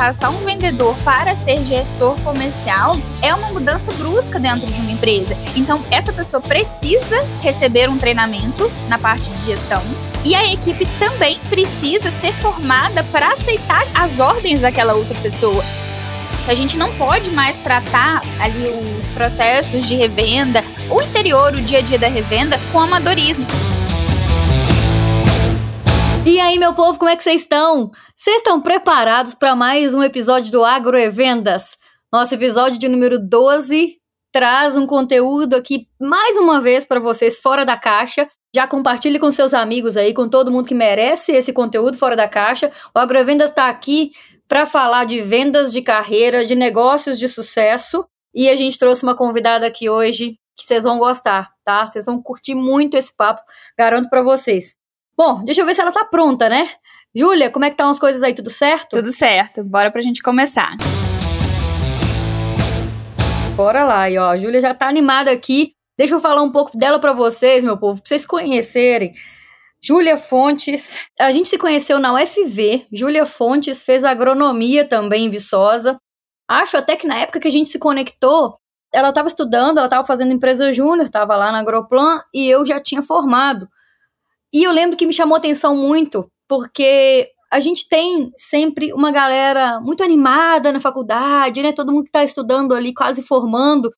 passar 0.00 0.30
um 0.30 0.38
vendedor 0.38 0.96
para 1.04 1.36
ser 1.36 1.62
gestor 1.62 2.18
comercial 2.22 2.96
é 3.20 3.34
uma 3.34 3.52
mudança 3.52 3.92
brusca 3.92 4.40
dentro 4.40 4.66
de 4.66 4.80
uma 4.80 4.92
empresa. 4.92 5.36
Então, 5.54 5.84
essa 5.90 6.10
pessoa 6.10 6.40
precisa 6.40 7.22
receber 7.42 7.86
um 7.86 7.98
treinamento 7.98 8.72
na 8.88 8.98
parte 8.98 9.28
de 9.28 9.44
gestão. 9.44 9.82
E 10.24 10.34
a 10.34 10.50
equipe 10.50 10.86
também 10.98 11.38
precisa 11.50 12.10
ser 12.10 12.32
formada 12.32 13.04
para 13.12 13.34
aceitar 13.34 13.86
as 13.94 14.18
ordens 14.18 14.62
daquela 14.62 14.94
outra 14.94 15.14
pessoa. 15.20 15.62
A 16.48 16.54
gente 16.54 16.78
não 16.78 16.94
pode 16.94 17.30
mais 17.32 17.58
tratar 17.58 18.22
ali 18.38 18.70
os 18.98 19.06
processos 19.08 19.86
de 19.86 19.96
revenda, 19.96 20.64
o 20.88 21.02
interior, 21.02 21.52
o 21.52 21.60
dia 21.60 21.80
a 21.80 21.82
dia 21.82 21.98
da 21.98 22.08
revenda, 22.08 22.58
com 22.72 22.80
amadorismo. 22.80 23.46
E 26.24 26.38
aí, 26.38 26.58
meu 26.58 26.74
povo, 26.74 26.98
como 26.98 27.08
é 27.08 27.16
que 27.16 27.24
vocês 27.24 27.40
estão? 27.40 27.90
Vocês 28.14 28.36
estão 28.36 28.60
preparados 28.60 29.34
para 29.34 29.56
mais 29.56 29.94
um 29.94 30.02
episódio 30.02 30.52
do 30.52 30.62
Agro 30.62 30.98
e 30.98 31.08
Vendas? 31.08 31.78
Nosso 32.12 32.34
episódio 32.34 32.78
de 32.78 32.88
número 32.88 33.18
12 33.18 33.96
traz 34.30 34.76
um 34.76 34.86
conteúdo 34.86 35.56
aqui 35.56 35.88
mais 35.98 36.36
uma 36.36 36.60
vez 36.60 36.84
para 36.84 37.00
vocês 37.00 37.40
fora 37.40 37.64
da 37.64 37.76
caixa. 37.76 38.28
Já 38.54 38.66
compartilhe 38.66 39.18
com 39.18 39.32
seus 39.32 39.54
amigos 39.54 39.96
aí, 39.96 40.12
com 40.12 40.28
todo 40.28 40.50
mundo 40.50 40.68
que 40.68 40.74
merece 40.74 41.32
esse 41.32 41.54
conteúdo 41.54 41.96
fora 41.96 42.14
da 42.14 42.28
caixa. 42.28 42.70
O 42.94 42.98
Agro 42.98 43.16
e 43.16 43.24
Vendas 43.24 43.48
está 43.48 43.68
aqui 43.68 44.10
para 44.46 44.66
falar 44.66 45.06
de 45.06 45.22
vendas 45.22 45.72
de 45.72 45.80
carreira, 45.80 46.44
de 46.44 46.54
negócios 46.54 47.18
de 47.18 47.28
sucesso. 47.28 48.04
E 48.34 48.50
a 48.50 48.56
gente 48.56 48.78
trouxe 48.78 49.02
uma 49.04 49.16
convidada 49.16 49.66
aqui 49.66 49.88
hoje 49.88 50.36
que 50.54 50.66
vocês 50.66 50.84
vão 50.84 50.98
gostar, 50.98 51.48
tá? 51.64 51.86
Vocês 51.86 52.04
vão 52.04 52.20
curtir 52.22 52.54
muito 52.54 52.96
esse 52.96 53.16
papo, 53.16 53.40
garanto 53.78 54.10
para 54.10 54.22
vocês. 54.22 54.79
Bom, 55.22 55.44
deixa 55.44 55.60
eu 55.60 55.66
ver 55.66 55.74
se 55.74 55.82
ela 55.82 55.92
tá 55.92 56.02
pronta, 56.02 56.48
né? 56.48 56.70
Júlia, 57.14 57.50
como 57.50 57.66
é 57.66 57.68
que 57.68 57.74
estão 57.74 57.90
as 57.90 57.98
coisas 57.98 58.22
aí? 58.22 58.32
Tudo 58.32 58.48
certo? 58.48 58.96
Tudo 58.96 59.12
certo. 59.12 59.62
Bora 59.62 59.90
pra 59.90 60.00
gente 60.00 60.22
começar. 60.22 60.78
Bora 63.54 63.84
lá, 63.84 64.08
e 64.08 64.16
ó, 64.16 64.30
a 64.30 64.38
Júlia 64.38 64.62
já 64.62 64.72
tá 64.72 64.88
animada 64.88 65.30
aqui. 65.30 65.74
Deixa 65.98 66.14
eu 66.14 66.20
falar 66.20 66.40
um 66.40 66.50
pouco 66.50 66.74
dela 66.74 66.98
para 66.98 67.12
vocês, 67.12 67.62
meu 67.62 67.76
povo, 67.76 68.00
pra 68.00 68.08
vocês 68.08 68.24
conhecerem. 68.24 69.12
Júlia 69.84 70.16
Fontes, 70.16 70.98
a 71.20 71.30
gente 71.30 71.50
se 71.50 71.58
conheceu 71.58 71.98
na 71.98 72.14
UFV. 72.14 72.86
Júlia 72.90 73.26
Fontes 73.26 73.84
fez 73.84 74.04
agronomia 74.04 74.88
também 74.88 75.26
em 75.26 75.30
Viçosa. 75.30 76.00
Acho 76.48 76.78
até 76.78 76.96
que 76.96 77.06
na 77.06 77.18
época 77.18 77.40
que 77.40 77.48
a 77.48 77.52
gente 77.52 77.68
se 77.68 77.78
conectou, 77.78 78.56
ela 78.90 79.10
estava 79.10 79.28
estudando, 79.28 79.76
ela 79.76 79.86
estava 79.86 80.06
fazendo 80.06 80.32
empresa 80.32 80.72
júnior, 80.72 81.08
estava 81.08 81.36
lá 81.36 81.52
na 81.52 81.58
Agroplan 81.58 82.22
e 82.32 82.48
eu 82.48 82.64
já 82.64 82.80
tinha 82.80 83.02
formado. 83.02 83.68
E 84.52 84.64
eu 84.64 84.72
lembro 84.72 84.96
que 84.96 85.06
me 85.06 85.12
chamou 85.12 85.36
atenção 85.36 85.76
muito, 85.76 86.30
porque 86.48 87.30
a 87.52 87.60
gente 87.60 87.88
tem 87.88 88.30
sempre 88.36 88.92
uma 88.92 89.10
galera 89.10 89.80
muito 89.80 90.02
animada 90.02 90.72
na 90.72 90.80
faculdade, 90.80 91.62
né? 91.62 91.72
Todo 91.72 91.92
mundo 91.92 92.04
que 92.04 92.08
está 92.08 92.22
estudando 92.22 92.74
ali, 92.74 92.94
quase 92.94 93.22
formando, 93.22 93.90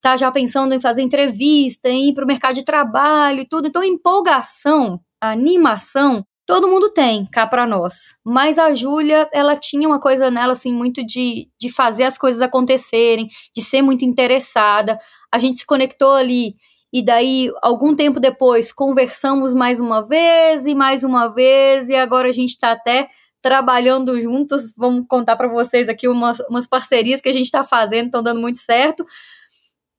tá 0.00 0.16
já 0.16 0.30
pensando 0.30 0.74
em 0.74 0.80
fazer 0.80 1.02
entrevista, 1.02 1.88
em 1.88 2.10
ir 2.10 2.14
para 2.14 2.24
o 2.24 2.26
mercado 2.26 2.54
de 2.54 2.64
trabalho 2.64 3.40
e 3.40 3.48
tudo. 3.48 3.68
Então, 3.68 3.82
empolgação, 3.82 5.00
animação, 5.20 6.24
todo 6.46 6.68
mundo 6.68 6.92
tem 6.92 7.26
cá 7.26 7.46
para 7.46 7.66
nós. 7.66 7.94
Mas 8.24 8.58
a 8.58 8.74
Júlia, 8.74 9.28
ela 9.32 9.56
tinha 9.56 9.88
uma 9.88 10.00
coisa 10.00 10.30
nela, 10.30 10.52
assim, 10.52 10.72
muito 10.72 11.04
de, 11.04 11.48
de 11.60 11.70
fazer 11.72 12.04
as 12.04 12.18
coisas 12.18 12.40
acontecerem, 12.40 13.28
de 13.54 13.62
ser 13.62 13.82
muito 13.82 14.04
interessada. 14.04 14.98
A 15.32 15.38
gente 15.38 15.60
se 15.60 15.66
conectou 15.66 16.12
ali 16.14 16.54
e 16.96 17.02
daí, 17.02 17.52
algum 17.60 17.94
tempo 17.94 18.18
depois, 18.18 18.72
conversamos 18.72 19.52
mais 19.52 19.78
uma 19.78 20.00
vez 20.00 20.64
e 20.64 20.74
mais 20.74 21.04
uma 21.04 21.28
vez, 21.28 21.90
e 21.90 21.94
agora 21.94 22.30
a 22.30 22.32
gente 22.32 22.52
está 22.52 22.72
até 22.72 23.10
trabalhando 23.42 24.18
juntos. 24.18 24.74
Vamos 24.74 25.04
contar 25.06 25.36
para 25.36 25.46
vocês 25.46 25.90
aqui 25.90 26.08
umas, 26.08 26.40
umas 26.48 26.66
parcerias 26.66 27.20
que 27.20 27.28
a 27.28 27.32
gente 27.34 27.44
está 27.44 27.62
fazendo, 27.62 28.06
estão 28.06 28.22
dando 28.22 28.40
muito 28.40 28.60
certo. 28.60 29.06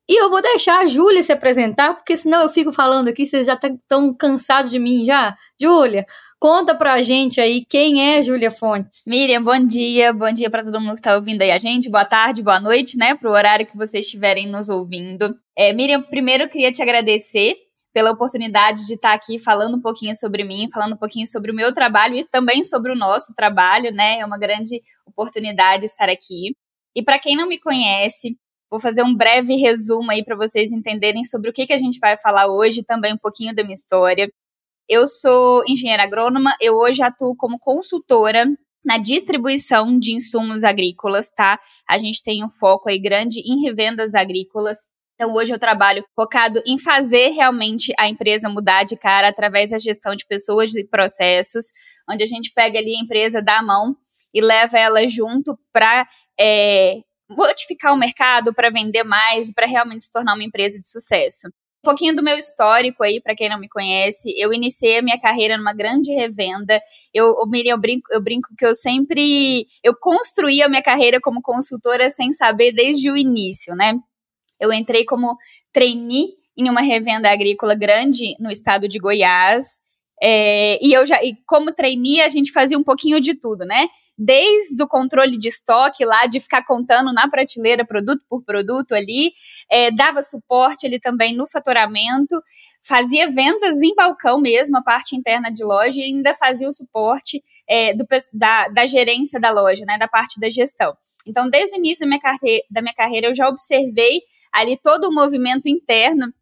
E 0.10 0.20
eu 0.20 0.28
vou 0.28 0.42
deixar 0.42 0.80
a 0.80 0.88
Júlia 0.88 1.22
se 1.22 1.32
apresentar, 1.32 1.94
porque 1.94 2.18
senão 2.18 2.42
eu 2.42 2.50
fico 2.50 2.72
falando 2.72 3.10
aqui, 3.10 3.28
vocês 3.28 3.46
já 3.46 3.54
estão 3.54 4.12
cansados 4.12 4.72
de 4.72 4.80
mim 4.80 5.06
já. 5.06 5.38
Júlia, 5.62 6.04
Conta 6.40 6.76
pra 6.76 7.02
gente 7.02 7.42
aí 7.42 7.66
quem 7.66 8.14
é 8.14 8.22
Júlia 8.22 8.52
Fontes. 8.52 9.02
Miriam, 9.08 9.44
bom 9.44 9.58
dia. 9.66 10.14
Bom 10.14 10.32
dia 10.32 10.52
para 10.52 10.64
todo 10.64 10.80
mundo 10.80 10.94
que 10.94 11.02
tá 11.02 11.16
ouvindo 11.16 11.42
aí 11.42 11.50
a 11.50 11.58
gente. 11.58 11.90
Boa 11.90 12.06
tarde, 12.06 12.44
boa 12.44 12.60
noite, 12.60 12.96
né? 12.96 13.16
Pro 13.16 13.32
horário 13.32 13.66
que 13.66 13.76
vocês 13.76 14.06
estiverem 14.06 14.48
nos 14.48 14.70
ouvindo. 14.70 15.36
É, 15.58 15.74
Miriam, 15.74 16.04
primeiro 16.04 16.44
eu 16.44 16.48
queria 16.48 16.72
te 16.72 16.80
agradecer 16.80 17.56
pela 17.92 18.12
oportunidade 18.12 18.86
de 18.86 18.94
estar 18.94 19.10
tá 19.10 19.16
aqui 19.16 19.40
falando 19.40 19.78
um 19.78 19.82
pouquinho 19.82 20.16
sobre 20.16 20.44
mim, 20.44 20.70
falando 20.72 20.94
um 20.94 20.98
pouquinho 20.98 21.26
sobre 21.26 21.52
o 21.52 21.56
meu 21.56 21.74
trabalho 21.74 22.16
e 22.16 22.24
também 22.24 22.64
sobre 22.64 22.92
o 22.92 22.96
nosso 22.96 23.34
trabalho, 23.34 23.92
né? 23.92 24.20
É 24.20 24.26
uma 24.26 24.38
grande 24.38 24.80
oportunidade 25.08 25.86
estar 25.86 26.08
aqui. 26.08 26.56
E 26.96 27.02
para 27.02 27.18
quem 27.18 27.36
não 27.36 27.48
me 27.48 27.60
conhece, 27.60 28.38
vou 28.70 28.80
fazer 28.80 29.02
um 29.02 29.16
breve 29.16 29.56
resumo 29.56 30.12
aí 30.12 30.24
para 30.24 30.36
vocês 30.36 30.72
entenderem 30.72 31.26
sobre 31.26 31.50
o 31.50 31.54
que, 31.54 31.66
que 31.66 31.74
a 31.74 31.80
gente 31.80 31.98
vai 31.98 32.16
falar 32.20 32.46
hoje, 32.46 32.84
também 32.84 33.16
um 33.16 33.18
pouquinho 33.18 33.56
da 33.56 33.64
minha 33.64 33.74
história. 33.74 34.30
Eu 34.90 35.06
sou 35.06 35.64
engenheira 35.68 36.04
agrônoma, 36.04 36.56
eu 36.62 36.76
hoje 36.78 37.02
atuo 37.02 37.36
como 37.36 37.60
consultora 37.60 38.46
na 38.86 38.98
distribuição 38.98 40.00
de 40.00 40.14
insumos 40.14 40.64
agrícolas, 40.64 41.30
tá? 41.30 41.60
A 41.90 41.98
gente 41.98 42.24
tem 42.24 42.44
um 42.44 42.50
foco 42.50 42.88
aí 42.88 42.98
grande 42.98 43.42
em 43.42 43.62
revendas 43.66 44.16
agrícolas. 44.16 44.78
Então, 45.16 45.34
hoje 45.34 45.54
eu 45.54 45.60
trabalho 45.60 46.06
focado 46.16 46.62
em 46.66 46.78
fazer 46.78 47.32
realmente 47.32 47.92
a 48.00 48.08
empresa 48.08 48.48
mudar 48.48 48.84
de 48.84 48.96
cara 48.96 49.28
através 49.28 49.72
da 49.72 49.78
gestão 49.78 50.16
de 50.16 50.26
pessoas 50.26 50.74
e 50.74 50.88
processos, 50.88 51.66
onde 52.10 52.24
a 52.24 52.28
gente 52.28 52.54
pega 52.54 52.80
ali 52.80 52.96
a 52.96 53.04
empresa 53.04 53.42
da 53.42 53.62
mão 53.62 53.94
e 54.34 54.40
leva 54.40 54.78
ela 54.78 55.06
junto 55.06 55.58
para 55.74 56.08
é, 56.40 56.94
modificar 57.30 57.94
o 57.94 57.98
mercado, 57.98 58.54
para 58.54 58.70
vender 58.70 59.04
mais, 59.04 59.52
para 59.54 59.68
realmente 59.68 60.04
se 60.04 60.12
tornar 60.14 60.34
uma 60.34 60.44
empresa 60.44 60.80
de 60.80 60.88
sucesso. 60.88 61.50
Um 61.84 61.90
pouquinho 61.90 62.16
do 62.16 62.24
meu 62.24 62.38
histórico 62.38 63.04
aí, 63.04 63.22
para 63.22 63.36
quem 63.36 63.50
não 63.50 63.60
me 63.60 63.70
conhece. 63.70 64.34
Eu 64.38 64.52
iniciei 64.52 64.98
a 64.98 65.02
minha 65.02 65.20
carreira 65.20 65.58
numa 65.58 65.74
grande 65.74 66.12
revenda. 66.12 66.82
Eu, 67.14 67.36
Miriam, 67.48 67.76
eu 67.76 67.80
brinco, 67.80 68.08
eu 68.12 68.22
brinco 68.22 68.50
que 68.58 68.66
eu 68.66 68.74
sempre. 68.74 69.66
Eu 69.84 69.96
construí 69.96 70.62
a 70.62 70.70
minha 70.70 70.82
carreira 70.82 71.20
como 71.22 71.42
consultora 71.42 72.10
sem 72.10 72.34
saber 72.34 72.72
desde 72.74 73.12
o 73.12 73.16
início, 73.16 73.76
né? 73.76 73.94
Eu 74.60 74.74
entrei 74.74 75.06
como 75.06 75.38
trainee 75.72 76.30
em 76.58 76.70
uma 76.70 76.82
revenda 76.82 77.32
agrícola 77.32 77.76
grande 77.76 78.36
no 78.40 78.50
estado 78.50 78.88
de 78.88 78.98
Goiás. 78.98 79.80
É, 80.22 80.84
e 80.84 80.94
eu 80.94 81.06
já, 81.06 81.24
e 81.24 81.36
como 81.46 81.72
trainee, 81.72 82.22
a 82.22 82.28
gente 82.28 82.52
fazia 82.52 82.78
um 82.78 82.84
pouquinho 82.84 83.22
de 83.22 83.36
tudo, 83.36 83.66
né? 83.66 83.88
Desde 84.18 84.82
o 84.82 84.88
controle 84.88 85.38
de 85.38 85.48
estoque 85.48 86.04
lá, 86.04 86.26
de 86.26 86.40
ficar 86.40 86.66
contando 86.66 87.14
na 87.14 87.30
prateleira 87.30 87.86
produto 87.86 88.24
por 88.28 88.44
produto 88.44 88.94
ali, 88.94 89.32
é, 89.70 89.92
dava 89.92 90.24
suporte 90.24 90.88
ali 90.88 91.00
também 91.00 91.36
no 91.36 91.48
faturamento, 91.48 92.42
fazia 92.84 93.30
vendas 93.30 93.82
em 93.82 93.94
balcão 93.94 94.40
mesmo, 94.40 94.78
a 94.78 94.82
parte 94.82 95.16
interna 95.16 95.52
de 95.52 95.64
loja, 95.64 96.00
e 96.00 96.06
ainda 96.06 96.34
fazia 96.34 96.68
o 96.68 96.74
suporte 96.74 97.44
é, 97.70 97.94
do, 97.94 98.06
da, 98.34 98.70
da 98.70 98.88
gerência 98.88 99.40
da 99.40 99.52
loja, 99.52 99.86
né? 99.86 100.00
Da 100.00 100.08
parte 100.08 100.40
da 100.40 100.50
gestão. 100.50 100.98
Então, 101.28 101.48
desde 101.48 101.76
o 101.76 101.80
início 101.80 102.06
da 102.06 102.08
minha, 102.08 102.20
carreira, 102.20 102.64
da 102.72 102.82
minha 102.82 102.94
carreira, 102.96 103.28
eu 103.28 103.36
já 103.36 103.48
observei 103.48 104.22
ali 104.52 104.78
todo 104.82 105.10
o 105.10 105.14
movimento 105.14 105.68
interno 105.68 106.34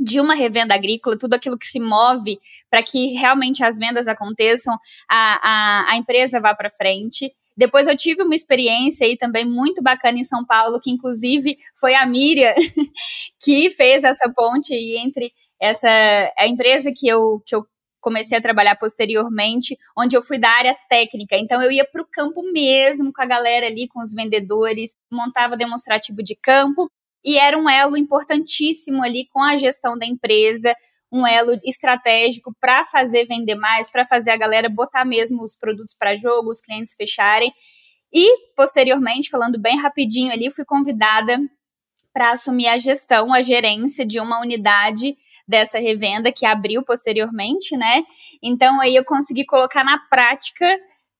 de 0.00 0.18
uma 0.18 0.34
revenda 0.34 0.74
agrícola, 0.74 1.18
tudo 1.18 1.34
aquilo 1.34 1.58
que 1.58 1.66
se 1.66 1.78
move 1.78 2.38
para 2.70 2.82
que 2.82 3.14
realmente 3.18 3.62
as 3.62 3.76
vendas 3.76 4.08
aconteçam, 4.08 4.74
a, 5.08 5.88
a, 5.88 5.92
a 5.92 5.96
empresa 5.98 6.40
vá 6.40 6.54
para 6.54 6.70
frente. 6.70 7.30
Depois 7.56 7.86
eu 7.86 7.96
tive 7.96 8.22
uma 8.22 8.34
experiência 8.34 9.06
aí 9.06 9.18
também 9.18 9.44
muito 9.44 9.82
bacana 9.82 10.18
em 10.18 10.24
São 10.24 10.44
Paulo, 10.46 10.80
que 10.80 10.90
inclusive 10.90 11.56
foi 11.78 11.94
a 11.94 12.06
Miriam 12.06 12.54
que 13.38 13.70
fez 13.70 14.02
essa 14.02 14.32
ponte 14.34 14.72
aí 14.72 14.96
entre 14.96 15.30
essa 15.60 15.88
a 16.38 16.46
empresa 16.46 16.90
que 16.96 17.06
eu, 17.06 17.42
que 17.44 17.54
eu 17.54 17.66
comecei 18.00 18.38
a 18.38 18.40
trabalhar 18.40 18.76
posteriormente, 18.76 19.76
onde 19.98 20.16
eu 20.16 20.22
fui 20.22 20.38
da 20.38 20.48
área 20.48 20.74
técnica. 20.88 21.36
Então 21.36 21.62
eu 21.62 21.70
ia 21.70 21.84
para 21.84 22.00
o 22.00 22.08
campo 22.10 22.42
mesmo 22.50 23.12
com 23.12 23.20
a 23.20 23.26
galera 23.26 23.66
ali, 23.66 23.86
com 23.88 24.00
os 24.00 24.14
vendedores, 24.14 24.96
montava 25.12 25.54
demonstrativo 25.54 26.22
de 26.22 26.34
campo 26.34 26.90
e 27.24 27.38
era 27.38 27.58
um 27.58 27.68
elo 27.68 27.96
importantíssimo 27.96 29.02
ali 29.02 29.26
com 29.32 29.42
a 29.42 29.56
gestão 29.56 29.98
da 29.98 30.06
empresa, 30.06 30.74
um 31.12 31.26
elo 31.26 31.58
estratégico 31.64 32.54
para 32.60 32.84
fazer 32.84 33.26
vender 33.26 33.56
mais, 33.56 33.90
para 33.90 34.06
fazer 34.06 34.30
a 34.30 34.36
galera 34.36 34.68
botar 34.68 35.04
mesmo 35.04 35.42
os 35.42 35.56
produtos 35.56 35.94
para 35.98 36.16
jogo, 36.16 36.50
os 36.50 36.60
clientes 36.60 36.94
fecharem. 36.94 37.52
E, 38.12 38.54
posteriormente, 38.56 39.30
falando 39.30 39.60
bem 39.60 39.76
rapidinho 39.78 40.32
ali, 40.32 40.50
fui 40.50 40.64
convidada 40.64 41.38
para 42.12 42.32
assumir 42.32 42.66
a 42.66 42.76
gestão, 42.76 43.32
a 43.32 43.40
gerência 43.40 44.04
de 44.04 44.20
uma 44.20 44.40
unidade 44.40 45.16
dessa 45.46 45.78
revenda 45.78 46.32
que 46.32 46.44
abriu 46.44 46.82
posteriormente, 46.84 47.76
né? 47.76 48.02
Então 48.42 48.80
aí 48.80 48.96
eu 48.96 49.04
consegui 49.04 49.44
colocar 49.44 49.84
na 49.84 49.98
prática 50.08 50.66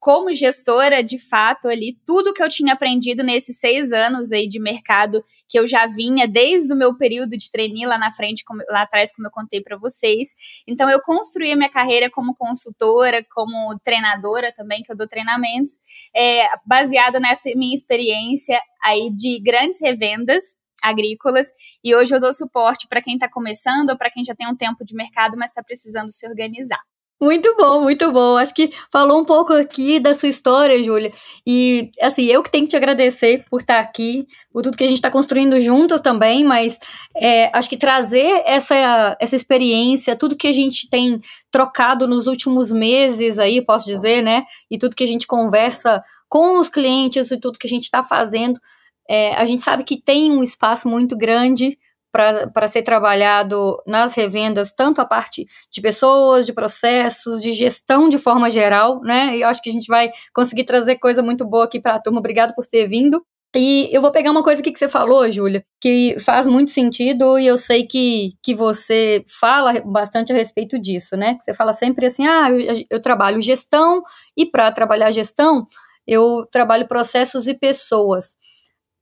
como 0.01 0.33
gestora, 0.33 1.05
de 1.05 1.19
fato, 1.19 1.69
ali, 1.69 1.99
tudo 2.07 2.33
que 2.33 2.43
eu 2.43 2.49
tinha 2.49 2.73
aprendido 2.73 3.23
nesses 3.23 3.61
seis 3.61 3.93
anos 3.93 4.33
aí 4.33 4.49
de 4.49 4.59
mercado 4.59 5.23
que 5.47 5.59
eu 5.59 5.67
já 5.67 5.87
vinha 5.87 6.27
desde 6.27 6.73
o 6.73 6.77
meu 6.77 6.97
período 6.97 7.37
de 7.37 7.51
trainee 7.53 7.85
lá 7.85 7.99
na 7.99 8.11
frente, 8.11 8.43
como, 8.45 8.63
lá 8.71 8.83
atrás, 8.83 9.15
como 9.15 9.29
eu 9.29 9.31
contei 9.31 9.61
para 9.63 9.77
vocês. 9.77 10.29
Então, 10.67 10.89
eu 10.89 11.01
construí 11.03 11.53
a 11.53 11.57
minha 11.57 11.69
carreira 11.69 12.11
como 12.11 12.35
consultora, 12.35 13.25
como 13.31 13.79
treinadora 13.85 14.53
também, 14.53 14.83
que 14.83 14.91
eu 14.91 14.97
dou 14.97 15.07
treinamentos, 15.07 15.73
é, 16.17 16.47
baseado 16.65 17.21
nessa 17.21 17.51
minha 17.55 17.75
experiência 17.75 18.59
aí 18.83 19.11
de 19.15 19.39
grandes 19.43 19.81
revendas 19.83 20.59
agrícolas 20.83 21.49
e 21.85 21.95
hoje 21.95 22.15
eu 22.15 22.21
dou 22.21 22.33
suporte 22.33 22.89
para 22.89 23.03
quem 23.03 23.15
está 23.15 23.29
começando 23.29 23.91
ou 23.91 23.99
para 23.99 24.11
quem 24.11 24.25
já 24.25 24.35
tem 24.35 24.49
um 24.49 24.57
tempo 24.57 24.83
de 24.83 24.95
mercado, 24.95 25.37
mas 25.37 25.51
está 25.51 25.63
precisando 25.63 26.11
se 26.11 26.27
organizar. 26.27 26.81
Muito 27.21 27.55
bom, 27.55 27.83
muito 27.83 28.11
bom. 28.11 28.39
Acho 28.39 28.55
que 28.55 28.73
falou 28.91 29.21
um 29.21 29.25
pouco 29.27 29.53
aqui 29.53 30.01
da 30.01 30.15
sua 30.15 30.31
história, 30.31 30.83
Júlia. 30.83 31.13
E, 31.47 31.91
assim, 32.01 32.25
eu 32.25 32.43
que 32.43 32.51
tenho 32.51 32.65
que 32.65 32.71
te 32.71 32.77
agradecer 32.77 33.45
por 33.51 33.61
estar 33.61 33.79
aqui, 33.79 34.27
por 34.51 34.63
tudo 34.63 34.75
que 34.75 34.85
a 34.85 34.87
gente 34.87 34.97
está 34.97 35.11
construindo 35.11 35.61
juntas 35.61 36.01
também, 36.01 36.43
mas 36.45 36.79
é, 37.15 37.55
acho 37.55 37.69
que 37.69 37.77
trazer 37.77 38.43
essa, 38.47 39.19
essa 39.21 39.37
experiência, 39.37 40.17
tudo 40.17 40.35
que 40.35 40.49
a 40.49 40.53
gente 40.53 40.89
tem 40.89 41.21
trocado 41.51 42.09
nos 42.09 42.27
últimos 42.27 42.73
meses 42.73 43.39
aí, 43.39 43.63
posso 43.63 43.85
dizer, 43.85 44.23
né? 44.23 44.45
E 44.71 44.79
tudo 44.79 44.97
que 44.97 45.05
a 45.05 45.07
gente 45.07 45.27
conversa 45.27 46.03
com 46.27 46.59
os 46.59 46.71
clientes 46.71 47.31
e 47.31 47.39
tudo 47.39 47.59
que 47.59 47.67
a 47.67 47.71
gente 47.71 47.85
está 47.85 48.03
fazendo, 48.03 48.59
é, 49.07 49.35
a 49.35 49.45
gente 49.45 49.61
sabe 49.61 49.85
que 49.85 50.01
tem 50.01 50.33
um 50.33 50.43
espaço 50.43 50.89
muito 50.89 51.15
grande 51.19 51.77
para 52.13 52.69
ser 52.69 52.83
trabalhado 52.83 53.81
nas 53.87 54.15
revendas, 54.15 54.73
tanto 54.73 55.01
a 55.01 55.05
parte 55.05 55.47
de 55.71 55.81
pessoas, 55.81 56.47
de 56.47 56.53
processos, 56.53 57.43
de 57.43 57.53
gestão 57.53 58.09
de 58.09 58.19
forma 58.19 58.51
geral, 58.51 59.01
né? 59.03 59.37
E 59.37 59.43
eu 59.43 59.49
acho 59.49 59.63
que 59.63 59.71
a 59.71 59.73
gente 59.73 59.87
vai 59.87 60.11
conseguir 60.35 60.65
trazer 60.65 60.97
coisa 60.97 61.23
muito 61.23 61.45
boa 61.45 61.65
aqui 61.65 61.81
para 61.81 61.95
a 61.95 62.01
turma. 62.01 62.19
Obrigado 62.19 62.55
por 62.55 62.67
ter 62.67 62.87
vindo. 62.87 63.23
E 63.55 63.89
eu 63.93 64.01
vou 64.01 64.13
pegar 64.13 64.31
uma 64.31 64.45
coisa 64.45 64.63
que 64.63 64.77
você 64.77 64.89
falou, 64.89 65.29
Júlia, 65.29 65.65
que 65.81 66.17
faz 66.21 66.47
muito 66.47 66.71
sentido 66.71 67.37
e 67.37 67.47
eu 67.49 67.59
sei 67.59 67.85
que, 67.85 68.35
que 68.43 68.55
você 68.55 69.25
fala 69.29 69.81
bastante 69.81 70.33
a 70.33 70.37
respeito 70.37 70.79
disso, 70.79 71.17
né? 71.17 71.37
Você 71.41 71.53
fala 71.53 71.73
sempre 71.73 72.07
assim: 72.07 72.27
ah, 72.27 72.49
eu, 72.49 72.85
eu 72.89 73.03
trabalho 73.03 73.41
gestão 73.41 74.03
e 74.37 74.47
para 74.47 74.71
trabalhar 74.71 75.11
gestão, 75.11 75.67
eu 76.07 76.47
trabalho 76.51 76.87
processos 76.87 77.49
e 77.49 77.55
pessoas. 77.55 78.39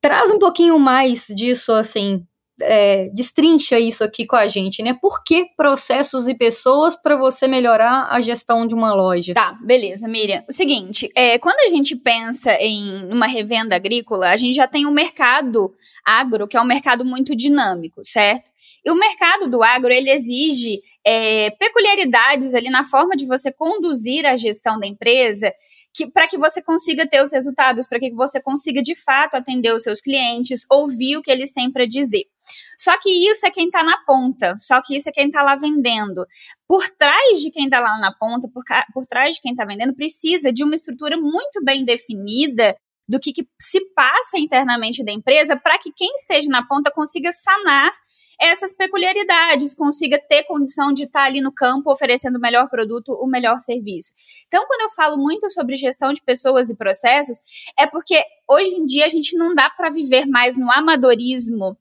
Traz 0.00 0.30
um 0.30 0.38
pouquinho 0.38 0.78
mais 0.78 1.26
disso, 1.28 1.72
assim, 1.72 2.24
é, 2.60 3.08
destrincha 3.12 3.78
isso 3.78 4.02
aqui 4.02 4.26
com 4.26 4.36
a 4.36 4.48
gente, 4.48 4.82
né? 4.82 4.96
Por 5.00 5.22
que 5.22 5.46
processos 5.56 6.28
e 6.28 6.34
pessoas 6.34 6.96
para 6.96 7.16
você 7.16 7.46
melhorar 7.46 8.08
a 8.10 8.20
gestão 8.20 8.66
de 8.66 8.74
uma 8.74 8.94
loja? 8.94 9.34
Tá, 9.34 9.56
beleza, 9.62 10.08
Miriam. 10.08 10.44
O 10.48 10.52
seguinte, 10.52 11.10
é, 11.14 11.38
quando 11.38 11.60
a 11.60 11.70
gente 11.70 11.96
pensa 11.96 12.52
em 12.60 13.12
uma 13.12 13.26
revenda 13.26 13.76
agrícola, 13.76 14.30
a 14.30 14.36
gente 14.36 14.56
já 14.56 14.66
tem 14.66 14.86
um 14.86 14.90
mercado 14.90 15.72
agro, 16.04 16.48
que 16.48 16.56
é 16.56 16.60
um 16.60 16.66
mercado 16.66 17.04
muito 17.04 17.34
dinâmico, 17.36 18.00
certo? 18.04 18.50
E 18.84 18.90
o 18.90 18.96
mercado 18.96 19.48
do 19.48 19.62
agro, 19.62 19.92
ele 19.92 20.10
exige 20.10 20.80
é, 21.04 21.50
peculiaridades 21.50 22.54
ali 22.54 22.70
na 22.70 22.84
forma 22.84 23.14
de 23.16 23.26
você 23.26 23.52
conduzir 23.52 24.26
a 24.26 24.36
gestão 24.36 24.78
da 24.78 24.86
empresa 24.86 25.52
para 26.06 26.26
que 26.26 26.38
você 26.38 26.62
consiga 26.62 27.08
ter 27.08 27.22
os 27.22 27.32
resultados, 27.32 27.86
para 27.86 27.98
que 27.98 28.12
você 28.12 28.40
consiga 28.40 28.82
de 28.82 28.94
fato 28.94 29.34
atender 29.34 29.74
os 29.74 29.82
seus 29.82 30.00
clientes, 30.00 30.64
ouvir 30.70 31.16
o 31.16 31.22
que 31.22 31.30
eles 31.30 31.52
têm 31.52 31.70
para 31.70 31.86
dizer. 31.86 32.24
Só 32.78 32.96
que 33.00 33.10
isso 33.30 33.46
é 33.46 33.50
quem 33.50 33.66
está 33.66 33.82
na 33.82 33.98
ponta, 34.06 34.54
só 34.58 34.80
que 34.80 34.96
isso 34.96 35.08
é 35.08 35.12
quem 35.12 35.26
está 35.26 35.42
lá 35.42 35.56
vendendo. 35.56 36.24
Por 36.66 36.88
trás 36.90 37.40
de 37.40 37.50
quem 37.50 37.64
está 37.64 37.80
lá 37.80 37.98
na 37.98 38.14
ponta, 38.14 38.48
por, 38.52 38.62
por 38.92 39.04
trás 39.06 39.36
de 39.36 39.42
quem 39.42 39.52
está 39.52 39.64
vendendo, 39.64 39.94
precisa 39.94 40.52
de 40.52 40.62
uma 40.62 40.74
estrutura 40.74 41.16
muito 41.16 41.62
bem 41.64 41.84
definida 41.84 42.76
do 43.08 43.18
que, 43.18 43.32
que 43.32 43.46
se 43.60 43.80
passa 43.94 44.38
internamente 44.38 45.04
da 45.04 45.10
empresa 45.10 45.56
para 45.56 45.78
que 45.78 45.90
quem 45.96 46.14
esteja 46.14 46.48
na 46.50 46.66
ponta 46.66 46.90
consiga 46.90 47.32
sanar 47.32 47.90
essas 48.40 48.72
peculiaridades, 48.72 49.74
consiga 49.74 50.18
ter 50.18 50.44
condição 50.44 50.92
de 50.92 51.04
estar 51.04 51.24
ali 51.24 51.40
no 51.40 51.52
campo 51.52 51.90
oferecendo 51.92 52.36
o 52.36 52.40
melhor 52.40 52.68
produto, 52.68 53.12
o 53.12 53.26
melhor 53.26 53.58
serviço. 53.58 54.12
Então, 54.46 54.64
quando 54.66 54.82
eu 54.82 54.90
falo 54.90 55.16
muito 55.16 55.50
sobre 55.50 55.76
gestão 55.76 56.12
de 56.12 56.22
pessoas 56.22 56.70
e 56.70 56.76
processos, 56.76 57.40
é 57.76 57.86
porque 57.86 58.22
hoje 58.48 58.74
em 58.76 58.86
dia 58.86 59.06
a 59.06 59.08
gente 59.08 59.36
não 59.36 59.54
dá 59.54 59.68
para 59.68 59.90
viver 59.90 60.26
mais 60.26 60.56
no 60.56 60.70
amadorismo 60.70 61.76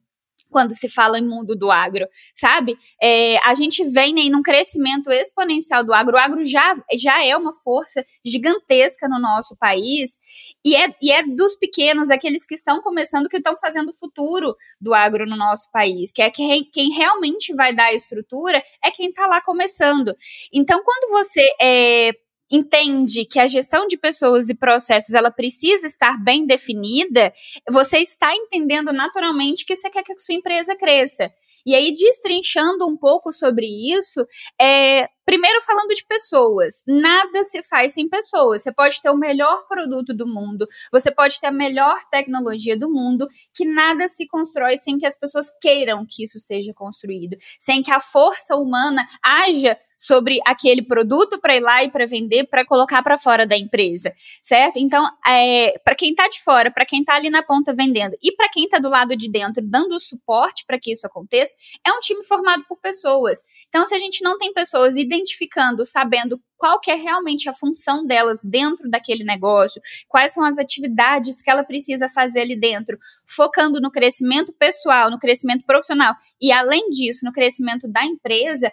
quando 0.49 0.73
se 0.73 0.89
fala 0.89 1.19
em 1.19 1.27
mundo 1.27 1.55
do 1.55 1.71
agro, 1.71 2.07
sabe? 2.33 2.77
É, 3.01 3.37
a 3.45 3.53
gente 3.55 3.83
vem 3.85 4.19
aí 4.19 4.29
num 4.29 4.41
crescimento 4.41 5.11
exponencial 5.11 5.83
do 5.83 5.93
agro. 5.93 6.15
O 6.15 6.19
agro 6.19 6.45
já, 6.45 6.75
já 6.95 7.25
é 7.25 7.35
uma 7.35 7.53
força 7.53 8.03
gigantesca 8.25 9.07
no 9.07 9.19
nosso 9.19 9.55
país 9.57 10.17
e 10.63 10.75
é, 10.75 10.93
e 11.01 11.11
é 11.11 11.23
dos 11.23 11.55
pequenos, 11.55 12.09
aqueles 12.09 12.45
que 12.45 12.55
estão 12.55 12.81
começando, 12.81 13.29
que 13.29 13.37
estão 13.37 13.55
fazendo 13.57 13.89
o 13.89 13.97
futuro 13.97 14.55
do 14.79 14.93
agro 14.93 15.25
no 15.25 15.35
nosso 15.35 15.69
país, 15.71 16.11
que 16.11 16.21
é 16.21 16.29
quem, 16.29 16.69
quem 16.71 16.91
realmente 16.91 17.53
vai 17.53 17.73
dar 17.73 17.85
a 17.85 17.93
estrutura 17.93 18.61
é 18.83 18.91
quem 18.91 19.09
está 19.09 19.27
lá 19.27 19.41
começando. 19.41 20.13
Então, 20.53 20.81
quando 20.83 21.11
você 21.11 21.45
é, 21.61 22.11
entende 22.51 23.25
que 23.25 23.39
a 23.39 23.47
gestão 23.47 23.87
de 23.87 23.97
pessoas 23.97 24.49
e 24.49 24.55
processos 24.55 25.13
ela 25.13 25.31
precisa 25.31 25.85
estar 25.87 26.17
bem 26.23 26.45
definida, 26.45 27.31
você 27.69 27.99
está 27.99 28.33
entendendo 28.33 28.91
naturalmente 28.93 29.65
que 29.65 29.75
você 29.75 29.89
quer 29.89 30.03
que 30.03 30.13
a 30.13 30.19
sua 30.19 30.35
empresa 30.35 30.75
cresça. 30.75 31.31
E 31.65 31.75
aí, 31.75 31.93
destrinchando 31.93 32.87
um 32.87 32.97
pouco 32.97 33.31
sobre 33.31 33.65
isso, 33.65 34.25
é, 34.59 35.09
Primeiro, 35.27 35.61
falando 35.61 35.93
de 35.93 36.05
pessoas, 36.05 36.83
nada 36.87 37.43
se 37.43 37.61
faz 37.61 37.93
sem 37.93 38.07
pessoas. 38.07 38.61
Você 38.61 38.71
pode 38.71 39.01
ter 39.01 39.09
o 39.09 39.17
melhor 39.17 39.67
produto 39.67 40.13
do 40.13 40.25
mundo, 40.25 40.65
você 40.89 41.11
pode 41.11 41.37
ter 41.41 41.47
a 41.47 41.51
melhor 41.51 41.97
tecnologia 42.09 42.79
do 42.79 42.89
mundo, 42.89 43.27
que 43.53 43.65
nada 43.65 44.07
se 44.07 44.25
constrói 44.25 44.77
sem 44.77 44.97
que 44.97 45.05
as 45.05 45.19
pessoas 45.19 45.47
queiram 45.59 46.05
que 46.09 46.23
isso 46.23 46.39
seja 46.39 46.73
construído, 46.73 47.35
sem 47.59 47.83
que 47.83 47.91
a 47.91 47.99
força 47.99 48.55
humana 48.55 49.05
haja 49.21 49.77
sobre 49.97 50.39
aquele 50.45 50.81
produto 50.81 51.41
para 51.41 51.57
ir 51.57 51.59
lá 51.59 51.83
e 51.83 51.91
para 51.91 52.05
vender, 52.05 52.45
para 52.45 52.65
colocar 52.65 53.03
para 53.03 53.17
fora 53.17 53.45
da 53.45 53.57
empresa, 53.57 54.13
certo? 54.41 54.77
Então, 54.77 55.05
é, 55.27 55.77
para 55.79 55.93
quem 55.93 56.11
está 56.11 56.29
de 56.29 56.41
fora, 56.41 56.71
para 56.71 56.85
quem 56.85 57.01
está 57.01 57.15
ali 57.15 57.29
na 57.29 57.43
ponta 57.43 57.75
vendendo 57.75 58.15
e 58.23 58.31
para 58.31 58.47
quem 58.47 58.63
está 58.63 58.79
do 58.79 58.87
lado 58.87 59.13
de 59.13 59.29
dentro 59.29 59.61
dando 59.61 59.99
suporte 59.99 60.63
para 60.65 60.79
que 60.79 60.93
isso 60.93 61.05
aconteça, 61.05 61.53
é 61.85 61.91
um 61.91 61.99
time 61.99 62.25
formado 62.25 62.63
por 62.65 62.77
pessoas. 62.77 63.39
Então, 63.67 63.85
se 63.85 63.93
a 63.93 63.99
gente 63.99 64.23
não 64.23 64.37
tem 64.37 64.53
pessoas 64.53 64.95
identificadas, 64.95 65.16
identificando, 65.17 65.85
sabendo 65.85 66.39
qual 66.55 66.79
que 66.79 66.89
é 66.89 66.95
realmente 66.95 67.49
a 67.49 67.53
função 67.53 68.05
delas 68.05 68.39
dentro 68.43 68.89
daquele 68.89 69.23
negócio, 69.23 69.81
quais 70.07 70.33
são 70.33 70.43
as 70.43 70.57
atividades 70.57 71.41
que 71.41 71.49
ela 71.49 71.63
precisa 71.63 72.09
fazer 72.09 72.41
ali 72.41 72.59
dentro, 72.59 72.97
focando 73.27 73.79
no 73.79 73.91
crescimento 73.91 74.53
pessoal, 74.53 75.11
no 75.11 75.19
crescimento 75.19 75.65
profissional 75.65 76.15
e 76.41 76.51
além 76.51 76.89
disso, 76.89 77.25
no 77.25 77.31
crescimento 77.31 77.87
da 77.87 78.03
empresa, 78.03 78.71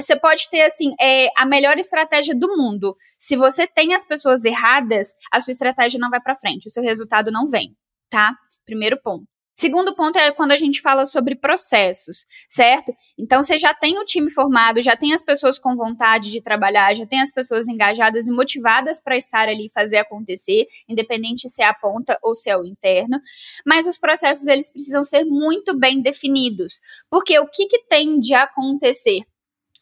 você 0.00 0.16
pode 0.18 0.48
ter 0.50 0.62
assim 0.62 0.94
é, 1.00 1.28
a 1.36 1.46
melhor 1.46 1.78
estratégia 1.78 2.34
do 2.34 2.48
mundo. 2.56 2.96
Se 3.18 3.36
você 3.36 3.66
tem 3.66 3.94
as 3.94 4.04
pessoas 4.06 4.44
erradas, 4.44 5.14
a 5.32 5.40
sua 5.40 5.52
estratégia 5.52 5.98
não 5.98 6.10
vai 6.10 6.20
para 6.20 6.36
frente, 6.36 6.66
o 6.66 6.70
seu 6.70 6.82
resultado 6.82 7.30
não 7.30 7.46
vem, 7.46 7.76
tá? 8.10 8.34
Primeiro 8.64 9.00
ponto. 9.02 9.33
Segundo 9.54 9.94
ponto 9.94 10.18
é 10.18 10.32
quando 10.32 10.52
a 10.52 10.56
gente 10.56 10.80
fala 10.80 11.06
sobre 11.06 11.36
processos, 11.36 12.26
certo? 12.48 12.92
Então 13.16 13.42
você 13.42 13.56
já 13.56 13.72
tem 13.72 13.98
o 13.98 14.04
time 14.04 14.30
formado, 14.30 14.82
já 14.82 14.96
tem 14.96 15.14
as 15.14 15.22
pessoas 15.22 15.58
com 15.58 15.76
vontade 15.76 16.30
de 16.30 16.42
trabalhar, 16.42 16.94
já 16.94 17.06
tem 17.06 17.20
as 17.20 17.30
pessoas 17.30 17.68
engajadas 17.68 18.26
e 18.26 18.32
motivadas 18.32 19.00
para 19.00 19.16
estar 19.16 19.48
ali 19.48 19.66
e 19.66 19.72
fazer 19.72 19.98
acontecer, 19.98 20.66
independente 20.88 21.48
se 21.48 21.62
é 21.62 21.66
a 21.66 21.74
ponta 21.74 22.18
ou 22.22 22.34
se 22.34 22.50
é 22.50 22.56
o 22.56 22.64
interno. 22.64 23.20
Mas 23.64 23.86
os 23.86 23.96
processos 23.96 24.46
eles 24.48 24.70
precisam 24.70 25.04
ser 25.04 25.24
muito 25.24 25.78
bem 25.78 26.02
definidos, 26.02 26.80
porque 27.08 27.38
o 27.38 27.46
que, 27.46 27.66
que 27.66 27.84
tem 27.86 28.18
de 28.18 28.34
acontecer? 28.34 29.20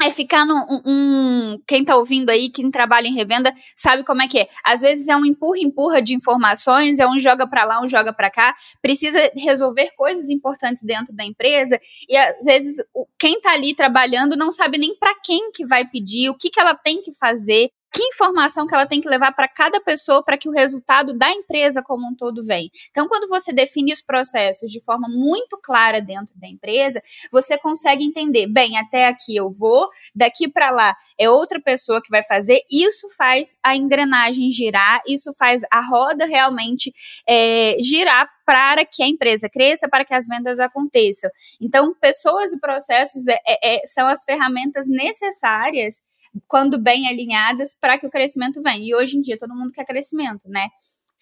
É 0.05 0.11
ficar 0.11 0.45
no 0.45 0.55
um, 0.87 1.59
quem 1.67 1.85
tá 1.85 1.97
ouvindo 1.97 2.31
aí, 2.31 2.51
quem 2.51 2.71
trabalha 2.71 3.07
em 3.07 3.15
revenda, 3.15 3.53
sabe 3.77 4.05
como 4.05 4.23
é 4.23 4.29
que 4.29 4.39
é. 4.39 4.49
Às 4.65 4.81
vezes 4.83 5.09
é 5.09 5.17
um 5.17 5.25
empurra 5.25 5.59
empurra 5.59 6.03
de 6.03 6.15
informações, 6.15 6.99
é 6.99 7.07
um 7.07 7.19
joga 7.19 7.49
para 7.49 7.65
lá, 7.65 7.83
um 7.83 7.89
joga 7.89 8.13
para 8.13 8.31
cá, 8.31 8.55
precisa 8.81 9.19
resolver 9.37 9.91
coisas 9.97 10.29
importantes 10.31 10.83
dentro 10.83 11.15
da 11.15 11.25
empresa 11.25 11.79
e 12.09 12.17
às 12.17 12.45
vezes 12.45 12.77
quem 13.19 13.41
tá 13.41 13.53
ali 13.53 13.75
trabalhando 13.75 14.37
não 14.37 14.51
sabe 14.53 14.79
nem 14.79 14.97
para 14.99 15.15
quem 15.25 15.51
que 15.53 15.67
vai 15.67 15.87
pedir, 15.87 16.31
o 16.31 16.37
que 16.37 16.51
que 16.51 16.61
ela 16.61 16.75
tem 16.75 17.01
que 17.01 17.13
fazer, 17.17 17.71
que 17.93 18.03
informação 18.05 18.67
que 18.67 18.75
ela 18.75 18.87
tem 18.87 19.01
que 19.01 19.09
levar 19.09 19.33
para 19.33 19.47
cada 19.47 19.81
pessoa 19.81 20.23
para 20.23 20.39
que 20.39 20.49
o 20.49 20.53
resultado 20.53 21.17
da 21.17 21.31
empresa 21.31 21.83
como 21.83 22.09
um 22.09 22.15
todo 22.15 22.43
vem. 22.43 22.71
Então, 22.91 23.07
quando 23.07 23.29
você 23.29 23.53
define 23.53 23.93
os 23.93 24.01
processos 24.01 24.71
de 24.71 24.81
forma 24.81 25.09
muito 25.09 25.59
clara 25.59 26.01
dentro 26.01 26.35
da 26.39 26.49
empresa, 26.49 27.03
você 27.31 27.59
consegue 27.59 28.05
entender, 28.05 28.47
bem, 28.47 28.79
até 28.79 29.07
aqui 29.07 29.37
eu 29.37 29.51
vou, 29.51 29.89
daqui 30.15 30.49
para 30.49 30.71
lá 30.71 30.97
é 31.19 31.29
outra 31.29 31.61
pessoa 31.61 32.01
que 32.03 32.11
vai 32.11 32.25
fazer. 32.25 32.61
Isso 32.71 33.09
faz 33.17 33.59
a 33.63 33.77
engrenagem 33.77 34.51
girar, 34.51 35.03
isso 35.07 35.35
faz 35.39 35.63
a 35.71 35.81
roda 35.81 36.25
realmente 36.25 36.93
é, 37.29 37.77
girar 37.79 38.29
para 38.47 38.85
que 38.85 39.03
a 39.03 39.09
empresa 39.09 39.49
cresça, 39.49 39.89
para 39.89 40.05
que 40.05 40.15
as 40.15 40.27
vendas 40.27 40.59
aconteçam. 40.59 41.31
Então, 41.61 41.95
pessoas 42.01 42.53
e 42.53 42.61
processos 42.61 43.29
é, 43.29 43.39
é, 43.47 43.77
é 43.77 43.87
são 43.87 44.07
as 44.07 44.25
ferramentas 44.25 44.89
necessárias 44.89 46.03
quando 46.47 46.79
bem 46.79 47.09
alinhadas 47.09 47.77
para 47.79 47.99
que 47.99 48.07
o 48.07 48.11
crescimento 48.11 48.63
venha. 48.63 48.85
E 48.85 48.95
hoje 48.95 49.17
em 49.17 49.21
dia 49.21 49.39
todo 49.39 49.55
mundo 49.55 49.73
quer 49.73 49.85
crescimento, 49.85 50.49
né? 50.49 50.69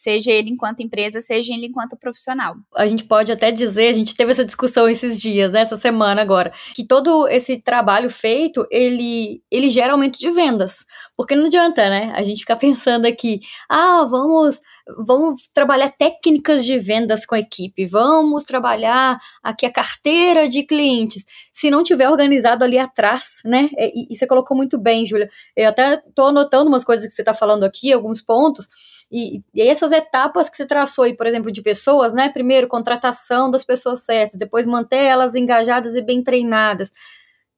seja 0.00 0.32
ele 0.32 0.48
enquanto 0.48 0.80
empresa, 0.80 1.20
seja 1.20 1.52
ele 1.52 1.66
enquanto 1.66 1.94
profissional. 1.94 2.56
A 2.74 2.86
gente 2.86 3.04
pode 3.04 3.30
até 3.30 3.52
dizer, 3.52 3.88
a 3.88 3.92
gente 3.92 4.16
teve 4.16 4.32
essa 4.32 4.46
discussão 4.46 4.88
esses 4.88 5.20
dias, 5.20 5.52
né, 5.52 5.60
essa 5.60 5.76
semana 5.76 6.22
agora, 6.22 6.54
que 6.74 6.86
todo 6.86 7.28
esse 7.28 7.60
trabalho 7.60 8.08
feito, 8.08 8.66
ele, 8.70 9.42
ele 9.50 9.68
gera 9.68 9.92
aumento 9.92 10.18
de 10.18 10.30
vendas. 10.30 10.86
Porque 11.14 11.36
não 11.36 11.44
adianta, 11.44 11.86
né, 11.90 12.14
a 12.16 12.22
gente 12.22 12.40
ficar 12.40 12.56
pensando 12.56 13.04
aqui, 13.04 13.40
ah, 13.68 14.06
vamos 14.10 14.58
vamos 14.98 15.48
trabalhar 15.52 15.90
técnicas 15.90 16.64
de 16.64 16.78
vendas 16.78 17.26
com 17.26 17.34
a 17.34 17.40
equipe, 17.40 17.86
vamos 17.86 18.44
trabalhar 18.44 19.18
aqui 19.42 19.66
a 19.66 19.72
carteira 19.72 20.48
de 20.48 20.62
clientes. 20.62 21.24
Se 21.52 21.70
não 21.70 21.82
tiver 21.82 22.08
organizado 22.08 22.64
ali 22.64 22.78
atrás, 22.78 23.40
né? 23.44 23.68
E, 23.76 24.12
e 24.12 24.16
você 24.16 24.26
colocou 24.26 24.56
muito 24.56 24.78
bem, 24.78 25.06
Júlia. 25.06 25.30
Eu 25.56 25.68
até 25.68 25.94
estou 25.94 26.28
anotando 26.28 26.68
umas 26.68 26.84
coisas 26.84 27.06
que 27.06 27.14
você 27.14 27.22
está 27.22 27.34
falando 27.34 27.64
aqui, 27.64 27.92
alguns 27.92 28.22
pontos. 28.22 28.66
E, 29.10 29.42
e 29.52 29.62
essas 29.62 29.90
etapas 29.90 30.48
que 30.48 30.56
você 30.56 30.64
traçou 30.64 31.04
aí, 31.04 31.16
por 31.16 31.26
exemplo, 31.26 31.50
de 31.50 31.60
pessoas, 31.62 32.14
né? 32.14 32.28
Primeiro, 32.28 32.68
contratação 32.68 33.50
das 33.50 33.64
pessoas 33.64 34.04
certas, 34.04 34.38
depois 34.38 34.66
manter 34.66 35.04
elas 35.04 35.34
engajadas 35.34 35.96
e 35.96 36.02
bem 36.02 36.22
treinadas. 36.22 36.92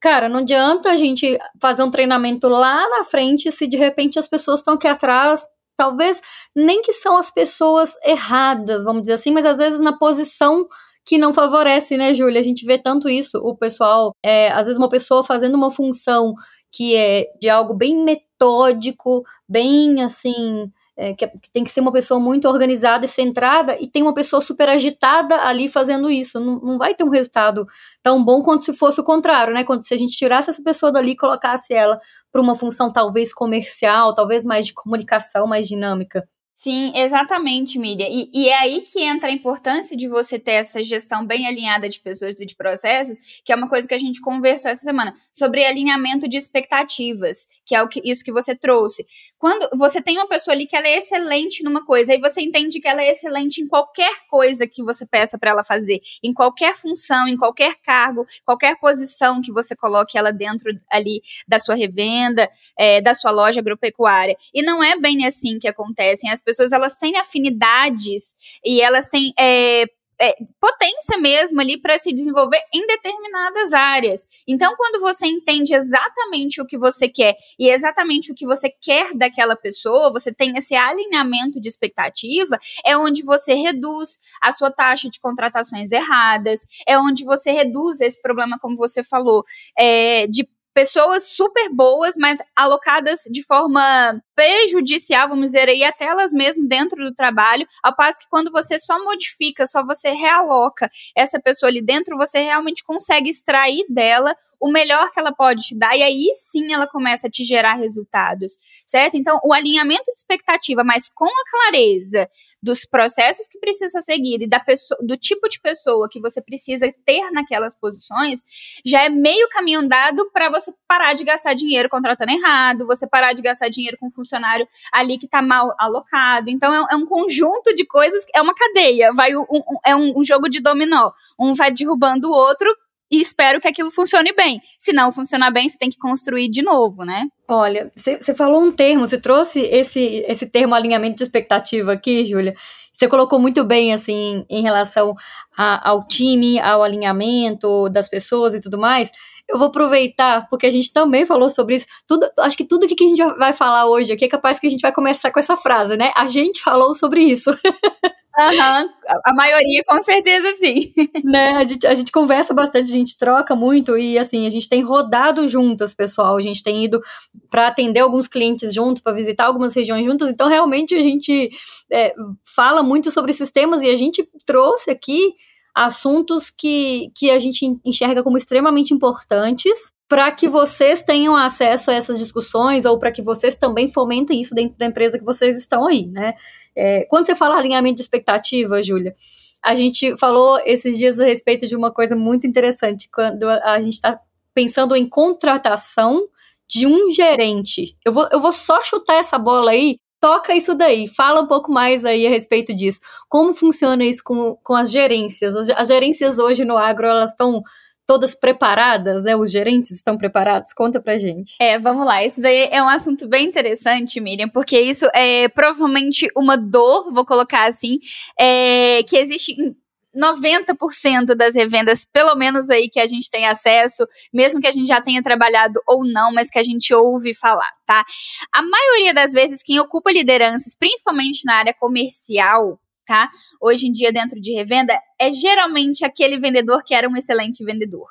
Cara, 0.03 0.29
não 0.29 0.41
adianta 0.41 0.91
a 0.91 0.97
gente 0.97 1.39
fazer 1.61 1.85
um 1.85 1.91
treinamento 1.91 2.49
lá 2.49 2.89
na 2.89 3.05
frente 3.05 3.53
se 3.53 3.69
de 3.69 3.77
repente 3.77 4.19
as 4.19 4.27
pessoas 4.27 4.59
estão 4.59 4.75
aqui 4.75 4.89
atrás, 4.89 5.47
talvez 5.77 6.21
nem 6.55 6.83
que 6.83 6.93
são 6.93 7.17
as 7.17 7.31
pessoas 7.31 7.95
erradas, 8.05 8.85
vamos 8.85 9.03
dizer 9.03 9.15
assim, 9.15 9.31
mas 9.31 9.47
às 9.47 9.59
vezes 9.59 9.81
na 9.81 9.97
posição 9.97 10.67
que 11.05 11.19
não 11.19 11.35
favorece, 11.35 11.97
né, 11.97 12.15
Júlia? 12.15 12.41
A 12.41 12.45
gente 12.45 12.65
vê 12.65 12.79
tanto 12.79 13.09
isso, 13.09 13.39
o 13.39 13.57
pessoal, 13.57 14.15
é, 14.25 14.51
às 14.53 14.67
vezes 14.67 14.79
uma 14.79 14.89
pessoa 14.89 15.25
fazendo 15.25 15.57
uma 15.57 15.71
função 15.71 16.35
que 16.71 16.97
é 16.97 17.27
de 17.41 17.49
algo 17.49 17.75
bem 17.75 18.03
metódico, 18.03 19.23
bem 19.49 20.03
assim, 20.03 20.71
é, 20.97 21.13
que, 21.15 21.27
que, 21.27 21.51
tem 21.53 21.65
que 21.65 21.71
ser 21.71 21.81
uma 21.81 21.93
pessoa 21.93 22.21
muito 22.21 22.49
organizada 22.49 23.05
e 23.05 23.09
centrada, 23.09 23.77
e 23.81 23.89
tem 23.89 24.03
uma 24.03 24.15
pessoa 24.15 24.41
super 24.41 24.69
agitada 24.69 25.37
ali 25.43 25.69
fazendo 25.69 26.11
isso. 26.11 26.41
Não, 26.41 26.61
não 26.61 26.79
vai 26.79 26.95
ter 26.95 27.05
um 27.05 27.11
resultado 27.11 27.67
tão 28.03 28.25
bom 28.25 28.43
quanto 28.43 28.65
se 28.65 28.73
fosse 28.73 29.01
o 29.01 29.05
contrário, 29.05 29.53
né? 29.53 29.65
Quando 29.65 29.85
se 29.87 29.93
a 29.93 29.97
gente 29.97 30.17
tirasse 30.17 30.51
essa 30.51 30.63
pessoa 30.63 30.93
dali 30.93 31.13
e 31.13 31.17
colocasse 31.17 31.75
ela 31.75 32.01
para 32.33 32.41
uma 32.43 32.57
função 32.57 32.93
talvez 32.93 33.33
comercial, 33.35 34.15
talvez 34.15 34.45
mais 34.45 34.67
de 34.67 34.75
comunicação, 34.75 35.47
mais 35.47 35.69
dinâmica. 35.69 36.27
Sim, 36.55 36.93
exatamente, 36.95 37.79
Miriam. 37.79 38.07
E, 38.09 38.31
e, 38.33 38.49
é 38.49 38.59
aí 38.59 38.83
que 38.83 39.03
entra 39.03 39.29
a 39.29 39.33
importância 39.33 39.97
de 39.97 40.07
você 40.07 40.39
ter 40.39 40.53
essa 40.53 40.83
gestão 40.85 41.27
bem 41.27 41.47
alinhada 41.47 41.89
de 41.89 41.99
pessoas 41.99 42.39
e 42.39 42.47
de 42.47 42.55
processos, 42.55 43.19
que 43.45 43.53
é 43.53 43.57
uma 43.57 43.69
coisa 43.69 43.89
que 43.89 43.95
a 43.95 43.99
gente 43.99 44.21
conversou 44.21 44.71
essa 44.71 44.83
semana, 44.83 45.13
sobre 45.33 45.65
alinhamento 45.65 46.29
de 46.29 46.37
expectativas, 46.37 47.49
que 47.67 47.75
é 47.75 47.83
o 47.83 47.89
que, 47.89 48.01
isso 48.05 48.23
que 48.23 48.31
você 48.31 48.55
trouxe. 48.55 49.05
Quando 49.39 49.69
você 49.77 50.01
tem 50.01 50.19
uma 50.19 50.29
pessoa 50.29 50.55
ali 50.55 50.67
que 50.67 50.77
ela 50.77 50.87
é 50.87 50.99
excelente 50.99 51.65
numa 51.65 51.85
coisa, 51.85 52.13
aí 52.13 52.21
você 52.21 52.41
entende 52.43 52.81
que 52.81 52.87
ela 52.87 53.03
é 53.03 53.11
excelente 53.11 53.61
em 53.61 53.67
qualquer 53.67 54.13
coisa 54.31 54.65
que 54.65 54.85
você 54.85 55.05
peça 55.05 55.37
para 55.37 55.51
ela 55.51 55.65
fazer, 55.65 56.01
em 56.23 56.33
qualquer 56.33 56.77
função, 56.77 57.27
em 57.27 57.37
qualquer 57.37 57.75
cargo, 57.83 58.25
qualquer 58.45 58.79
posição 58.79 59.41
que 59.43 59.51
você 59.51 59.75
coloque 59.75 60.17
ela 60.17 60.31
dentro 60.31 60.71
ali 60.89 61.21
da 61.49 61.59
sua 61.59 61.75
revenda, 61.75 62.49
é, 62.79 63.01
da 63.01 63.15
sua 63.15 63.33
loja 63.33 63.59
agropecuária. 63.59 64.37
E 64.55 64.63
não 64.63 64.85
é 64.85 64.97
bem 64.97 65.27
assim 65.27 65.59
que 65.59 65.67
acontecem. 65.67 66.31
As 66.31 66.42
pessoas 66.43 66.73
elas 66.73 66.97
têm 66.97 67.17
afinidades 67.17 68.35
e 68.65 68.81
elas 68.81 69.09
têm 69.09 69.33
é, 69.39 69.87
é, 70.23 70.37
potência 70.61 71.19
mesmo 71.19 71.61
ali 71.61 71.81
para 71.81 71.99
se 71.99 72.13
desenvolver 72.13 72.61
em 72.73 72.87
determinadas 72.87 73.73
áreas. 73.73 74.25
Então, 74.47 74.75
quando 74.77 75.01
você 75.01 75.27
entende 75.27 75.75
exatamente 75.75 76.61
o 76.61 76.67
que 76.67 76.79
você 76.79 77.09
quer 77.09 77.35
e 77.59 77.69
exatamente 77.69 78.31
o 78.31 78.35
que 78.35 78.47
você 78.47 78.71
quer 78.71 79.15
daquela 79.15 79.57
pessoa, 79.57 80.13
você 80.13 80.33
tem 80.33 80.57
esse 80.57 80.77
alinhamento 80.77 81.61
de 81.61 81.69
expectativa, 81.69 82.57
é 82.85 82.97
onde 82.97 83.25
você 83.25 83.55
reduz 83.55 84.21
a 84.41 84.53
sua 84.53 84.71
taxa 84.71 85.11
de 85.11 85.19
contratações 85.19 85.91
erradas, 85.91 86.61
é 86.87 86.97
onde 86.97 87.25
você 87.25 87.51
reduz 87.51 88.01
esse 88.01 88.23
problema, 88.23 88.59
como 88.61 88.77
você 88.77 89.03
falou, 89.03 89.43
é, 89.77 90.29
de 90.29 90.49
pessoas 90.75 91.25
super 91.29 91.69
boas, 91.75 92.17
mas 92.17 92.39
alocadas 92.57 93.23
de 93.31 93.43
forma 93.45 94.21
prejudicial, 94.43 95.29
vamos 95.29 95.53
dizer 95.53 95.69
aí, 95.69 95.85
até 95.85 96.07
elas 96.07 96.33
mesmo 96.33 96.67
dentro 96.67 97.05
do 97.05 97.15
trabalho, 97.15 97.65
ao 97.81 97.95
passo 97.95 98.19
que 98.19 98.27
quando 98.29 98.51
você 98.51 98.77
só 98.77 99.01
modifica, 99.05 99.69
só 99.69 99.85
você 99.87 100.11
realoca 100.11 100.91
essa 101.17 101.41
pessoa 101.41 101.71
ali 101.71 101.81
dentro, 101.81 102.17
você 102.17 102.41
realmente 102.41 102.83
consegue 102.83 103.31
extrair 103.31 103.85
dela 103.89 104.35
o 104.61 104.69
melhor 104.69 105.13
que 105.13 105.21
ela 105.21 105.33
pode 105.33 105.63
te 105.63 105.79
dar, 105.79 105.97
e 105.97 106.03
aí 106.03 106.29
sim 106.35 106.73
ela 106.73 106.89
começa 106.89 107.29
a 107.29 107.31
te 107.31 107.45
gerar 107.45 107.75
resultados, 107.75 108.55
certo? 108.85 109.17
Então, 109.17 109.39
o 109.45 109.53
alinhamento 109.53 110.11
de 110.13 110.19
expectativa, 110.19 110.83
mas 110.83 111.09
com 111.09 111.25
a 111.25 111.51
clareza 111.51 112.29
dos 112.61 112.85
processos 112.85 113.47
que 113.47 113.61
precisa 113.61 114.01
seguir 114.01 114.43
e 114.43 114.49
da 114.49 114.59
pessoa, 114.59 114.99
do 115.07 115.17
tipo 115.17 115.49
de 115.49 115.61
pessoa 115.61 116.09
que 116.11 116.21
você 116.21 116.43
precisa 116.43 116.93
ter 117.07 117.31
naquelas 117.31 117.79
posições, 117.79 118.41
já 118.85 119.05
é 119.05 119.09
meio 119.09 119.49
caminho 119.51 119.79
andado 119.79 120.29
para 120.33 120.51
você 120.51 120.73
parar 120.89 121.15
de 121.15 121.23
gastar 121.23 121.55
dinheiro 121.55 121.89
contratando 121.89 122.33
errado, 122.33 122.89
você 122.89 123.07
parar 123.07 123.35
de 123.35 123.43
gastar 123.43 123.69
dinheiro 123.69 123.97
com 124.01 124.07
um 124.07 124.11
funcionário 124.33 124.67
ali 124.91 125.19
que 125.19 125.27
está 125.27 125.43
mal 125.43 125.75
alocado. 125.79 126.49
Então, 126.49 126.73
é, 126.75 126.95
é, 126.95 126.97
um 126.97 127.07
conjunto 127.07 127.75
de 127.75 127.85
coisas, 127.85 128.25
é 128.35 128.41
uma 128.41 128.55
cadeia, 128.55 129.13
vai 129.13 129.37
um, 129.37 129.45
um, 129.51 129.63
é 129.85 129.95
um, 129.95 130.19
um 130.19 130.25
jogo 130.25 130.49
de 130.49 130.61
dominó. 130.61 131.11
Um 131.39 131.55
vai 131.55 131.71
derrubando 131.71 132.31
o 132.31 132.33
outro 132.33 132.75
e 133.13 133.21
espero 133.21 133.61
que 133.61 133.69
aquilo 133.69 133.91
funcione 133.91 134.33
bem. 134.33 134.59
Se 134.79 134.91
não 134.93 135.13
funcionar 135.13 135.51
bem, 135.51 135.69
você 135.69 135.77
tem 135.77 135.91
que 135.91 135.99
construir 135.99 136.49
de 136.49 136.63
novo, 136.63 137.05
né? 137.05 137.27
Olha, 137.47 137.93
você 137.95 138.35
falou 138.35 138.63
um 138.63 138.73
termo, 138.73 139.07
você 139.07 139.21
trouxe 139.21 139.61
esse, 139.61 140.25
esse 140.27 140.47
termo 140.47 140.75
alinhamento 140.75 141.17
de 141.17 141.25
expectativa 141.25 141.93
aqui, 141.93 142.25
Júlia. 142.25 142.57
Você 142.91 143.07
colocou 143.07 143.39
muito 143.39 143.63
bem, 143.65 143.93
assim, 143.93 144.47
em 144.49 144.63
relação 144.63 145.15
a, 145.57 145.91
ao 145.91 146.07
time, 146.09 146.59
ao 146.59 146.83
alinhamento 146.83 147.91
das 147.91 148.09
pessoas 148.09 148.55
e 148.55 148.61
tudo 148.61 148.79
mais 148.79 149.11
eu 149.53 149.59
vou 149.59 149.69
aproveitar, 149.69 150.49
porque 150.49 150.67
a 150.67 150.71
gente 150.71 150.91
também 150.93 151.27
falou 151.27 151.51
sobre 151.51 151.77
isso. 151.77 151.87
Tudo, 152.07 152.27
acho 152.39 152.57
que 152.57 152.65
tudo 152.65 152.87
que 152.87 153.05
a 153.05 153.09
gente 153.09 153.23
vai 153.39 153.53
falar 153.53 153.87
hoje 153.87 154.13
aqui 154.13 154.25
é 154.25 154.29
capaz 154.29 154.59
que 154.59 154.67
a 154.67 154.71
gente 154.71 154.81
vai 154.81 154.93
começar 154.93 155.31
com 155.31 155.39
essa 155.39 155.57
frase, 155.57 155.95
né? 155.97 156.11
A 156.17 156.27
gente 156.27 156.63
falou 156.63 156.95
sobre 156.95 157.21
isso. 157.23 157.51
Uhum, 158.39 158.89
a 159.27 159.35
maioria 159.35 159.83
com 159.87 160.01
certeza 160.01 160.53
sim. 160.53 160.91
né, 161.23 161.51
a 161.51 161.65
gente, 161.65 161.87
a 161.87 161.95
gente 161.95 162.11
conversa 162.11 162.55
bastante, 162.55 162.91
a 162.91 162.95
gente 162.95 163.19
troca 163.19 163.55
muito 163.55 163.99
e 163.99 164.19
assim, 164.19 164.47
a 164.47 164.51
gente 164.51 164.69
tem 164.69 164.83
rodado 164.83 165.47
juntas, 165.49 165.93
pessoal. 165.93 166.37
A 166.37 166.41
gente 166.41 166.63
tem 166.63 166.85
ido 166.85 167.03
para 167.51 167.67
atender 167.67 168.01
alguns 168.01 168.29
clientes 168.29 168.73
juntos, 168.73 169.03
para 169.03 169.13
visitar 169.13 169.45
algumas 169.45 169.75
regiões 169.75 170.05
juntos. 170.07 170.31
Então, 170.31 170.49
realmente, 170.49 170.95
a 170.95 171.03
gente 171.03 171.51
é, 171.91 172.15
fala 172.43 172.83
muito 172.83 173.11
sobre 173.11 173.35
sistemas 173.35 173.83
e 173.83 173.91
a 173.91 173.95
gente 173.95 174.27
trouxe 174.47 174.91
aqui 174.91 175.35
assuntos 175.75 176.51
que, 176.51 177.11
que 177.15 177.31
a 177.31 177.39
gente 177.39 177.79
enxerga 177.85 178.23
como 178.23 178.39
extremamente 178.39 178.95
importantes 178.95 179.92
para 180.09 180.31
que 180.33 180.49
vocês 180.49 181.03
tenham 181.03 181.35
acesso 181.35 181.91
a 181.91 181.95
essas 181.95 182.19
discussões 182.19 182.85
ou 182.85 182.99
para 182.99 183.11
que 183.11 183.23
vocês 183.23 183.57
também 183.57 183.89
fomentem 183.89 184.41
isso 184.41 184.55
dentro 184.55 184.77
da 184.77 184.87
empresa 184.87 185.19
que 185.19 185.25
vocês 185.25 185.57
estão 185.57 185.87
aí, 185.87 186.07
né? 186.07 186.35
É, 186.77 187.05
quando 187.07 187.27
você 187.27 187.35
fala 187.35 187.57
alinhamento 187.57 187.97
de 187.97 188.03
expectativa, 188.03 188.83
Júlia, 188.83 189.15
a 189.63 189.75
gente 189.75 190.17
falou 190.19 190.61
esses 190.65 190.99
dias 190.99 191.19
a 191.19 191.25
respeito 191.25 191.67
de 191.67 191.77
uma 191.77 191.91
coisa 191.91 192.17
muito 192.17 192.47
interessante, 192.47 193.09
quando 193.13 193.49
a 193.49 193.81
gente 193.81 193.95
está 193.95 194.19
pensando 194.55 194.95
em 194.95 195.09
contratação 195.09 196.27
de 196.69 196.87
um 196.87 197.11
gerente. 197.11 197.97
Eu 198.05 198.13
vou, 198.13 198.29
eu 198.33 198.41
vou 198.41 198.53
só 198.53 198.81
chutar 198.83 199.17
essa 199.17 199.39
bola 199.39 199.71
aí 199.71 199.97
toca 200.23 200.55
isso 200.55 200.73
daí, 200.77 201.09
fala 201.09 201.41
um 201.41 201.49
pouco 201.49 201.73
mais 201.73 202.05
aí 202.05 202.25
a 202.25 202.31
respeito 202.31 202.73
disso. 202.73 203.01
Como 203.29 203.53
funciona 203.53 204.05
isso 204.05 204.23
com, 204.23 204.57
com 204.63 204.73
as 204.77 204.93
gerências? 204.93 205.57
As, 205.57 205.69
as 205.71 205.89
gerências 205.89 206.39
hoje 206.39 206.65
no 206.65 206.79
agro, 206.79 207.09
elas 207.09 207.31
estão 207.31 207.61
todas 208.07 208.35
preparadas, 208.35 209.23
né? 209.23 209.37
Os 209.37 209.51
gerentes 209.51 209.93
estão 209.93 210.17
preparados? 210.17 210.73
Conta 210.73 211.01
pra 211.01 211.17
gente. 211.17 211.55
É, 211.61 211.79
vamos 211.79 212.07
lá. 212.07 212.25
Isso 212.25 212.41
daí 212.41 212.69
é 212.71 212.83
um 212.83 212.89
assunto 212.89 213.29
bem 213.29 213.47
interessante, 213.47 214.21
Miriam, 214.21 214.49
porque 214.49 214.79
isso 214.79 215.07
é 215.15 215.49
provavelmente 215.49 216.29
uma 216.37 216.57
dor, 216.57 217.13
vou 217.13 217.25
colocar 217.25 217.67
assim, 217.67 217.99
é, 218.39 219.03
que 219.05 219.17
existe 219.17 219.53
em 219.53 219.75
90% 220.15 221.35
das 221.35 221.55
revendas, 221.55 222.05
pelo 222.05 222.35
menos 222.35 222.69
aí 222.69 222.89
que 222.89 223.01
a 223.01 223.07
gente 223.07 223.31
tem 223.31 223.47
acesso, 223.47 224.07
mesmo 224.33 224.61
que 224.61 224.67
a 224.67 224.73
gente 224.73 224.89
já 224.89 225.01
tenha 225.01 225.23
trabalhado 225.23 225.81
ou 225.87 226.05
não, 226.05 226.33
mas 226.33 226.51
que 226.51 226.59
a 226.59 226.63
gente 226.63 226.93
ouve 226.95 227.35
falar, 227.35 227.71
tá? 227.87 228.05
A 228.53 228.63
maioria 228.63 229.15
das 229.15 229.33
vezes, 229.33 229.63
quem 229.63 229.81
ocupa 229.81 230.13
lideranças, 230.13 230.77
principalmente 230.77 231.45
na 231.47 231.55
área 231.55 231.75
comercial, 231.75 232.79
tá? 233.07 233.31
Hoje 233.61 233.87
em 233.87 233.93
dia, 233.93 234.13
dentro 234.13 234.41
de 234.41 234.53
revenda, 234.53 234.99
é 235.21 235.31
geralmente 235.31 236.05
aquele 236.05 236.39
vendedor 236.39 236.83
que 236.85 236.95
era 236.95 237.09
um 237.09 237.17
excelente 237.17 237.65
vendedor. 237.65 238.07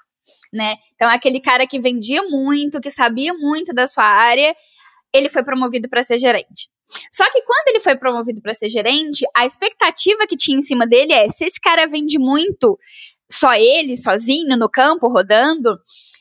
Né? 0.53 0.75
Então, 0.95 1.09
aquele 1.09 1.39
cara 1.39 1.65
que 1.65 1.79
vendia 1.79 2.23
muito, 2.23 2.81
que 2.81 2.89
sabia 2.89 3.33
muito 3.33 3.73
da 3.73 3.87
sua 3.87 4.03
área, 4.03 4.53
ele 5.13 5.29
foi 5.29 5.43
promovido 5.43 5.89
para 5.89 6.03
ser 6.03 6.19
gerente. 6.19 6.69
Só 7.09 7.23
que 7.31 7.41
quando 7.43 7.67
ele 7.69 7.79
foi 7.79 7.95
promovido 7.97 8.41
para 8.41 8.53
ser 8.53 8.69
gerente, 8.69 9.25
a 9.35 9.45
expectativa 9.45 10.27
que 10.27 10.35
tinha 10.35 10.57
em 10.57 10.61
cima 10.61 10.85
dele 10.85 11.13
é: 11.13 11.29
se 11.29 11.45
esse 11.45 11.59
cara 11.59 11.87
vende 11.87 12.19
muito, 12.19 12.77
só 13.31 13.53
ele, 13.53 13.95
sozinho, 13.95 14.57
no 14.57 14.69
campo, 14.69 15.07
rodando, 15.07 15.79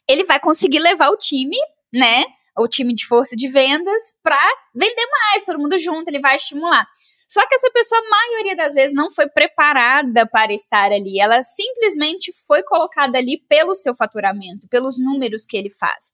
ele 0.09 0.23
vai 0.23 0.39
conseguir 0.39 0.79
levar 0.79 1.09
o 1.11 1.17
time, 1.17 1.57
né? 1.93 2.25
o 2.59 2.69
time 2.69 2.95
de 2.95 3.07
força 3.07 3.37
de 3.37 3.49
vendas 3.49 4.15
para 4.23 4.41
vender 4.75 5.07
mais, 5.11 5.45
todo 5.45 5.59
mundo 5.59 5.79
junto, 5.79 6.09
ele 6.09 6.21
vai 6.21 6.37
estimular. 6.37 6.87
Só 7.31 7.47
que 7.47 7.55
essa 7.55 7.71
pessoa, 7.71 8.01
a 8.01 8.11
maioria 8.11 8.57
das 8.57 8.75
vezes, 8.75 8.93
não 8.93 9.09
foi 9.09 9.29
preparada 9.29 10.27
para 10.27 10.53
estar 10.53 10.91
ali. 10.91 11.21
Ela 11.21 11.45
simplesmente 11.45 12.33
foi 12.45 12.65
colocada 12.65 13.19
ali 13.19 13.41
pelo 13.49 13.73
seu 13.73 13.95
faturamento, 13.95 14.69
pelos 14.69 14.99
números 14.99 15.47
que 15.47 15.57
ele 15.57 15.71
faz. 15.71 16.13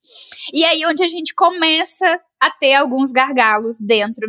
E 0.53 0.63
aí 0.63 0.85
onde 0.85 1.03
a 1.03 1.09
gente 1.09 1.35
começa 1.35 2.21
a 2.39 2.51
ter 2.51 2.75
alguns 2.75 3.13
gargalos 3.13 3.81
dentro 3.81 4.29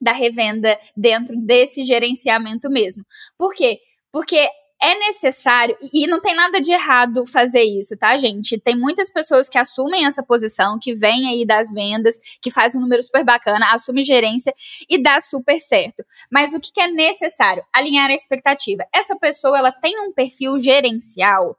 da 0.00 0.10
revenda, 0.10 0.76
dentro 0.96 1.36
desse 1.36 1.84
gerenciamento 1.84 2.68
mesmo. 2.68 3.04
Por 3.38 3.54
quê? 3.54 3.78
Porque 4.10 4.48
é 4.80 4.94
necessário, 4.98 5.76
e 5.92 6.06
não 6.06 6.20
tem 6.20 6.34
nada 6.34 6.60
de 6.60 6.72
errado 6.72 7.24
fazer 7.26 7.62
isso, 7.62 7.96
tá, 7.96 8.16
gente? 8.16 8.58
Tem 8.58 8.76
muitas 8.76 9.10
pessoas 9.10 9.48
que 9.48 9.58
assumem 9.58 10.06
essa 10.06 10.22
posição, 10.22 10.78
que 10.80 10.94
vêm 10.94 11.28
aí 11.28 11.46
das 11.46 11.72
vendas, 11.72 12.18
que 12.40 12.50
faz 12.50 12.74
um 12.74 12.80
número 12.80 13.02
super 13.02 13.24
bacana, 13.24 13.72
assume 13.72 14.04
gerência 14.04 14.52
e 14.88 15.02
dá 15.02 15.20
super 15.20 15.58
certo. 15.60 16.04
Mas 16.30 16.52
o 16.52 16.60
que, 16.60 16.72
que 16.72 16.80
é 16.80 16.88
necessário? 16.88 17.64
Alinhar 17.72 18.10
a 18.10 18.14
expectativa. 18.14 18.84
Essa 18.94 19.16
pessoa, 19.16 19.58
ela 19.58 19.72
tem 19.72 19.98
um 20.00 20.12
perfil 20.12 20.58
gerencial, 20.58 21.56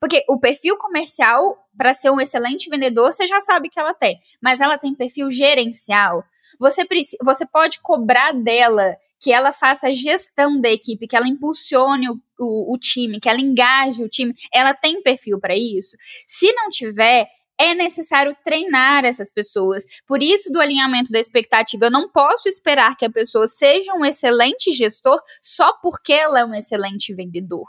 porque 0.00 0.24
o 0.28 0.38
perfil 0.38 0.76
comercial, 0.76 1.56
para 1.76 1.94
ser 1.94 2.10
um 2.10 2.20
excelente 2.20 2.68
vendedor, 2.68 3.12
você 3.12 3.26
já 3.26 3.40
sabe 3.40 3.68
que 3.68 3.78
ela 3.78 3.94
tem, 3.94 4.18
mas 4.42 4.60
ela 4.60 4.78
tem 4.78 4.94
perfil 4.94 5.30
gerencial. 5.30 6.24
Você, 6.58 6.86
você 7.22 7.46
pode 7.46 7.80
cobrar 7.80 8.32
dela 8.32 8.96
que 9.20 9.32
ela 9.32 9.52
faça 9.52 9.88
a 9.88 9.92
gestão 9.92 10.60
da 10.60 10.70
equipe, 10.70 11.06
que 11.06 11.16
ela 11.16 11.28
impulsione 11.28 12.08
o, 12.08 12.20
o, 12.38 12.74
o 12.74 12.78
time, 12.78 13.18
que 13.18 13.28
ela 13.28 13.40
engaje 13.40 14.04
o 14.04 14.08
time. 14.08 14.32
Ela 14.52 14.72
tem 14.72 15.02
perfil 15.02 15.40
para 15.40 15.56
isso? 15.56 15.96
Se 16.26 16.52
não 16.52 16.70
tiver, 16.70 17.26
é 17.58 17.74
necessário 17.74 18.36
treinar 18.44 19.04
essas 19.04 19.30
pessoas. 19.30 19.84
Por 20.06 20.22
isso, 20.22 20.50
do 20.50 20.60
alinhamento 20.60 21.12
da 21.12 21.18
expectativa, 21.18 21.86
eu 21.86 21.90
não 21.90 22.08
posso 22.08 22.48
esperar 22.48 22.96
que 22.96 23.04
a 23.04 23.10
pessoa 23.10 23.46
seja 23.46 23.92
um 23.94 24.04
excelente 24.04 24.72
gestor 24.72 25.20
só 25.42 25.72
porque 25.80 26.12
ela 26.12 26.40
é 26.40 26.44
um 26.44 26.54
excelente 26.54 27.14
vendedor. 27.14 27.66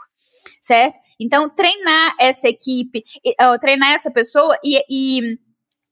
Certo? 0.66 0.98
Então, 1.20 1.48
treinar 1.48 2.16
essa 2.18 2.48
equipe, 2.48 3.04
treinar 3.60 3.92
essa 3.92 4.10
pessoa 4.10 4.58
e, 4.64 4.82
e 4.90 5.38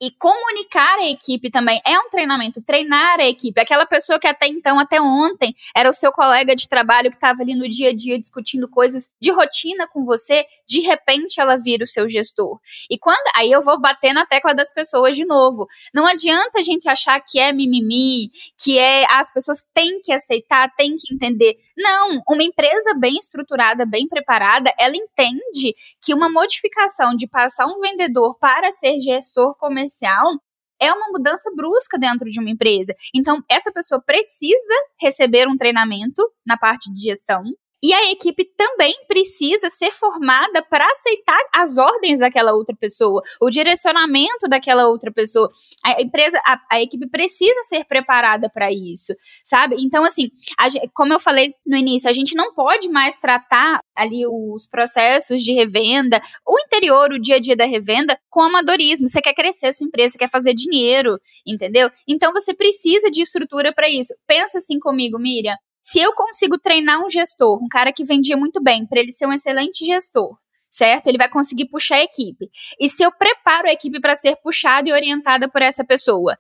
e 0.05 0.11
comunicar 0.19 0.99
a 0.99 1.09
equipe 1.09 1.51
também 1.51 1.81
é 1.87 1.99
um 1.99 2.11
treinamento, 2.11 2.63
treinar 2.63 3.19
a 3.21 3.27
equipe. 3.27 3.59
Aquela 3.59 3.87
pessoa 3.87 4.19
que 4.19 4.27
até 4.27 4.47
então, 4.47 4.79
até 4.79 5.01
ontem, 5.01 5.55
era 5.75 5.89
o 5.89 5.95
seu 5.95 6.13
colega 6.13 6.55
de 6.55 6.69
trabalho 6.69 7.11
que 7.11 7.17
estava 7.17 7.41
ali 7.41 7.55
no 7.55 7.67
dia 7.67 7.89
a 7.89 7.97
dia 7.97 8.21
discutindo 8.21 8.69
coisas 8.69 9.09
de 9.19 9.31
rotina 9.31 9.89
com 9.89 10.05
você, 10.05 10.45
de 10.69 10.81
repente 10.81 11.41
ela 11.41 11.57
vira 11.57 11.85
o 11.85 11.89
seu 11.89 12.07
gestor. 12.07 12.61
E 12.91 12.99
quando. 12.99 13.25
Aí 13.35 13.51
eu 13.51 13.63
vou 13.63 13.81
bater 13.81 14.13
na 14.13 14.27
tecla 14.27 14.55
das 14.55 14.73
pessoas 14.73 15.17
de 15.17 15.25
novo. 15.25 15.67
Não 15.95 16.07
adianta 16.07 16.59
a 16.59 16.63
gente 16.63 16.87
achar 16.87 17.19
que 17.21 17.41
é 17.41 17.51
mimimi, 17.51 18.29
que 18.63 18.79
é. 18.79 19.05
Ah, 19.05 19.21
as 19.21 19.33
pessoas 19.33 19.65
têm 19.73 20.01
que 20.03 20.13
aceitar, 20.13 20.71
têm 20.77 20.97
que 20.97 21.15
entender. 21.15 21.57
Não, 21.77 22.21
uma 22.29 22.43
empresa 22.43 22.95
bem 22.99 23.17
estruturada, 23.19 23.87
bem 23.87 24.07
preparada, 24.07 24.71
ela 24.79 24.95
entende 24.95 25.75
que 26.03 26.13
uma 26.13 26.29
modificação 26.29 27.17
de 27.17 27.27
passar 27.27 27.67
um 27.67 27.81
vendedor 27.81 28.37
para 28.39 28.71
ser 28.71 29.01
gestor 29.01 29.57
comercial 29.57 29.94
comercial 29.95 30.33
é 30.81 30.93
uma 30.93 31.09
mudança 31.13 31.51
brusca 31.55 31.99
dentro 31.99 32.29
de 32.29 32.41
uma 32.41 32.51
empresa. 32.51 32.93
Então, 33.15 33.39
essa 33.49 33.73
pessoa 33.73 34.03
precisa 34.05 34.75
receber 35.01 35.47
um 35.49 35.57
treinamento 35.57 36.23
na 36.45 36.57
parte 36.57 36.93
de 36.93 37.01
gestão, 37.01 37.43
e 37.85 37.93
a 37.93 38.11
equipe 38.11 38.47
também 38.57 38.95
precisa 39.07 39.69
ser 39.69 39.93
formada 39.93 40.63
para 40.71 40.91
aceitar 40.91 41.39
as 41.55 41.77
ordens 41.77 42.19
daquela 42.19 42.55
outra 42.55 42.75
pessoa, 42.75 43.21
o 43.39 43.51
direcionamento 43.51 44.49
daquela 44.49 44.89
outra 44.89 45.13
pessoa. 45.13 45.51
A 45.85 46.01
empresa, 46.01 46.41
a, 46.47 46.59
a 46.73 46.81
equipe 46.81 47.07
precisa 47.11 47.63
ser 47.65 47.85
preparada 47.85 48.49
para 48.49 48.73
isso, 48.73 49.13
sabe? 49.45 49.77
Então, 49.79 50.03
assim, 50.03 50.31
a, 50.59 50.67
como 50.95 51.13
eu 51.13 51.21
falei 51.21 51.53
no 51.67 51.77
início, 51.77 52.09
a 52.09 52.15
gente 52.15 52.35
não 52.35 52.55
pode 52.55 52.89
mais 52.89 53.19
tratar 53.19 53.81
ali 53.95 54.27
os 54.27 54.67
processos 54.67 55.43
de 55.43 55.53
revenda, 55.53 56.21
o 56.47 56.59
interior, 56.59 57.13
o 57.13 57.21
dia 57.21 57.37
a 57.37 57.41
dia 57.41 57.57
da 57.57 57.65
revenda, 57.65 58.19
com 58.29 58.43
amadorismo. 58.43 59.09
Você 59.09 59.21
quer 59.21 59.35
crescer 59.35 59.73
sua 59.73 59.87
empresa, 59.87 60.19
quer 60.19 60.31
fazer 60.31 60.55
dinheiro, 60.55 61.19
entendeu? 61.47 61.91
Então 62.09 62.33
você 62.33 62.55
precisa 62.55 63.11
de 63.11 63.23
estrutura 63.23 63.73
para 63.73 63.89
isso. 63.89 64.15
Pensa 64.27 64.59
assim 64.59 64.79
comigo, 64.79 65.19
Miriam. 65.19 65.57
Se 65.83 66.01
eu 66.01 66.15
consigo 66.15 66.59
treinar 66.59 67.05
um 67.05 67.11
gestor, 67.11 67.63
um 67.63 67.69
cara 67.69 67.93
que 67.93 68.05
vendia 68.05 68.39
muito 68.39 68.63
bem, 68.63 68.87
para 68.87 69.01
ele 69.01 69.13
ser 69.13 69.27
um 69.27 69.33
excelente 69.33 69.85
gestor, 69.85 70.35
certo? 70.75 71.07
Ele 71.07 71.19
vai 71.19 71.29
conseguir 71.29 71.67
puxar 71.67 71.97
a 71.97 72.03
equipe. 72.03 72.51
E 72.81 72.89
se 72.89 73.05
eu 73.05 73.13
preparo 73.13 73.69
a 73.69 73.73
equipe 73.73 74.01
para 74.01 74.17
ser 74.17 74.35
puxada 74.43 74.89
e 74.89 74.93
orientada 74.93 75.49
por 75.49 75.63
essa 75.63 75.85
pessoa, 75.85 76.37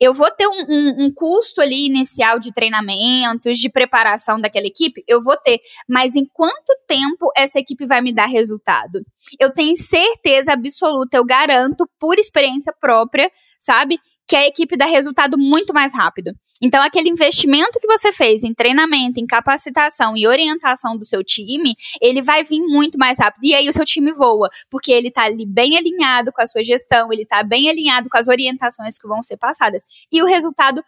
eu 0.00 0.14
vou 0.14 0.30
ter 0.30 0.46
um, 0.48 0.64
um, 0.68 1.04
um, 1.04 1.12
custo 1.14 1.60
ali 1.60 1.86
inicial 1.86 2.38
de 2.38 2.50
treinamentos, 2.50 3.58
de 3.58 3.68
preparação 3.68 4.40
daquela 4.40 4.66
equipe? 4.66 5.04
Eu 5.06 5.20
vou 5.22 5.36
ter. 5.36 5.60
Mas 5.86 6.16
em 6.16 6.24
quanto 6.32 6.74
tempo 6.88 7.30
essa 7.36 7.58
equipe 7.58 7.84
vai 7.84 8.00
me 8.00 8.14
dar 8.14 8.26
resultado? 8.26 9.04
Eu 9.38 9.52
tenho 9.52 9.76
certeza 9.76 10.54
absoluta, 10.54 11.18
eu 11.18 11.24
garanto, 11.24 11.86
por 12.00 12.18
experiência 12.18 12.72
própria, 12.80 13.30
sabe? 13.58 13.98
Que 14.34 14.38
a 14.38 14.48
equipe 14.48 14.76
dá 14.76 14.86
resultado 14.86 15.38
muito 15.38 15.72
mais 15.72 15.94
rápido. 15.94 16.32
Então, 16.60 16.82
aquele 16.82 17.08
investimento 17.08 17.78
que 17.78 17.86
você 17.86 18.12
fez 18.12 18.42
em 18.42 18.52
treinamento, 18.52 19.20
em 19.20 19.26
capacitação 19.26 20.16
e 20.16 20.26
orientação 20.26 20.96
do 20.96 21.04
seu 21.04 21.22
time, 21.22 21.76
ele 22.00 22.20
vai 22.20 22.42
vir 22.42 22.58
muito 22.58 22.98
mais 22.98 23.20
rápido. 23.20 23.44
E 23.44 23.54
aí 23.54 23.68
o 23.68 23.72
seu 23.72 23.84
time 23.84 24.12
voa, 24.12 24.50
porque 24.68 24.90
ele 24.90 25.06
está 25.06 25.22
ali 25.22 25.46
bem 25.46 25.78
alinhado 25.78 26.32
com 26.32 26.42
a 26.42 26.46
sua 26.46 26.64
gestão, 26.64 27.12
ele 27.12 27.22
está 27.22 27.44
bem 27.44 27.70
alinhado 27.70 28.10
com 28.10 28.18
as 28.18 28.26
orientações 28.26 28.98
que 28.98 29.06
vão 29.06 29.22
ser 29.22 29.36
passadas. 29.36 29.84
E 30.10 30.20
o 30.20 30.26
resultado 30.26 30.82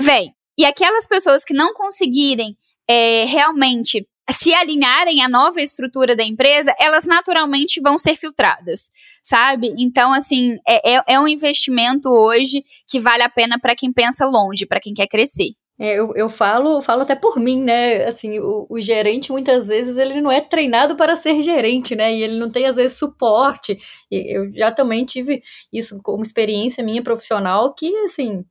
vem. 0.00 0.32
E 0.56 0.64
aquelas 0.64 1.06
pessoas 1.06 1.44
que 1.44 1.52
não 1.52 1.74
conseguirem 1.74 2.56
é, 2.88 3.26
realmente 3.26 4.08
se 4.30 4.52
alinharem 4.54 5.22
à 5.22 5.28
nova 5.28 5.60
estrutura 5.60 6.16
da 6.16 6.24
empresa, 6.24 6.74
elas 6.78 7.06
naturalmente 7.06 7.80
vão 7.80 7.96
ser 7.96 8.16
filtradas, 8.16 8.90
sabe? 9.22 9.74
Então, 9.78 10.12
assim, 10.12 10.56
é, 10.66 10.96
é, 10.96 11.02
é 11.06 11.20
um 11.20 11.28
investimento 11.28 12.08
hoje 12.10 12.64
que 12.88 12.98
vale 12.98 13.22
a 13.22 13.28
pena 13.28 13.58
para 13.58 13.76
quem 13.76 13.92
pensa 13.92 14.26
longe, 14.26 14.66
para 14.66 14.80
quem 14.80 14.94
quer 14.94 15.06
crescer. 15.06 15.50
É, 15.78 15.98
eu, 15.98 16.10
eu 16.16 16.30
falo, 16.30 16.80
falo 16.80 17.02
até 17.02 17.14
por 17.14 17.38
mim, 17.38 17.62
né? 17.62 18.06
Assim, 18.06 18.38
o, 18.38 18.66
o, 18.68 18.80
gerente 18.80 19.30
muitas 19.30 19.68
vezes 19.68 19.98
ele 19.98 20.22
não 20.22 20.32
é 20.32 20.40
treinado 20.40 20.96
para 20.96 21.14
ser 21.14 21.42
gerente, 21.42 21.94
né? 21.94 22.14
E 22.14 22.22
ele 22.22 22.38
não 22.38 22.50
tem 22.50 22.64
às 22.64 22.76
vezes 22.76 22.96
suporte. 22.96 23.76
E 24.10 24.36
eu 24.36 24.50
já 24.54 24.72
também 24.72 25.04
tive 25.04 25.42
isso 25.70 26.00
como 26.02 26.22
experiência 26.22 26.82
minha 26.82 27.02
profissional 27.02 27.74
que 27.74 27.94
assim 28.04 28.42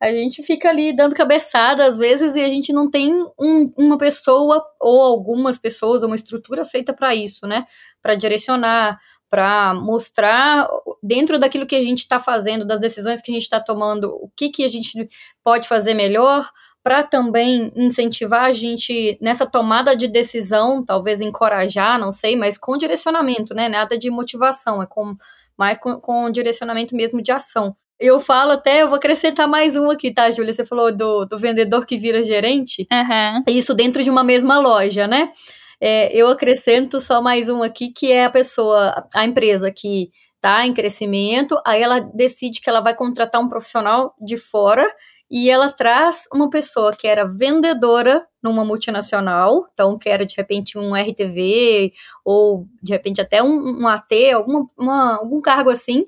a 0.00 0.10
gente 0.12 0.42
fica 0.42 0.68
ali 0.68 0.94
dando 0.94 1.14
cabeçada 1.14 1.84
às 1.84 1.96
vezes 1.96 2.36
e 2.36 2.40
a 2.40 2.48
gente 2.48 2.72
não 2.72 2.88
tem 2.90 3.12
um, 3.38 3.72
uma 3.76 3.98
pessoa 3.98 4.64
ou 4.80 5.00
algumas 5.00 5.58
pessoas, 5.58 6.02
uma 6.02 6.14
estrutura 6.14 6.64
feita 6.64 6.92
para 6.92 7.14
isso, 7.14 7.46
né? 7.46 7.66
Para 8.00 8.14
direcionar, 8.14 8.98
para 9.28 9.74
mostrar 9.74 10.68
dentro 11.02 11.38
daquilo 11.38 11.66
que 11.66 11.76
a 11.76 11.82
gente 11.82 12.00
está 12.00 12.20
fazendo, 12.20 12.64
das 12.64 12.80
decisões 12.80 13.20
que 13.20 13.30
a 13.30 13.34
gente 13.34 13.42
está 13.42 13.60
tomando, 13.60 14.10
o 14.10 14.30
que, 14.36 14.50
que 14.50 14.64
a 14.64 14.68
gente 14.68 15.08
pode 15.42 15.66
fazer 15.68 15.94
melhor, 15.94 16.48
para 16.82 17.02
também 17.02 17.72
incentivar 17.76 18.44
a 18.44 18.52
gente 18.52 19.18
nessa 19.20 19.44
tomada 19.44 19.96
de 19.96 20.08
decisão, 20.08 20.84
talvez 20.84 21.20
encorajar, 21.20 21.98
não 21.98 22.12
sei, 22.12 22.36
mas 22.36 22.56
com 22.56 22.78
direcionamento, 22.78 23.52
né? 23.52 23.68
Nada 23.68 23.98
de 23.98 24.08
motivação, 24.10 24.80
é 24.80 24.86
com 24.86 25.16
mais 25.56 25.76
com, 25.78 26.00
com 26.00 26.30
direcionamento 26.30 26.94
mesmo 26.94 27.20
de 27.20 27.32
ação. 27.32 27.76
Eu 28.00 28.20
falo 28.20 28.52
até, 28.52 28.82
eu 28.82 28.88
vou 28.88 28.96
acrescentar 28.96 29.48
mais 29.48 29.74
um 29.74 29.90
aqui, 29.90 30.12
tá, 30.12 30.30
Júlia? 30.30 30.52
Você 30.52 30.64
falou 30.64 30.94
do, 30.94 31.24
do 31.24 31.36
vendedor 31.36 31.84
que 31.84 31.96
vira 31.96 32.22
gerente. 32.22 32.86
Uhum. 32.92 33.42
Isso 33.48 33.74
dentro 33.74 34.04
de 34.04 34.10
uma 34.10 34.22
mesma 34.22 34.58
loja, 34.60 35.08
né? 35.08 35.32
É, 35.80 36.14
eu 36.16 36.28
acrescento 36.28 37.00
só 37.00 37.20
mais 37.20 37.48
um 37.48 37.62
aqui, 37.62 37.90
que 37.90 38.12
é 38.12 38.24
a 38.24 38.30
pessoa, 38.30 39.04
a 39.14 39.24
empresa 39.24 39.72
que 39.72 40.10
tá 40.40 40.64
em 40.64 40.72
crescimento, 40.72 41.60
aí 41.66 41.82
ela 41.82 41.98
decide 41.98 42.60
que 42.60 42.70
ela 42.70 42.80
vai 42.80 42.94
contratar 42.94 43.40
um 43.40 43.48
profissional 43.48 44.14
de 44.20 44.36
fora 44.36 44.86
e 45.30 45.50
ela 45.50 45.70
traz 45.70 46.26
uma 46.32 46.48
pessoa 46.48 46.94
que 46.96 47.06
era 47.06 47.26
vendedora 47.26 48.24
numa 48.42 48.64
multinacional, 48.64 49.66
então 49.72 49.98
que 49.98 50.08
era 50.08 50.24
de 50.24 50.34
repente 50.36 50.78
um 50.78 50.94
RTV 50.94 51.92
ou 52.24 52.66
de 52.82 52.92
repente 52.92 53.20
até 53.20 53.42
um, 53.42 53.82
um 53.82 53.88
AT, 53.88 54.12
alguma, 54.32 54.66
uma, 54.78 55.16
algum 55.16 55.40
cargo 55.40 55.70
assim, 55.70 56.06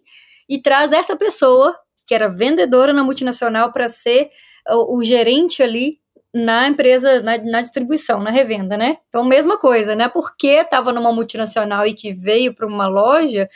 e 0.50 0.60
traz 0.60 0.92
essa 0.92 1.16
pessoa, 1.16 1.78
que 2.04 2.12
era 2.12 2.28
vendedora 2.28 2.92
na 2.92 3.04
multinacional, 3.04 3.72
para 3.72 3.86
ser 3.86 4.30
o, 4.68 4.96
o, 4.96 5.04
gerente 5.04 5.62
ali 5.62 6.00
na 6.34 6.66
empresa, 6.66 7.22
na, 7.22 7.38
na, 7.38 7.60
distribuição, 7.60 8.20
na 8.20 8.30
revenda, 8.30 8.76
né? 8.76 8.98
Então, 9.08 9.24
mesma 9.24 9.56
coisa, 9.56 9.94
né? 9.94 10.08
Porque 10.08 10.48
estava 10.48 10.92
numa 10.92 11.12
multinacional 11.12 11.86
e 11.86 11.94
que 11.94 12.12
veio 12.12 12.52
para 12.52 12.66
uma 12.66 12.88
loja, 12.88 13.48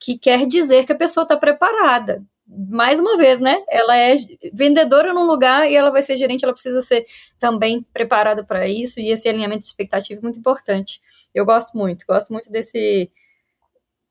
que 0.00 0.18
quer 0.18 0.46
dizer 0.46 0.86
que 0.86 0.92
a 0.92 0.96
pessoa 0.96 1.24
está 1.24 1.36
preparada. 1.36 2.24
Mais 2.46 2.98
uma 2.98 3.18
vez, 3.18 3.38
né? 3.38 3.62
Ela 3.68 3.98
é 3.98 4.14
vendedora 4.54 5.12
num 5.12 5.26
lugar 5.26 5.70
e 5.70 5.76
ela 5.76 5.90
vai 5.90 6.00
ser 6.00 6.16
gerente, 6.16 6.44
ela 6.44 6.54
precisa 6.54 6.80
ser 6.80 7.04
também 7.38 7.84
preparada 7.92 8.42
para 8.42 8.66
isso, 8.66 9.00
e 9.00 9.10
esse 9.10 9.28
alinhamento 9.28 9.60
de 9.60 9.66
expectativa 9.66 10.18
é 10.18 10.22
muito 10.22 10.38
importante. 10.38 10.98
Eu 11.34 11.44
gosto 11.44 11.76
muito, 11.76 12.06
gosto 12.08 12.32
muito 12.32 12.50
desse, 12.50 13.10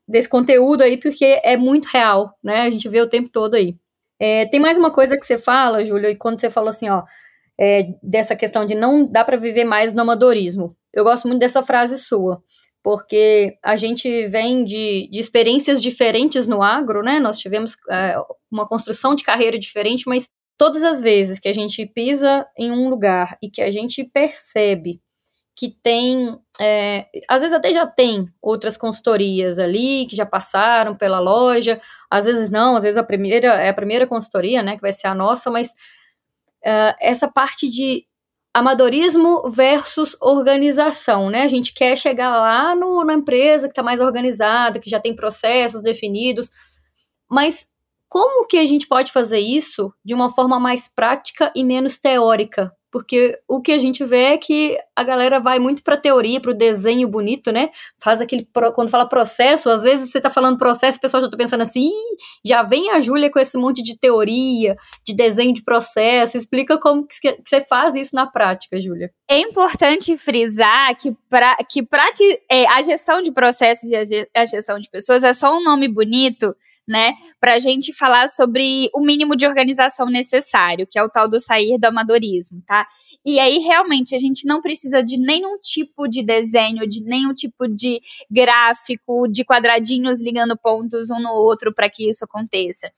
desse 0.08 0.28
conteúdo 0.28 0.82
aí, 0.82 0.96
porque 0.96 1.40
é 1.44 1.56
muito 1.56 1.86
real, 1.86 2.34
né? 2.42 2.62
A 2.62 2.70
gente 2.70 2.88
vê 2.88 3.00
o 3.00 3.08
tempo 3.08 3.28
todo 3.28 3.54
aí. 3.54 3.76
É, 4.18 4.46
tem 4.46 4.58
mais 4.58 4.78
uma 4.78 4.90
coisa 4.90 5.16
que 5.18 5.26
você 5.26 5.38
fala, 5.38 5.84
Júlia, 5.84 6.10
e 6.10 6.16
quando 6.16 6.40
você 6.40 6.50
falou 6.50 6.70
assim, 6.70 6.88
ó, 6.88 7.04
é, 7.60 7.90
dessa 8.02 8.34
questão 8.34 8.64
de 8.64 8.74
não 8.74 9.06
dá 9.06 9.24
para 9.24 9.36
viver 9.36 9.64
mais 9.64 9.92
no 9.92 10.02
amadorismo. 10.02 10.76
Eu 10.92 11.04
gosto 11.04 11.28
muito 11.28 11.40
dessa 11.40 11.62
frase 11.62 11.98
sua, 11.98 12.42
porque 12.82 13.58
a 13.62 13.76
gente 13.76 14.28
vem 14.28 14.64
de, 14.64 15.08
de 15.10 15.20
experiências 15.20 15.82
diferentes 15.82 16.46
no 16.46 16.62
agro, 16.62 17.02
né? 17.02 17.20
Nós 17.20 17.38
tivemos 17.38 17.76
é, 17.90 18.16
uma 18.50 18.66
construção 18.66 19.14
de 19.14 19.24
carreira 19.24 19.58
diferente, 19.58 20.04
mas 20.08 20.24
todas 20.56 20.82
as 20.82 21.02
vezes 21.02 21.38
que 21.38 21.48
a 21.48 21.52
gente 21.52 21.84
pisa 21.86 22.46
em 22.56 22.72
um 22.72 22.88
lugar 22.88 23.36
e 23.42 23.50
que 23.50 23.62
a 23.62 23.70
gente 23.70 24.04
percebe 24.04 25.00
que 25.58 25.76
tem, 25.82 26.38
é, 26.60 27.08
às 27.28 27.42
vezes 27.42 27.52
até 27.52 27.72
já 27.72 27.84
tem 27.84 28.28
outras 28.40 28.76
consultorias 28.76 29.58
ali 29.58 30.06
que 30.06 30.14
já 30.14 30.24
passaram 30.24 30.94
pela 30.94 31.18
loja, 31.18 31.80
às 32.08 32.26
vezes 32.26 32.48
não, 32.48 32.76
às 32.76 32.84
vezes 32.84 32.96
a 32.96 33.02
primeira 33.02 33.48
é 33.54 33.68
a 33.68 33.74
primeira 33.74 34.06
consultoria, 34.06 34.62
né, 34.62 34.76
que 34.76 34.80
vai 34.80 34.92
ser 34.92 35.08
a 35.08 35.14
nossa, 35.16 35.50
mas 35.50 35.70
uh, 36.64 36.94
essa 37.00 37.26
parte 37.26 37.68
de 37.68 38.06
amadorismo 38.54 39.50
versus 39.50 40.16
organização, 40.20 41.28
né? 41.28 41.42
A 41.42 41.48
gente 41.48 41.74
quer 41.74 41.98
chegar 41.98 42.30
lá 42.30 42.76
no, 42.76 43.04
na 43.04 43.14
empresa 43.14 43.66
que 43.66 43.72
está 43.72 43.82
mais 43.82 44.00
organizada, 44.00 44.78
que 44.78 44.88
já 44.88 45.00
tem 45.00 45.14
processos 45.14 45.82
definidos, 45.82 46.50
mas 47.28 47.66
como 48.08 48.46
que 48.46 48.58
a 48.58 48.66
gente 48.66 48.86
pode 48.86 49.10
fazer 49.10 49.40
isso 49.40 49.92
de 50.04 50.14
uma 50.14 50.32
forma 50.32 50.60
mais 50.60 50.88
prática 50.88 51.52
e 51.52 51.64
menos 51.64 51.98
teórica? 51.98 52.72
Porque 52.90 53.38
o 53.46 53.60
que 53.60 53.72
a 53.72 53.78
gente 53.78 54.04
vê 54.04 54.24
é 54.24 54.38
que 54.38 54.78
a 54.96 55.04
galera 55.04 55.38
vai 55.38 55.58
muito 55.58 55.82
para 55.82 55.96
teoria, 55.96 56.40
para 56.40 56.50
o 56.50 56.54
desenho 56.54 57.06
bonito, 57.06 57.52
né? 57.52 57.70
Faz 57.98 58.20
aquele. 58.20 58.48
Quando 58.74 58.88
fala 58.88 59.08
processo, 59.08 59.68
às 59.68 59.82
vezes 59.82 60.10
você 60.10 60.20
tá 60.20 60.30
falando 60.30 60.58
processo, 60.58 60.98
o 60.98 61.00
pessoal 61.00 61.22
já 61.22 61.30
tá 61.30 61.36
pensando 61.36 61.62
assim, 61.62 61.90
já 62.44 62.62
vem 62.62 62.90
a 62.90 63.00
Júlia 63.00 63.30
com 63.30 63.38
esse 63.38 63.58
monte 63.58 63.82
de 63.82 63.98
teoria, 63.98 64.76
de 65.06 65.14
desenho 65.14 65.52
de 65.52 65.62
processo. 65.62 66.36
Explica 66.36 66.78
como 66.78 67.06
que 67.06 67.14
você 67.44 67.60
faz 67.60 67.94
isso 67.94 68.14
na 68.14 68.26
prática, 68.26 68.80
Júlia. 68.80 69.10
É 69.28 69.38
importante 69.38 70.16
frisar 70.16 70.96
que 70.96 71.14
para 71.28 71.56
que, 71.70 71.82
pra 71.82 72.12
que 72.12 72.40
é, 72.50 72.66
a 72.68 72.80
gestão 72.80 73.20
de 73.20 73.30
processos 73.30 73.88
e 73.90 74.28
a 74.34 74.46
gestão 74.46 74.78
de 74.78 74.88
pessoas 74.90 75.22
é 75.22 75.32
só 75.34 75.56
um 75.56 75.62
nome 75.62 75.88
bonito 75.88 76.54
né, 76.88 77.12
para 77.38 77.54
a 77.54 77.58
gente 77.58 77.92
falar 77.92 78.28
sobre 78.28 78.88
o 78.94 79.00
mínimo 79.00 79.36
de 79.36 79.46
organização 79.46 80.06
necessário, 80.06 80.86
que 80.90 80.98
é 80.98 81.02
o 81.02 81.08
tal 81.10 81.28
do 81.28 81.38
sair 81.38 81.78
do 81.78 81.84
amadorismo, 81.84 82.62
tá? 82.66 82.86
E 83.24 83.38
aí, 83.38 83.58
realmente, 83.58 84.14
a 84.14 84.18
gente 84.18 84.46
não 84.46 84.62
precisa 84.62 85.02
de 85.02 85.20
nenhum 85.20 85.58
tipo 85.58 86.08
de 86.08 86.24
desenho, 86.24 86.88
de 86.88 87.04
nenhum 87.04 87.34
tipo 87.34 87.68
de 87.68 88.00
gráfico, 88.30 89.28
de 89.28 89.44
quadradinhos 89.44 90.24
ligando 90.24 90.56
pontos 90.56 91.10
um 91.10 91.20
no 91.20 91.32
outro 91.32 91.74
para 91.74 91.90
que 91.90 92.08
isso 92.08 92.24
aconteça. 92.24 92.90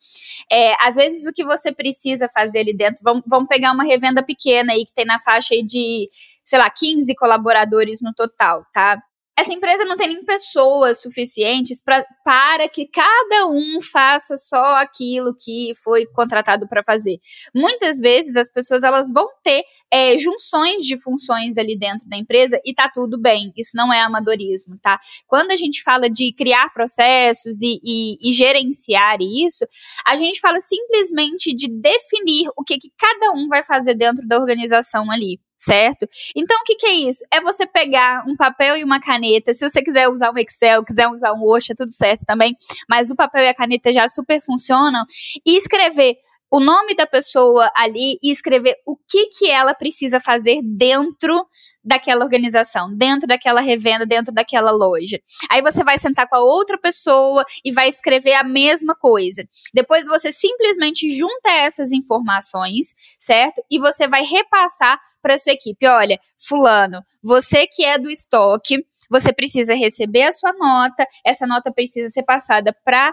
É, 0.51 0.75
às 0.81 0.95
vezes, 0.95 1.27
o 1.27 1.33
que 1.33 1.45
você 1.45 1.73
precisa 1.73 2.29
fazer 2.33 2.61
ali 2.61 2.77
dentro, 2.77 3.01
vamos, 3.03 3.25
vamos 3.27 3.49
pegar 3.49 3.73
uma 3.73 3.85
revenda 3.85 4.23
pequena 4.23 4.73
aí, 4.73 4.85
que 4.85 4.95
tem 4.95 5.05
na 5.05 5.19
faixa 5.19 5.55
aí 5.55 5.65
de 5.65 6.09
sei 6.45 6.59
lá, 6.59 6.69
15 6.69 7.15
colaboradores 7.15 8.01
no 8.03 8.13
total, 8.13 8.65
tá? 8.73 9.01
Essa 9.41 9.55
empresa 9.55 9.87
não 9.87 9.97
tem 9.97 10.09
nem 10.09 10.25
pessoas 10.25 11.01
suficientes 11.01 11.83
pra, 11.83 12.05
para 12.23 12.69
que 12.69 12.87
cada 12.87 13.47
um 13.47 13.81
faça 13.81 14.37
só 14.37 14.77
aquilo 14.77 15.35
que 15.35 15.73
foi 15.83 16.05
contratado 16.07 16.69
para 16.69 16.85
fazer. 16.85 17.19
Muitas 17.55 17.99
vezes 18.01 18.37
as 18.37 18.51
pessoas 18.51 18.83
elas 18.83 19.11
vão 19.13 19.27
ter 19.43 19.63
é, 19.91 20.19
junções 20.19 20.85
de 20.85 20.99
funções 20.99 21.57
ali 21.57 21.79
dentro 21.79 22.07
da 22.07 22.19
empresa 22.19 22.61
e 22.65 22.75
tá 22.75 22.91
tudo 22.93 23.19
bem. 23.19 23.51
Isso 23.57 23.73
não 23.75 23.91
é 23.91 24.01
amadorismo, 24.01 24.79
tá? 24.79 24.99
Quando 25.27 25.53
a 25.53 25.57
gente 25.57 25.83
fala 25.83 26.11
de 26.11 26.35
criar 26.35 26.71
processos 26.75 27.63
e, 27.63 27.81
e, 27.83 28.31
e 28.31 28.33
gerenciar 28.35 29.17
isso, 29.23 29.67
a 30.07 30.17
gente 30.17 30.39
fala 30.39 30.61
simplesmente 30.61 31.55
de 31.55 31.67
definir 31.69 32.51
o 32.57 32.63
que, 32.63 32.77
que 32.77 32.91
cada 32.99 33.33
um 33.33 33.49
vai 33.49 33.63
fazer 33.63 33.95
dentro 33.95 34.29
da 34.29 34.39
organização 34.39 35.11
ali 35.11 35.41
certo? 35.61 36.09
Então, 36.35 36.57
o 36.57 36.65
que, 36.65 36.75
que, 36.77 36.87
é 36.87 36.95
isso? 36.95 37.23
É 37.31 37.41
você 37.41 37.67
pegar 37.67 38.25
um 38.27 38.35
papel 38.35 38.79
e 38.79 38.85
uma 38.85 38.99
caneta. 38.99 39.53
Se 39.53 39.69
você 39.69 39.83
quiser 39.83 40.09
usar 40.09 40.33
um 40.33 40.39
Excel, 40.39 40.83
quiser 40.83 41.07
usar 41.09 41.35
um 41.35 41.43
Word, 41.43 41.71
é 41.71 41.75
tudo 41.75 41.93
certo 41.93 42.25
também. 42.25 42.57
Mas 42.89 43.11
o 43.11 43.15
papel 43.15 43.45
e 43.45 43.49
a 43.49 43.55
caneta 43.55 43.93
já 43.93 44.09
super 44.09 44.41
funcionam. 44.41 45.05
E 45.45 45.57
escrever 45.57 46.17
o 46.51 46.59
nome 46.59 46.95
da 46.95 47.07
pessoa 47.07 47.71
ali 47.77 48.19
e 48.23 48.31
escrever 48.31 48.75
o 48.85 48.97
que 48.97 49.27
que 49.27 49.51
ela 49.51 49.75
precisa 49.75 50.19
fazer 50.19 50.61
dentro 50.63 51.47
daquela 51.83 52.25
organização, 52.25 52.95
dentro 52.95 53.27
daquela 53.27 53.61
revenda, 53.61 54.05
dentro 54.05 54.33
daquela 54.33 54.71
loja. 54.71 55.19
Aí 55.51 55.63
você 55.63 55.85
vai 55.85 55.97
sentar 55.97 56.29
com 56.29 56.37
a 56.37 56.41
outra 56.41 56.77
pessoa 56.79 57.45
e 57.65 57.73
vai 57.73 57.89
escrever 57.89 58.35
a 58.35 58.45
mesma 58.45 58.95
coisa. 58.95 59.45
Depois 59.73 60.07
você 60.07 60.33
simplesmente 60.33 61.09
junta 61.11 61.51
essas 61.51 61.93
informações, 61.93 62.95
certo? 63.19 63.63
E 63.71 63.79
você 63.79 64.09
vai 64.09 64.23
repassar 64.23 64.99
para 65.23 65.39
sua 65.39 65.53
equipe. 65.53 65.87
Olha, 65.87 66.19
fulano, 66.37 67.01
você 67.23 67.67
que 67.67 67.85
é 67.85 67.99
do 67.99 68.11
estoque, 68.11 68.85
você 69.11 69.33
precisa 69.33 69.75
receber 69.75 70.25
a 70.25 70.33
sua 70.33 70.53
nota, 70.53 71.07
essa 71.25 71.47
nota 71.47 71.73
precisa 71.73 72.09
ser 72.11 72.23
passada 72.23 72.75
para 72.85 73.13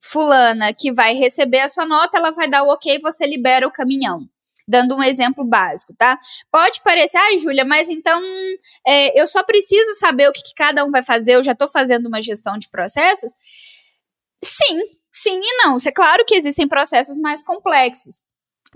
fulana 0.00 0.72
que 0.72 0.92
vai 0.92 1.14
receber 1.14 1.60
a 1.60 1.68
sua 1.68 1.86
nota, 1.86 2.18
ela 2.18 2.30
vai 2.30 2.48
dar 2.48 2.62
o 2.62 2.68
ok, 2.68 2.98
você 3.00 3.26
libera 3.26 3.66
o 3.66 3.72
caminhão. 3.72 4.28
Dando 4.66 4.94
um 4.96 5.02
exemplo 5.02 5.44
básico, 5.44 5.94
tá? 5.96 6.18
Pode 6.52 6.82
parecer, 6.82 7.16
ai, 7.16 7.38
Júlia, 7.38 7.64
mas 7.64 7.88
então 7.88 8.20
é, 8.86 9.18
eu 9.18 9.26
só 9.26 9.42
preciso 9.42 9.94
saber 9.94 10.28
o 10.28 10.32
que, 10.32 10.42
que 10.42 10.54
cada 10.54 10.84
um 10.84 10.90
vai 10.90 11.02
fazer, 11.02 11.36
eu 11.36 11.42
já 11.42 11.52
estou 11.52 11.68
fazendo 11.68 12.06
uma 12.06 12.20
gestão 12.20 12.58
de 12.58 12.68
processos? 12.68 13.32
Sim, 14.44 14.78
sim 15.10 15.40
e 15.42 15.56
não. 15.64 15.76
É 15.84 15.90
claro 15.90 16.24
que 16.26 16.34
existem 16.34 16.68
processos 16.68 17.18
mais 17.18 17.42
complexos. 17.42 18.20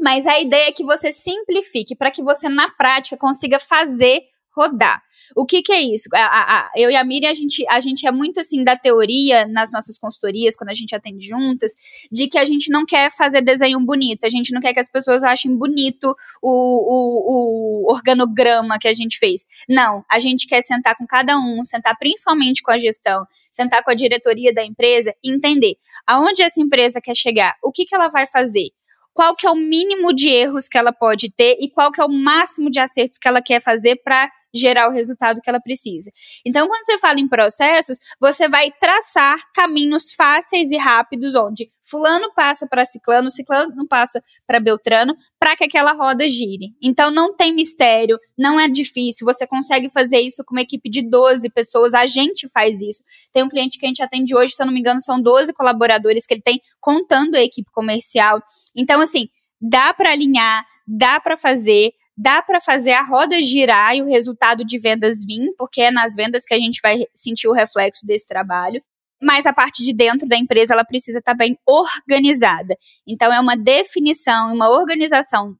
Mas 0.00 0.26
a 0.26 0.40
ideia 0.40 0.68
é 0.68 0.72
que 0.72 0.84
você 0.84 1.12
simplifique 1.12 1.94
para 1.94 2.10
que 2.10 2.22
você, 2.22 2.48
na 2.48 2.70
prática, 2.70 3.16
consiga 3.16 3.60
fazer 3.60 4.22
rodar. 4.54 5.02
O 5.34 5.46
que, 5.46 5.62
que 5.62 5.72
é 5.72 5.80
isso? 5.80 6.08
A, 6.14 6.18
a, 6.18 6.58
a, 6.58 6.70
eu 6.76 6.90
e 6.90 6.96
a 6.96 7.04
Miriam, 7.04 7.30
a 7.30 7.34
gente, 7.34 7.64
a 7.68 7.80
gente 7.80 8.06
é 8.06 8.12
muito 8.12 8.40
assim 8.40 8.62
da 8.62 8.76
teoria 8.76 9.46
nas 9.46 9.72
nossas 9.72 9.98
consultorias, 9.98 10.56
quando 10.56 10.70
a 10.70 10.74
gente 10.74 10.94
atende 10.94 11.26
juntas, 11.26 11.72
de 12.10 12.28
que 12.28 12.38
a 12.38 12.44
gente 12.44 12.70
não 12.70 12.84
quer 12.84 13.10
fazer 13.10 13.40
desenho 13.40 13.80
bonito, 13.80 14.24
a 14.24 14.30
gente 14.30 14.52
não 14.52 14.60
quer 14.60 14.74
que 14.74 14.80
as 14.80 14.90
pessoas 14.90 15.22
achem 15.22 15.56
bonito 15.56 16.14
o, 16.42 16.50
o, 16.50 17.86
o 17.86 17.92
organograma 17.92 18.78
que 18.78 18.88
a 18.88 18.94
gente 18.94 19.18
fez. 19.18 19.46
Não, 19.68 20.04
a 20.10 20.18
gente 20.18 20.46
quer 20.46 20.62
sentar 20.62 20.96
com 20.96 21.06
cada 21.06 21.38
um, 21.38 21.64
sentar 21.64 21.96
principalmente 21.98 22.62
com 22.62 22.70
a 22.70 22.78
gestão, 22.78 23.26
sentar 23.50 23.82
com 23.82 23.90
a 23.90 23.94
diretoria 23.94 24.52
da 24.52 24.64
empresa 24.64 25.14
e 25.24 25.32
entender 25.32 25.76
aonde 26.06 26.42
essa 26.42 26.60
empresa 26.60 27.00
quer 27.00 27.16
chegar, 27.16 27.54
o 27.62 27.72
que, 27.72 27.84
que 27.84 27.94
ela 27.94 28.08
vai 28.08 28.26
fazer 28.26 28.68
qual 29.14 29.36
que 29.36 29.46
é 29.46 29.50
o 29.50 29.54
mínimo 29.54 30.12
de 30.14 30.28
erros 30.28 30.68
que 30.68 30.78
ela 30.78 30.92
pode 30.92 31.30
ter 31.30 31.58
e 31.60 31.68
qual 31.70 31.92
que 31.92 32.00
é 32.00 32.04
o 32.04 32.08
máximo 32.08 32.70
de 32.70 32.78
acertos 32.78 33.18
que 33.18 33.28
ela 33.28 33.42
quer 33.42 33.60
fazer 33.60 33.96
para 34.02 34.30
gerar 34.54 34.88
o 34.88 34.92
resultado 34.92 35.40
que 35.40 35.48
ela 35.48 35.60
precisa. 35.60 36.10
Então, 36.44 36.68
quando 36.68 36.84
você 36.84 36.98
fala 36.98 37.20
em 37.20 37.28
processos, 37.28 37.98
você 38.20 38.48
vai 38.48 38.70
traçar 38.72 39.38
caminhos 39.54 40.12
fáceis 40.12 40.70
e 40.70 40.76
rápidos 40.76 41.34
onde 41.34 41.70
fulano 41.82 42.32
passa 42.34 42.66
para 42.66 42.84
ciclano, 42.84 43.30
ciclano 43.30 43.86
passa 43.88 44.22
para 44.46 44.60
beltrano, 44.60 45.14
para 45.38 45.56
que 45.56 45.64
aquela 45.64 45.92
roda 45.92 46.28
gire. 46.28 46.74
Então, 46.82 47.10
não 47.10 47.34
tem 47.34 47.54
mistério, 47.54 48.18
não 48.36 48.58
é 48.58 48.68
difícil, 48.68 49.24
você 49.24 49.46
consegue 49.46 49.90
fazer 49.90 50.20
isso 50.20 50.44
com 50.44 50.54
uma 50.54 50.62
equipe 50.62 50.88
de 50.88 51.02
12 51.02 51.48
pessoas, 51.50 51.94
a 51.94 52.06
gente 52.06 52.48
faz 52.48 52.80
isso. 52.80 53.02
Tem 53.32 53.42
um 53.42 53.48
cliente 53.48 53.78
que 53.78 53.86
a 53.86 53.88
gente 53.88 54.02
atende 54.02 54.34
hoje, 54.34 54.54
se 54.54 54.62
eu 54.62 54.66
não 54.66 54.72
me 54.72 54.80
engano, 54.80 55.00
são 55.00 55.20
12 55.20 55.52
colaboradores 55.52 56.26
que 56.26 56.34
ele 56.34 56.42
tem 56.42 56.60
contando 56.80 57.34
a 57.34 57.42
equipe 57.42 57.70
comercial. 57.70 58.42
Então, 58.74 59.00
assim, 59.00 59.28
dá 59.60 59.94
para 59.94 60.10
alinhar, 60.10 60.64
dá 60.86 61.20
para 61.20 61.36
fazer, 61.36 61.92
dá 62.22 62.40
para 62.40 62.60
fazer 62.60 62.92
a 62.92 63.02
roda 63.02 63.42
girar 63.42 63.96
e 63.96 64.02
o 64.02 64.06
resultado 64.06 64.64
de 64.64 64.78
vendas 64.78 65.24
vir, 65.26 65.52
porque 65.58 65.82
é 65.82 65.90
nas 65.90 66.14
vendas 66.14 66.44
que 66.44 66.54
a 66.54 66.58
gente 66.58 66.80
vai 66.80 67.04
sentir 67.12 67.48
o 67.48 67.52
reflexo 67.52 68.06
desse 68.06 68.28
trabalho. 68.28 68.80
Mas 69.20 69.44
a 69.44 69.52
parte 69.52 69.84
de 69.84 69.92
dentro 69.92 70.28
da 70.28 70.36
empresa 70.36 70.72
ela 70.72 70.84
precisa 70.84 71.18
estar 71.18 71.34
bem 71.34 71.58
organizada. 71.66 72.76
Então 73.06 73.32
é 73.32 73.40
uma 73.40 73.56
definição, 73.56 74.54
uma 74.54 74.70
organização 74.70 75.56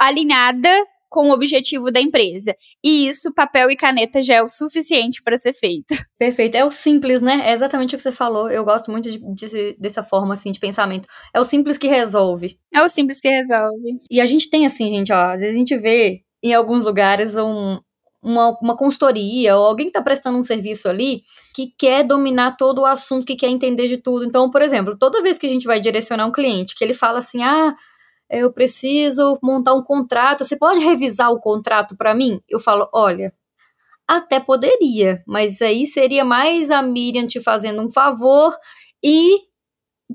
alinhada 0.00 0.70
com 1.08 1.28
o 1.28 1.32
objetivo 1.32 1.90
da 1.90 2.00
empresa. 2.00 2.54
E 2.84 3.08
isso, 3.08 3.32
papel 3.32 3.70
e 3.70 3.76
caneta 3.76 4.20
já 4.20 4.36
é 4.36 4.42
o 4.42 4.48
suficiente 4.48 5.22
para 5.22 5.36
ser 5.36 5.52
feito. 5.52 5.86
Perfeito. 6.18 6.56
É 6.56 6.64
o 6.64 6.70
simples, 6.70 7.20
né? 7.20 7.42
É 7.44 7.52
exatamente 7.52 7.94
o 7.94 7.96
que 7.96 8.02
você 8.02 8.12
falou. 8.12 8.50
Eu 8.50 8.64
gosto 8.64 8.90
muito 8.90 9.10
de, 9.10 9.18
de, 9.18 9.76
dessa 9.78 10.02
forma, 10.02 10.34
assim, 10.34 10.52
de 10.52 10.60
pensamento. 10.60 11.08
É 11.34 11.40
o 11.40 11.44
simples 11.44 11.78
que 11.78 11.88
resolve. 11.88 12.58
É 12.74 12.82
o 12.82 12.88
simples 12.88 13.20
que 13.20 13.28
resolve. 13.28 14.00
E 14.10 14.20
a 14.20 14.26
gente 14.26 14.50
tem, 14.50 14.66
assim, 14.66 14.88
gente, 14.90 15.12
ó, 15.12 15.32
às 15.32 15.40
vezes 15.40 15.54
a 15.54 15.58
gente 15.58 15.76
vê 15.76 16.20
em 16.42 16.54
alguns 16.54 16.84
lugares 16.84 17.36
um, 17.36 17.78
uma, 18.22 18.56
uma 18.60 18.76
consultoria 18.76 19.56
ou 19.56 19.66
alguém 19.66 19.86
que 19.86 19.90
está 19.90 20.02
prestando 20.02 20.38
um 20.38 20.44
serviço 20.44 20.88
ali 20.88 21.22
que 21.54 21.72
quer 21.78 22.04
dominar 22.04 22.56
todo 22.56 22.80
o 22.80 22.86
assunto, 22.86 23.26
que 23.26 23.36
quer 23.36 23.48
entender 23.48 23.88
de 23.88 23.98
tudo. 23.98 24.24
Então, 24.24 24.50
por 24.50 24.62
exemplo, 24.62 24.96
toda 24.98 25.22
vez 25.22 25.38
que 25.38 25.46
a 25.46 25.48
gente 25.48 25.66
vai 25.66 25.80
direcionar 25.80 26.26
um 26.26 26.32
cliente, 26.32 26.74
que 26.76 26.84
ele 26.84 26.94
fala 26.94 27.18
assim, 27.18 27.42
ah, 27.42 27.74
eu 28.30 28.52
preciso 28.52 29.38
montar 29.42 29.74
um 29.74 29.82
contrato, 29.82 30.44
você 30.44 30.56
pode 30.56 30.80
revisar 30.80 31.30
o 31.30 31.40
contrato 31.40 31.96
para 31.96 32.14
mim? 32.14 32.40
Eu 32.48 32.60
falo, 32.60 32.88
olha, 32.92 33.32
até 34.06 34.40
poderia, 34.40 35.22
mas 35.26 35.60
aí 35.60 35.86
seria 35.86 36.24
mais 36.24 36.70
a 36.70 36.80
Miriam 36.82 37.26
te 37.26 37.40
fazendo 37.40 37.82
um 37.82 37.90
favor 37.90 38.56
e 39.02 39.48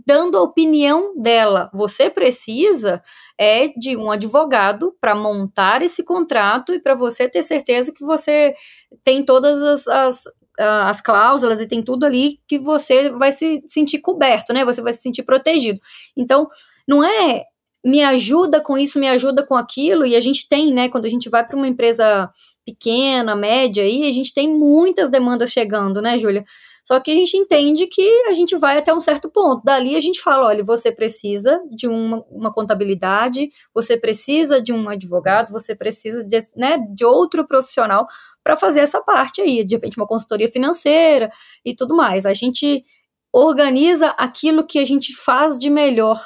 dando 0.05 0.37
a 0.37 0.41
opinião 0.41 1.13
dela. 1.15 1.69
Você 1.73 2.09
precisa 2.09 3.03
é 3.37 3.67
de 3.67 3.95
um 3.97 4.11
advogado 4.11 4.95
para 4.99 5.15
montar 5.15 5.81
esse 5.81 6.03
contrato 6.03 6.73
e 6.73 6.79
para 6.79 6.95
você 6.95 7.27
ter 7.27 7.43
certeza 7.43 7.93
que 7.93 8.03
você 8.03 8.55
tem 9.03 9.23
todas 9.23 9.61
as, 9.61 9.87
as, 9.87 10.23
as 10.59 11.01
cláusulas 11.01 11.59
e 11.61 11.67
tem 11.67 11.83
tudo 11.83 12.05
ali 12.05 12.39
que 12.47 12.59
você 12.59 13.09
vai 13.09 13.31
se 13.31 13.63
sentir 13.69 13.99
coberto, 13.99 14.53
né? 14.53 14.65
Você 14.65 14.81
vai 14.81 14.93
se 14.93 15.01
sentir 15.01 15.23
protegido. 15.23 15.79
Então, 16.15 16.49
não 16.87 17.03
é 17.03 17.43
me 17.83 18.01
ajuda 18.03 18.61
com 18.61 18.77
isso, 18.77 18.99
me 18.99 19.07
ajuda 19.07 19.45
com 19.45 19.55
aquilo, 19.55 20.05
e 20.05 20.15
a 20.15 20.19
gente 20.19 20.47
tem, 20.47 20.73
né, 20.73 20.89
quando 20.89 21.05
a 21.05 21.09
gente 21.09 21.29
vai 21.29 21.45
para 21.45 21.57
uma 21.57 21.67
empresa 21.67 22.29
pequena, 22.65 23.35
média, 23.35 23.83
aí, 23.83 24.07
a 24.07 24.11
gente 24.11 24.33
tem 24.33 24.47
muitas 24.47 25.09
demandas 25.09 25.51
chegando, 25.51 26.01
né, 26.01 26.17
Júlia? 26.17 26.45
Só 26.85 26.99
que 26.99 27.11
a 27.11 27.15
gente 27.15 27.37
entende 27.37 27.87
que 27.87 28.05
a 28.27 28.33
gente 28.33 28.57
vai 28.57 28.77
até 28.77 28.93
um 28.93 28.99
certo 28.99 29.29
ponto. 29.29 29.63
Dali 29.63 29.95
a 29.95 29.99
gente 30.01 30.19
fala: 30.19 30.47
olha, 30.47 30.63
você 30.65 30.91
precisa 30.91 31.61
de 31.71 31.87
uma, 31.87 32.25
uma 32.29 32.53
contabilidade, 32.53 33.49
você 33.73 33.97
precisa 33.97 34.61
de 34.61 34.73
um 34.73 34.89
advogado, 34.89 35.51
você 35.51 35.73
precisa 35.75 36.23
de, 36.25 36.39
né, 36.55 36.77
de 36.93 37.05
outro 37.05 37.47
profissional 37.47 38.05
para 38.43 38.57
fazer 38.57 38.81
essa 38.81 38.99
parte 38.99 39.41
aí, 39.41 39.63
de 39.63 39.75
repente 39.75 39.97
uma 39.97 40.05
consultoria 40.05 40.49
financeira 40.51 41.31
e 41.63 41.73
tudo 41.73 41.95
mais. 41.95 42.25
A 42.25 42.33
gente 42.33 42.83
organiza 43.31 44.09
aquilo 44.09 44.65
que 44.65 44.77
a 44.77 44.85
gente 44.85 45.15
faz 45.15 45.57
de 45.57 45.69
melhor. 45.69 46.19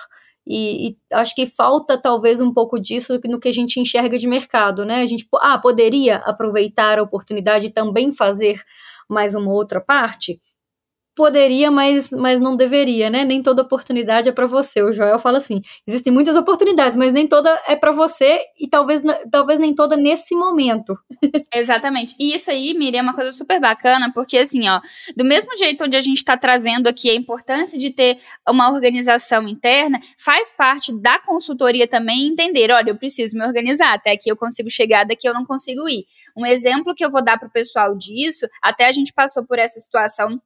E, 0.49 0.89
e, 0.89 0.97
acho 1.13 1.36
que 1.36 1.45
falta 1.45 2.01
talvez 2.01 2.39
um 2.39 2.53
pouco 2.53 2.79
disso 2.79 3.19
no 3.25 3.39
que 3.39 3.49
a 3.49 3.51
gente 3.51 3.79
enxerga 3.79 4.17
de 4.17 4.27
mercado, 4.27 4.86
né? 4.86 5.01
A 5.01 5.05
gente 5.05 5.27
ah, 5.41 5.57
poderia 5.57 6.17
aproveitar 6.17 6.97
a 6.97 7.03
oportunidade 7.03 7.67
e 7.67 7.73
também 7.73 8.13
fazer 8.13 8.62
mais 9.10 9.36
uma 9.36 9.51
outra 9.51 9.81
parte? 9.81 10.39
Poderia, 11.17 11.71
mas, 11.71 12.12
mas 12.12 12.39
não 12.39 12.56
deveria, 12.56 13.10
né? 13.10 13.25
Nem 13.25 13.41
toda 13.41 13.63
oportunidade 13.63 14.30
é 14.30 14.32
para 14.32 14.45
você. 14.45 14.84
O 14.84 14.93
Joel 14.93 15.17
fala 15.17 15.39
assim: 15.39 15.63
existem 15.88 16.13
muitas 16.13 16.36
oportunidades, 16.36 16.95
mas 16.95 17.12
nem 17.12 17.27
toda 17.27 17.60
é 17.67 17.75
para 17.75 17.91
você 17.91 18.39
e 18.56 18.69
talvez, 18.69 19.01
talvez 19.32 19.60
nem 19.60 19.73
toda 19.73 19.97
nesse 19.97 20.36
momento. 20.36 20.95
Exatamente. 21.51 22.13
E 22.19 22.36
isso 22.36 22.51
aí, 22.51 22.75
Miriam, 22.75 22.99
é 22.99 23.01
uma 23.01 23.15
coisa 23.15 23.32
super 23.32 23.60
bacana, 23.60 24.12
porque 24.13 24.38
assim, 24.38 24.69
ó, 24.69 24.80
do 25.15 25.25
mesmo 25.25 25.58
jeito 25.58 25.84
onde 25.84 25.97
a 25.97 26.01
gente 26.01 26.17
está 26.17 26.38
trazendo 26.38 26.88
aqui 26.88 27.10
a 27.10 27.15
importância 27.15 27.80
de 27.80 27.89
ter 27.89 28.19
uma 28.47 28.71
organização 28.71 29.47
interna, 29.47 29.99
faz 30.19 30.53
parte 30.56 30.93
da 31.01 31.17
consultoria 31.17 31.88
também 31.88 32.27
entender, 32.27 32.71
olha, 32.71 32.91
eu 32.91 32.95
preciso 32.95 33.36
me 33.36 33.43
organizar, 33.43 33.95
até 33.95 34.12
aqui 34.12 34.30
eu 34.30 34.38
consigo 34.38 34.69
chegar, 34.69 35.03
daqui 35.03 35.27
eu 35.27 35.34
não 35.34 35.45
consigo 35.45 35.89
ir. 35.89 36.06
Um 36.38 36.45
exemplo 36.45 36.93
que 36.93 37.03
eu 37.03 37.10
vou 37.10 37.23
dar 37.23 37.39
para 37.39 37.47
o 37.47 37.51
pessoal 37.51 37.97
disso, 37.97 38.47
até 38.62 38.86
a 38.86 38.91
gente 38.91 39.12
passou 39.12 39.43
por 39.43 39.58
essa 39.58 39.80
situação 39.80 40.39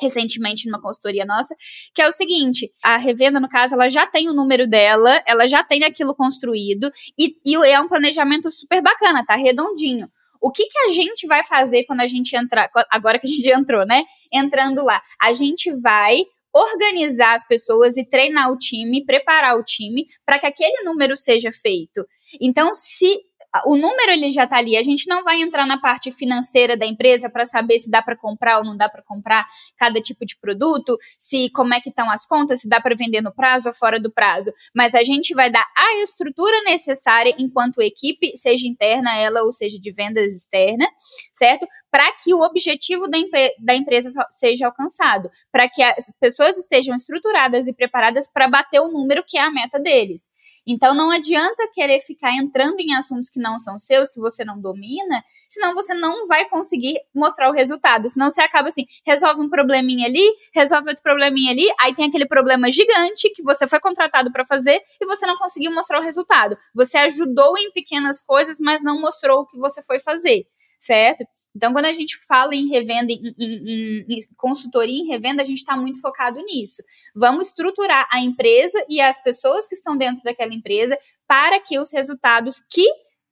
recentemente 0.00 0.66
numa 0.66 0.80
consultoria 0.80 1.24
nossa, 1.24 1.54
que 1.94 2.02
é 2.02 2.08
o 2.08 2.12
seguinte: 2.12 2.70
a 2.82 2.96
revenda, 2.96 3.40
no 3.40 3.48
caso, 3.48 3.74
ela 3.74 3.88
já 3.88 4.06
tem 4.06 4.28
o 4.28 4.34
número 4.34 4.66
dela, 4.66 5.22
ela 5.26 5.46
já 5.46 5.62
tem 5.62 5.84
aquilo 5.84 6.14
construído, 6.14 6.90
e, 7.18 7.36
e 7.44 7.54
é 7.54 7.80
um 7.80 7.88
planejamento 7.88 8.50
super 8.50 8.82
bacana, 8.82 9.24
tá 9.24 9.36
redondinho. 9.36 10.08
O 10.40 10.50
que, 10.50 10.64
que 10.66 10.78
a 10.78 10.88
gente 10.90 11.26
vai 11.26 11.42
fazer 11.42 11.84
quando 11.84 12.00
a 12.00 12.06
gente 12.06 12.36
entrar, 12.36 12.70
agora 12.90 13.18
que 13.18 13.26
a 13.26 13.30
gente 13.30 13.48
entrou, 13.50 13.86
né? 13.86 14.04
Entrando 14.32 14.84
lá, 14.84 15.02
a 15.20 15.32
gente 15.32 15.72
vai 15.80 16.22
organizar 16.56 17.34
as 17.34 17.46
pessoas 17.46 17.96
e 17.98 18.04
treinar 18.04 18.50
o 18.50 18.56
time, 18.56 19.04
preparar 19.04 19.58
o 19.58 19.64
time 19.64 20.06
para 20.24 20.38
que 20.38 20.46
aquele 20.46 20.84
número 20.84 21.14
seja 21.16 21.50
feito. 21.52 22.06
Então, 22.40 22.72
se 22.72 23.25
o 23.64 23.76
número 23.76 24.12
ele 24.12 24.30
já 24.30 24.44
está 24.44 24.58
ali. 24.58 24.76
A 24.76 24.82
gente 24.82 25.08
não 25.08 25.24
vai 25.24 25.40
entrar 25.40 25.66
na 25.66 25.78
parte 25.78 26.10
financeira 26.12 26.76
da 26.76 26.86
empresa 26.86 27.30
para 27.30 27.46
saber 27.46 27.78
se 27.78 27.90
dá 27.90 28.02
para 28.02 28.16
comprar 28.16 28.58
ou 28.58 28.64
não 28.64 28.76
dá 28.76 28.88
para 28.88 29.02
comprar 29.02 29.44
cada 29.76 30.00
tipo 30.00 30.24
de 30.24 30.38
produto, 30.38 30.96
se 31.18 31.50
como 31.50 31.74
é 31.74 31.80
que 31.80 31.88
estão 31.88 32.10
as 32.10 32.26
contas, 32.26 32.60
se 32.60 32.68
dá 32.68 32.80
para 32.80 32.94
vender 32.94 33.20
no 33.20 33.34
prazo 33.34 33.68
ou 33.68 33.74
fora 33.74 34.00
do 34.00 34.12
prazo. 34.12 34.52
Mas 34.74 34.94
a 34.94 35.02
gente 35.02 35.34
vai 35.34 35.50
dar 35.50 35.66
a 35.76 36.02
estrutura 36.02 36.62
necessária 36.62 37.34
enquanto 37.38 37.80
equipe, 37.80 38.36
seja 38.36 38.66
interna 38.66 39.16
ela 39.16 39.42
ou 39.42 39.52
seja 39.52 39.78
de 39.78 39.92
vendas 39.92 40.34
externa, 40.34 40.86
certo? 41.32 41.66
Para 41.90 42.10
que 42.12 42.34
o 42.34 42.42
objetivo 42.42 43.08
da, 43.08 43.18
da 43.58 43.74
empresa 43.74 44.10
seja 44.30 44.66
alcançado, 44.66 45.28
para 45.52 45.68
que 45.68 45.82
as 45.82 46.12
pessoas 46.20 46.56
estejam 46.56 46.94
estruturadas 46.96 47.66
e 47.66 47.72
preparadas 47.72 48.30
para 48.30 48.48
bater 48.48 48.80
o 48.80 48.90
número 48.90 49.24
que 49.26 49.38
é 49.38 49.42
a 49.42 49.50
meta 49.50 49.78
deles. 49.78 50.28
Então 50.66 50.94
não 50.94 51.10
adianta 51.10 51.68
querer 51.72 52.00
ficar 52.00 52.32
entrando 52.36 52.80
em 52.80 52.94
assuntos 52.94 53.30
que 53.36 53.40
não 53.40 53.58
são 53.58 53.78
seus, 53.78 54.10
que 54.10 54.18
você 54.18 54.44
não 54.44 54.58
domina, 54.58 55.22
senão 55.48 55.74
você 55.74 55.92
não 55.92 56.26
vai 56.26 56.48
conseguir 56.48 56.98
mostrar 57.14 57.50
o 57.50 57.52
resultado. 57.52 58.08
Senão 58.08 58.30
você 58.30 58.40
acaba 58.40 58.68
assim, 58.68 58.86
resolve 59.06 59.42
um 59.42 59.48
probleminha 59.48 60.08
ali, 60.08 60.26
resolve 60.54 60.88
outro 60.88 61.02
probleminha 61.02 61.52
ali, 61.52 61.68
aí 61.78 61.94
tem 61.94 62.06
aquele 62.06 62.26
problema 62.26 62.72
gigante 62.72 63.30
que 63.30 63.42
você 63.42 63.66
foi 63.66 63.78
contratado 63.78 64.32
para 64.32 64.46
fazer 64.46 64.80
e 65.00 65.06
você 65.06 65.26
não 65.26 65.36
conseguiu 65.36 65.72
mostrar 65.72 66.00
o 66.00 66.02
resultado. 66.02 66.56
Você 66.74 66.96
ajudou 66.98 67.56
em 67.58 67.70
pequenas 67.72 68.22
coisas, 68.22 68.58
mas 68.58 68.82
não 68.82 69.00
mostrou 69.00 69.40
o 69.40 69.46
que 69.46 69.58
você 69.58 69.82
foi 69.82 70.00
fazer 70.00 70.46
certo? 70.78 71.24
Então, 71.54 71.72
quando 71.72 71.86
a 71.86 71.92
gente 71.92 72.18
fala 72.26 72.54
em 72.54 72.68
revenda, 72.68 73.10
em, 73.10 73.34
em, 73.38 74.06
em 74.08 74.20
consultoria 74.36 75.02
em 75.02 75.06
revenda, 75.06 75.42
a 75.42 75.44
gente 75.44 75.58
está 75.58 75.76
muito 75.76 76.00
focado 76.00 76.40
nisso. 76.42 76.82
Vamos 77.14 77.48
estruturar 77.48 78.06
a 78.10 78.20
empresa 78.20 78.84
e 78.88 79.00
as 79.00 79.22
pessoas 79.22 79.66
que 79.66 79.74
estão 79.74 79.96
dentro 79.96 80.22
daquela 80.22 80.54
empresa 80.54 80.98
para 81.26 81.58
que 81.60 81.78
os 81.78 81.92
resultados 81.92 82.60
que 82.70 82.86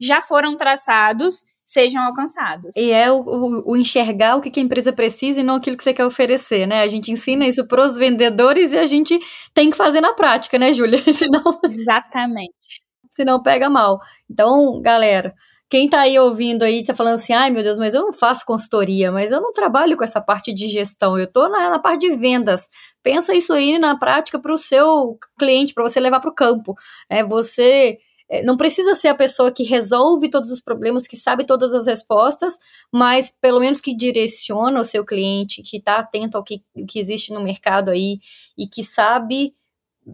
já 0.04 0.20
foram 0.20 0.56
traçados 0.56 1.44
sejam 1.64 2.02
alcançados. 2.02 2.76
E 2.76 2.90
é 2.90 3.10
o, 3.10 3.20
o, 3.20 3.72
o, 3.72 3.76
enxergar 3.76 4.36
o 4.36 4.40
que 4.40 4.60
a 4.60 4.62
empresa 4.62 4.92
precisa 4.92 5.40
e 5.40 5.44
não 5.44 5.56
aquilo 5.56 5.76
que 5.76 5.82
você 5.82 5.94
quer 5.94 6.04
oferecer, 6.04 6.66
né? 6.66 6.82
A 6.82 6.86
gente 6.86 7.10
ensina 7.10 7.46
isso 7.46 7.66
para 7.66 7.84
os 7.84 7.96
vendedores 7.96 8.72
e 8.72 8.78
a 8.78 8.84
gente 8.84 9.18
tem 9.54 9.70
que 9.70 9.76
fazer 9.76 10.00
na 10.00 10.12
prática, 10.12 10.58
né, 10.58 10.72
Júlia? 10.72 11.02
Senão... 11.14 11.58
Exatamente. 11.64 12.82
Senão 13.10 13.42
pega 13.42 13.70
mal. 13.70 13.98
Então, 14.30 14.80
galera, 14.82 15.32
quem 15.70 15.88
tá 15.88 16.00
aí 16.00 16.18
ouvindo 16.18 16.62
aí 16.62 16.84
tá 16.84 16.94
falando 16.94 17.14
assim, 17.14 17.32
ai 17.32 17.50
meu 17.50 17.62
Deus, 17.62 17.78
mas 17.78 17.94
eu 17.94 18.02
não 18.02 18.12
faço 18.12 18.44
consultoria, 18.44 19.10
mas 19.10 19.32
eu 19.32 19.40
não 19.40 19.52
trabalho 19.52 19.96
com 19.96 20.04
essa 20.04 20.20
parte 20.20 20.52
de 20.52 20.68
gestão, 20.68 21.18
eu 21.18 21.30
tô 21.30 21.48
na, 21.48 21.70
na 21.70 21.78
parte 21.78 22.08
de 22.08 22.14
vendas. 22.14 22.68
Pensa 23.02 23.34
isso 23.34 23.52
aí 23.52 23.78
na 23.78 23.98
prática 23.98 24.38
para 24.38 24.52
o 24.52 24.58
seu 24.58 25.18
cliente, 25.38 25.72
para 25.72 25.82
você 25.82 25.98
levar 25.98 26.20
para 26.20 26.30
o 26.30 26.34
campo. 26.34 26.74
É, 27.08 27.24
você 27.24 27.98
não 28.44 28.56
precisa 28.56 28.94
ser 28.94 29.08
a 29.08 29.14
pessoa 29.14 29.52
que 29.52 29.62
resolve 29.62 30.30
todos 30.30 30.50
os 30.50 30.60
problemas, 30.60 31.06
que 31.06 31.16
sabe 31.16 31.46
todas 31.46 31.74
as 31.74 31.86
respostas, 31.86 32.58
mas 32.92 33.32
pelo 33.40 33.60
menos 33.60 33.80
que 33.80 33.94
direciona 33.94 34.80
o 34.80 34.84
seu 34.84 35.04
cliente, 35.04 35.62
que 35.62 35.76
está 35.76 35.98
atento 35.98 36.36
ao 36.36 36.44
que, 36.44 36.62
que 36.88 36.98
existe 36.98 37.32
no 37.32 37.42
mercado 37.42 37.90
aí 37.90 38.18
e 38.56 38.66
que 38.66 38.82
sabe 38.82 39.54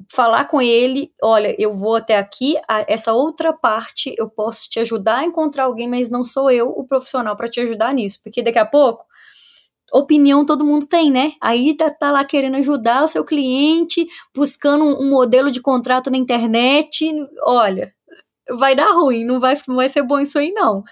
falar 0.09 0.45
com 0.45 0.63
ele, 0.63 1.13
olha, 1.23 1.55
eu 1.59 1.75
vou 1.75 1.97
até 1.97 2.17
aqui, 2.17 2.57
essa 2.87 3.13
outra 3.13 3.53
parte 3.53 4.15
eu 4.17 4.29
posso 4.29 4.69
te 4.69 4.79
ajudar 4.79 5.19
a 5.19 5.25
encontrar 5.25 5.65
alguém, 5.65 5.89
mas 5.89 6.09
não 6.09 6.25
sou 6.25 6.51
eu 6.51 6.69
o 6.69 6.87
profissional 6.87 7.37
para 7.37 7.49
te 7.49 7.61
ajudar 7.61 7.93
nisso, 7.93 8.21
porque 8.23 8.43
daqui 8.43 8.59
a 8.59 8.67
pouco 8.67 9.05
opinião 9.93 10.47
todo 10.47 10.65
mundo 10.65 10.87
tem, 10.87 11.11
né? 11.11 11.33
Aí 11.41 11.77
tá, 11.77 11.91
tá, 11.91 12.11
lá 12.11 12.25
querendo 12.25 12.57
ajudar 12.57 13.05
o 13.05 13.09
seu 13.09 13.25
cliente, 13.25 14.07
buscando 14.35 14.85
um, 14.85 15.07
um 15.07 15.11
modelo 15.11 15.51
de 15.51 15.61
contrato 15.61 16.11
na 16.11 16.17
internet, 16.17 17.11
olha, 17.43 17.93
vai 18.59 18.75
dar 18.75 18.91
ruim, 18.93 19.25
não 19.25 19.41
vai, 19.41 19.55
não 19.67 19.77
vai 19.77 19.89
ser 19.89 20.03
bom 20.03 20.19
isso 20.21 20.39
aí, 20.39 20.53
não. 20.53 20.83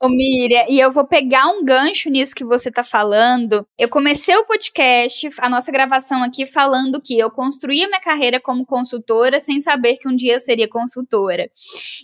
Ô, 0.00 0.08
Miriam, 0.08 0.64
e 0.68 0.78
eu 0.80 0.90
vou 0.90 1.06
pegar 1.06 1.48
um 1.48 1.64
gancho 1.64 2.10
nisso 2.10 2.34
que 2.34 2.44
você 2.44 2.70
tá 2.70 2.84
falando. 2.84 3.66
Eu 3.78 3.88
comecei 3.88 4.36
o 4.36 4.44
podcast, 4.44 5.30
a 5.38 5.48
nossa 5.48 5.72
gravação 5.72 6.22
aqui, 6.22 6.46
falando 6.46 7.00
que 7.00 7.18
eu 7.18 7.30
construí 7.30 7.82
a 7.84 7.88
minha 7.88 8.00
carreira 8.00 8.40
como 8.40 8.66
consultora 8.66 9.40
sem 9.40 9.60
saber 9.60 9.96
que 9.96 10.08
um 10.08 10.16
dia 10.16 10.34
eu 10.34 10.40
seria 10.40 10.68
consultora. 10.68 11.48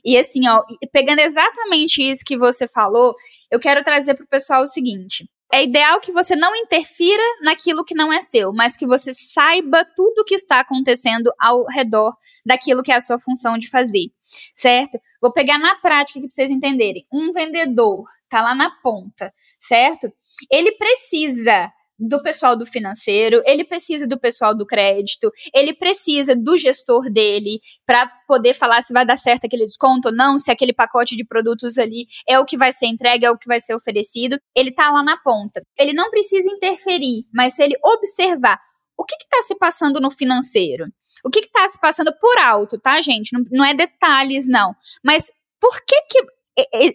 E 0.05 0.17
assim, 0.17 0.49
ó, 0.49 0.63
pegando 0.93 1.21
exatamente 1.21 2.03
isso 2.03 2.25
que 2.25 2.39
você 2.39 2.67
falou, 2.67 3.15
eu 3.51 3.61
quero 3.61 3.83
trazer 3.83 4.15
pro 4.15 4.27
pessoal 4.27 4.63
o 4.63 4.67
seguinte 4.67 5.29
é 5.53 5.63
ideal 5.65 6.01
que 6.01 6.13
você 6.13 6.37
não 6.37 6.55
interfira 6.55 7.23
naquilo 7.43 7.85
que 7.85 7.95
não 7.95 8.13
é 8.13 8.21
seu, 8.21 8.53
mas 8.53 8.77
que 8.77 8.87
você 8.87 9.15
saiba 9.15 9.85
tudo 9.97 10.21
o 10.21 10.25
que 10.25 10.35
está 10.35 10.61
acontecendo 10.61 11.33
ao 11.39 11.65
redor 11.67 12.15
daquilo 12.45 12.83
que 12.83 12.93
é 12.93 12.97
a 12.97 13.01
sua 13.01 13.19
função 13.19 13.57
de 13.57 13.69
fazer, 13.71 14.09
certo? 14.55 14.99
Vou 15.21 15.33
pegar 15.33 15.59
na 15.59 15.75
prática 15.77 16.19
aqui 16.19 16.29
para 16.29 16.35
vocês 16.35 16.51
entenderem. 16.51 17.07
Um 17.13 17.33
vendedor 17.33 18.05
tá 18.29 18.43
lá 18.43 18.55
na 18.55 18.71
ponta, 18.83 19.33
certo? 19.59 20.13
Ele 20.51 20.73
precisa 20.73 21.73
do 21.99 22.23
pessoal 22.23 22.57
do 22.57 22.65
financeiro, 22.65 23.43
ele 23.45 23.65
precisa 23.65 24.07
do 24.07 24.19
pessoal 24.19 24.57
do 24.57 24.67
crédito, 24.67 25.31
ele 25.55 25.75
precisa 25.75 26.37
do 26.37 26.57
gestor 26.57 27.11
dele 27.11 27.59
para 27.85 28.07
poder 28.27 28.55
falar 28.55 28.83
se 28.83 28.93
vai 28.93 29.05
dar 29.05 29.17
certo 29.17 29.47
aquele 29.47 29.65
desconto 29.65 30.09
ou 30.09 30.15
não, 30.15 30.39
se 30.39 30.51
aquele 30.51 30.73
pacote 30.73 31.17
de 31.17 31.25
produtos 31.25 31.79
ali 31.79 32.07
é 32.29 32.39
o 32.39 32.45
que 32.45 32.57
vai 32.57 32.73
ser 32.73 32.87
entregue, 32.87 33.25
é 33.25 33.31
o 33.31 33.39
que 33.39 33.49
vai 33.49 33.61
ser 33.61 33.75
oferecido. 33.75 34.39
Ele 34.55 34.71
tá 34.71 34.91
lá 34.91 35.03
na 35.03 35.17
ponta. 35.17 35.63
Ele 35.77 35.93
não 35.93 36.11
precisa 36.11 36.51
interferir, 36.51 37.25
mas 37.33 37.55
se 37.55 37.63
ele 37.63 37.75
observar 37.85 38.61
o 38.97 39.05
que 39.05 39.15
está 39.15 39.43
se 39.43 39.57
passando 39.57 40.01
no 40.01 40.11
financeiro, 40.11 40.87
o 41.25 41.31
que 41.31 41.41
está 41.41 41.69
se 41.69 41.81
passando 41.81 42.13
por 42.21 42.39
alto, 42.39 42.79
tá, 42.79 43.01
gente? 43.01 43.33
Não, 43.33 43.45
não 43.51 43.65
é 43.65 43.75
detalhes, 43.75 44.49
não. 44.49 44.75
Mas 45.05 45.31
por 45.61 45.81
que 45.85 46.01
que 46.03 46.38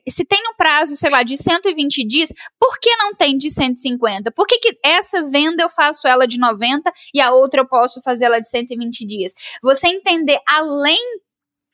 se 0.08 0.26
tem 0.26 0.40
um 0.50 0.56
prazo, 0.56 0.96
sei 0.96 1.10
lá, 1.10 1.24
de 1.24 1.38
120 1.38 2.06
dias, 2.06 2.34
por 2.60 2.80
que 2.80 2.96
não 2.98 3.14
tem 3.16 3.38
de 3.38 3.50
150? 3.50 4.32
Por 4.32 4.46
que, 4.46 4.60
que 4.60 4.78
essa 4.84 5.24
venda 5.24 5.64
eu 5.64 5.70
faço 5.70 6.08
ela 6.08 6.28
de 6.28 6.38
90 6.38 6.92
e 7.14 7.22
a 7.22 7.32
outra 7.32 7.62
eu 7.62 7.68
posso 7.68 8.02
fazer 8.02 8.26
ela 8.26 8.40
de 8.40 8.48
120 8.48 9.06
dias? 9.06 9.34
Você 9.62 9.88
entender 9.88 10.40
além 10.48 11.00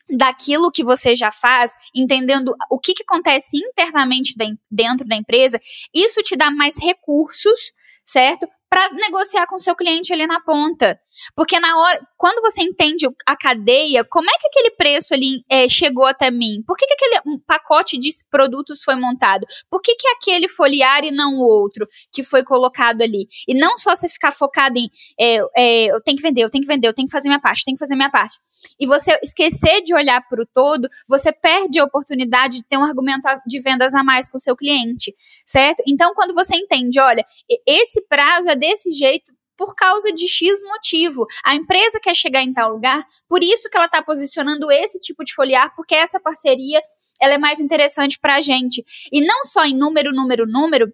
daquilo 0.08 0.70
que 0.70 0.84
você 0.84 1.14
já 1.14 1.30
faz, 1.30 1.72
entendendo 1.94 2.52
o 2.70 2.78
que, 2.78 2.94
que 2.94 3.02
acontece 3.02 3.56
internamente 3.56 4.34
dentro 4.70 5.06
da 5.06 5.16
empresa, 5.16 5.60
isso 5.94 6.22
te 6.22 6.36
dá 6.36 6.50
mais 6.50 6.78
recursos, 6.82 7.72
certo? 8.04 8.48
Para 8.70 8.88
negociar 8.94 9.48
com 9.48 9.58
seu 9.58 9.74
cliente 9.74 10.12
ali 10.12 10.28
na 10.28 10.40
ponta. 10.40 10.96
Porque 11.34 11.58
na 11.58 11.76
hora, 11.76 12.00
quando 12.16 12.40
você 12.40 12.62
entende 12.62 13.04
a 13.26 13.36
cadeia, 13.36 14.04
como 14.04 14.30
é 14.30 14.34
que 14.38 14.46
aquele 14.46 14.70
preço 14.76 15.12
ali 15.12 15.42
é, 15.50 15.68
chegou 15.68 16.06
até 16.06 16.30
mim? 16.30 16.62
Por 16.64 16.76
que, 16.76 16.86
que 16.86 16.94
aquele 16.94 17.40
pacote 17.44 17.98
de 17.98 18.08
produtos 18.30 18.84
foi 18.84 18.94
montado? 18.94 19.44
Por 19.68 19.82
que, 19.82 19.96
que 19.96 20.06
aquele 20.08 20.48
foliar 20.48 21.04
e 21.04 21.10
não 21.10 21.40
o 21.40 21.42
outro 21.42 21.86
que 22.12 22.22
foi 22.22 22.44
colocado 22.44 23.02
ali? 23.02 23.26
E 23.48 23.54
não 23.54 23.76
só 23.76 23.96
você 23.96 24.08
ficar 24.08 24.30
focado 24.30 24.78
em 24.78 24.88
é, 25.18 25.40
é, 25.56 25.86
eu 25.86 26.00
tenho 26.00 26.16
que 26.16 26.22
vender, 26.22 26.42
eu 26.42 26.50
tenho 26.50 26.62
que 26.62 26.72
vender, 26.72 26.86
eu 26.86 26.94
tenho 26.94 27.08
que 27.08 27.12
fazer 27.12 27.28
minha 27.28 27.40
parte, 27.40 27.64
tenho 27.64 27.76
que 27.76 27.80
fazer 27.84 27.96
minha 27.96 28.10
parte. 28.10 28.38
E 28.78 28.86
você 28.86 29.18
esquecer 29.22 29.82
de 29.82 29.94
olhar 29.94 30.20
para 30.28 30.42
o 30.42 30.46
todo, 30.46 30.88
você 31.08 31.32
perde 31.32 31.80
a 31.80 31.84
oportunidade 31.84 32.58
de 32.58 32.64
ter 32.64 32.76
um 32.76 32.84
argumento 32.84 33.26
de 33.46 33.60
vendas 33.60 33.94
a 33.94 34.04
mais 34.04 34.28
com 34.28 34.36
o 34.36 34.40
seu 34.40 34.54
cliente, 34.54 35.14
certo? 35.46 35.82
Então, 35.86 36.12
quando 36.14 36.34
você 36.34 36.54
entende, 36.54 37.00
olha, 37.00 37.24
esse 37.66 38.02
prazo 38.02 38.48
é 38.48 38.56
desse 38.60 38.92
jeito 38.92 39.32
por 39.56 39.74
causa 39.74 40.10
de 40.12 40.26
X 40.26 40.62
motivo. 40.62 41.26
A 41.44 41.54
empresa 41.54 42.00
quer 42.00 42.14
chegar 42.14 42.42
em 42.42 42.52
tal 42.52 42.72
lugar, 42.72 43.04
por 43.28 43.42
isso 43.42 43.68
que 43.68 43.76
ela 43.76 43.86
está 43.86 44.02
posicionando 44.02 44.70
esse 44.70 44.98
tipo 45.00 45.24
de 45.24 45.34
foliar, 45.34 45.74
porque 45.74 45.94
essa 45.94 46.20
parceria 46.20 46.80
ela 47.20 47.34
é 47.34 47.38
mais 47.38 47.60
interessante 47.60 48.18
para 48.18 48.36
a 48.36 48.40
gente. 48.40 48.82
E 49.12 49.20
não 49.20 49.44
só 49.44 49.64
em 49.66 49.76
número, 49.76 50.12
número, 50.12 50.46
número, 50.46 50.90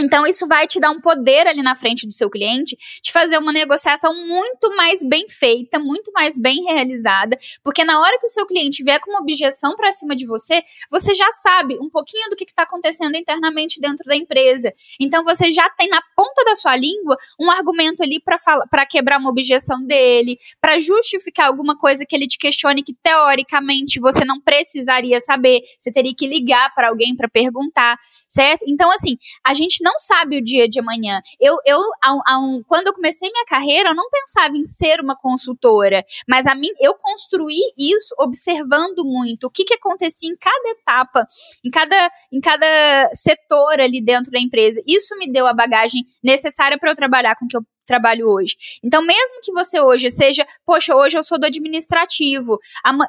então, 0.00 0.26
isso 0.26 0.46
vai 0.46 0.66
te 0.66 0.80
dar 0.80 0.90
um 0.90 1.00
poder 1.02 1.46
ali 1.46 1.62
na 1.62 1.76
frente 1.76 2.06
do 2.06 2.14
seu 2.14 2.30
cliente 2.30 2.78
de 3.02 3.12
fazer 3.12 3.36
uma 3.36 3.52
negociação 3.52 4.14
muito 4.26 4.74
mais 4.74 5.04
bem 5.04 5.28
feita, 5.28 5.78
muito 5.78 6.10
mais 6.12 6.38
bem 6.38 6.64
realizada, 6.64 7.36
porque 7.62 7.84
na 7.84 8.00
hora 8.00 8.18
que 8.18 8.24
o 8.24 8.28
seu 8.28 8.46
cliente 8.46 8.82
vier 8.82 8.98
com 9.00 9.10
uma 9.10 9.20
objeção 9.20 9.76
para 9.76 9.92
cima 9.92 10.16
de 10.16 10.26
você, 10.26 10.62
você 10.90 11.14
já 11.14 11.30
sabe 11.32 11.78
um 11.78 11.90
pouquinho 11.90 12.30
do 12.30 12.36
que 12.36 12.44
está 12.44 12.62
acontecendo 12.62 13.16
internamente 13.16 13.78
dentro 13.80 14.06
da 14.06 14.16
empresa. 14.16 14.72
Então, 14.98 15.22
você 15.24 15.52
já 15.52 15.68
tem 15.68 15.90
na 15.90 16.00
ponta 16.16 16.42
da 16.42 16.56
sua 16.56 16.74
língua 16.74 17.14
um 17.38 17.50
argumento 17.50 18.02
ali 18.02 18.18
para 18.18 18.86
quebrar 18.86 19.18
uma 19.18 19.28
objeção 19.28 19.84
dele, 19.84 20.38
para 20.58 20.80
justificar 20.80 21.48
alguma 21.48 21.76
coisa 21.76 22.06
que 22.06 22.16
ele 22.16 22.26
te 22.26 22.38
questione 22.38 22.82
que 22.82 22.94
teoricamente 22.94 24.00
você 24.00 24.24
não 24.24 24.40
precisaria 24.40 25.20
saber, 25.20 25.60
você 25.78 25.92
teria 25.92 26.14
que 26.16 26.26
ligar 26.26 26.74
para 26.74 26.88
alguém 26.88 27.14
para 27.14 27.28
perguntar, 27.28 27.98
certo? 28.26 28.64
Então, 28.66 28.90
assim, 28.90 29.18
a 29.44 29.52
gente 29.52 29.81
não 29.82 29.98
sabe 29.98 30.38
o 30.38 30.44
dia 30.44 30.68
de 30.68 30.80
amanhã. 30.80 31.20
Eu, 31.40 31.56
eu 31.66 31.78
a, 32.02 32.34
a 32.34 32.38
um, 32.38 32.62
quando 32.66 32.86
eu 32.86 32.94
comecei 32.94 33.30
minha 33.30 33.44
carreira, 33.44 33.90
eu 33.90 33.94
não 33.94 34.08
pensava 34.08 34.56
em 34.56 34.64
ser 34.64 35.00
uma 35.00 35.16
consultora, 35.16 36.02
mas 36.28 36.46
a 36.46 36.54
mim, 36.54 36.68
eu 36.80 36.94
construí 36.94 37.60
isso 37.76 38.14
observando 38.18 39.04
muito 39.04 39.48
o 39.48 39.50
que, 39.50 39.64
que 39.64 39.74
acontecia 39.74 40.30
em 40.30 40.36
cada 40.36 40.68
etapa, 40.70 41.26
em 41.64 41.70
cada, 41.70 42.10
em 42.32 42.40
cada 42.40 43.10
setor 43.12 43.80
ali 43.80 44.00
dentro 44.00 44.30
da 44.30 44.40
empresa. 44.40 44.80
Isso 44.86 45.16
me 45.18 45.30
deu 45.30 45.46
a 45.46 45.52
bagagem 45.52 46.04
necessária 46.22 46.78
para 46.78 46.90
eu 46.90 46.96
trabalhar 46.96 47.36
com 47.36 47.44
o 47.44 47.48
que 47.48 47.56
eu 47.56 47.62
trabalho 47.84 48.28
hoje. 48.28 48.56
Então, 48.82 49.02
mesmo 49.02 49.40
que 49.42 49.52
você 49.52 49.80
hoje 49.80 50.10
seja, 50.10 50.46
poxa, 50.64 50.94
hoje 50.94 51.18
eu 51.18 51.24
sou 51.24 51.38
do 51.38 51.46
administrativo, 51.46 52.58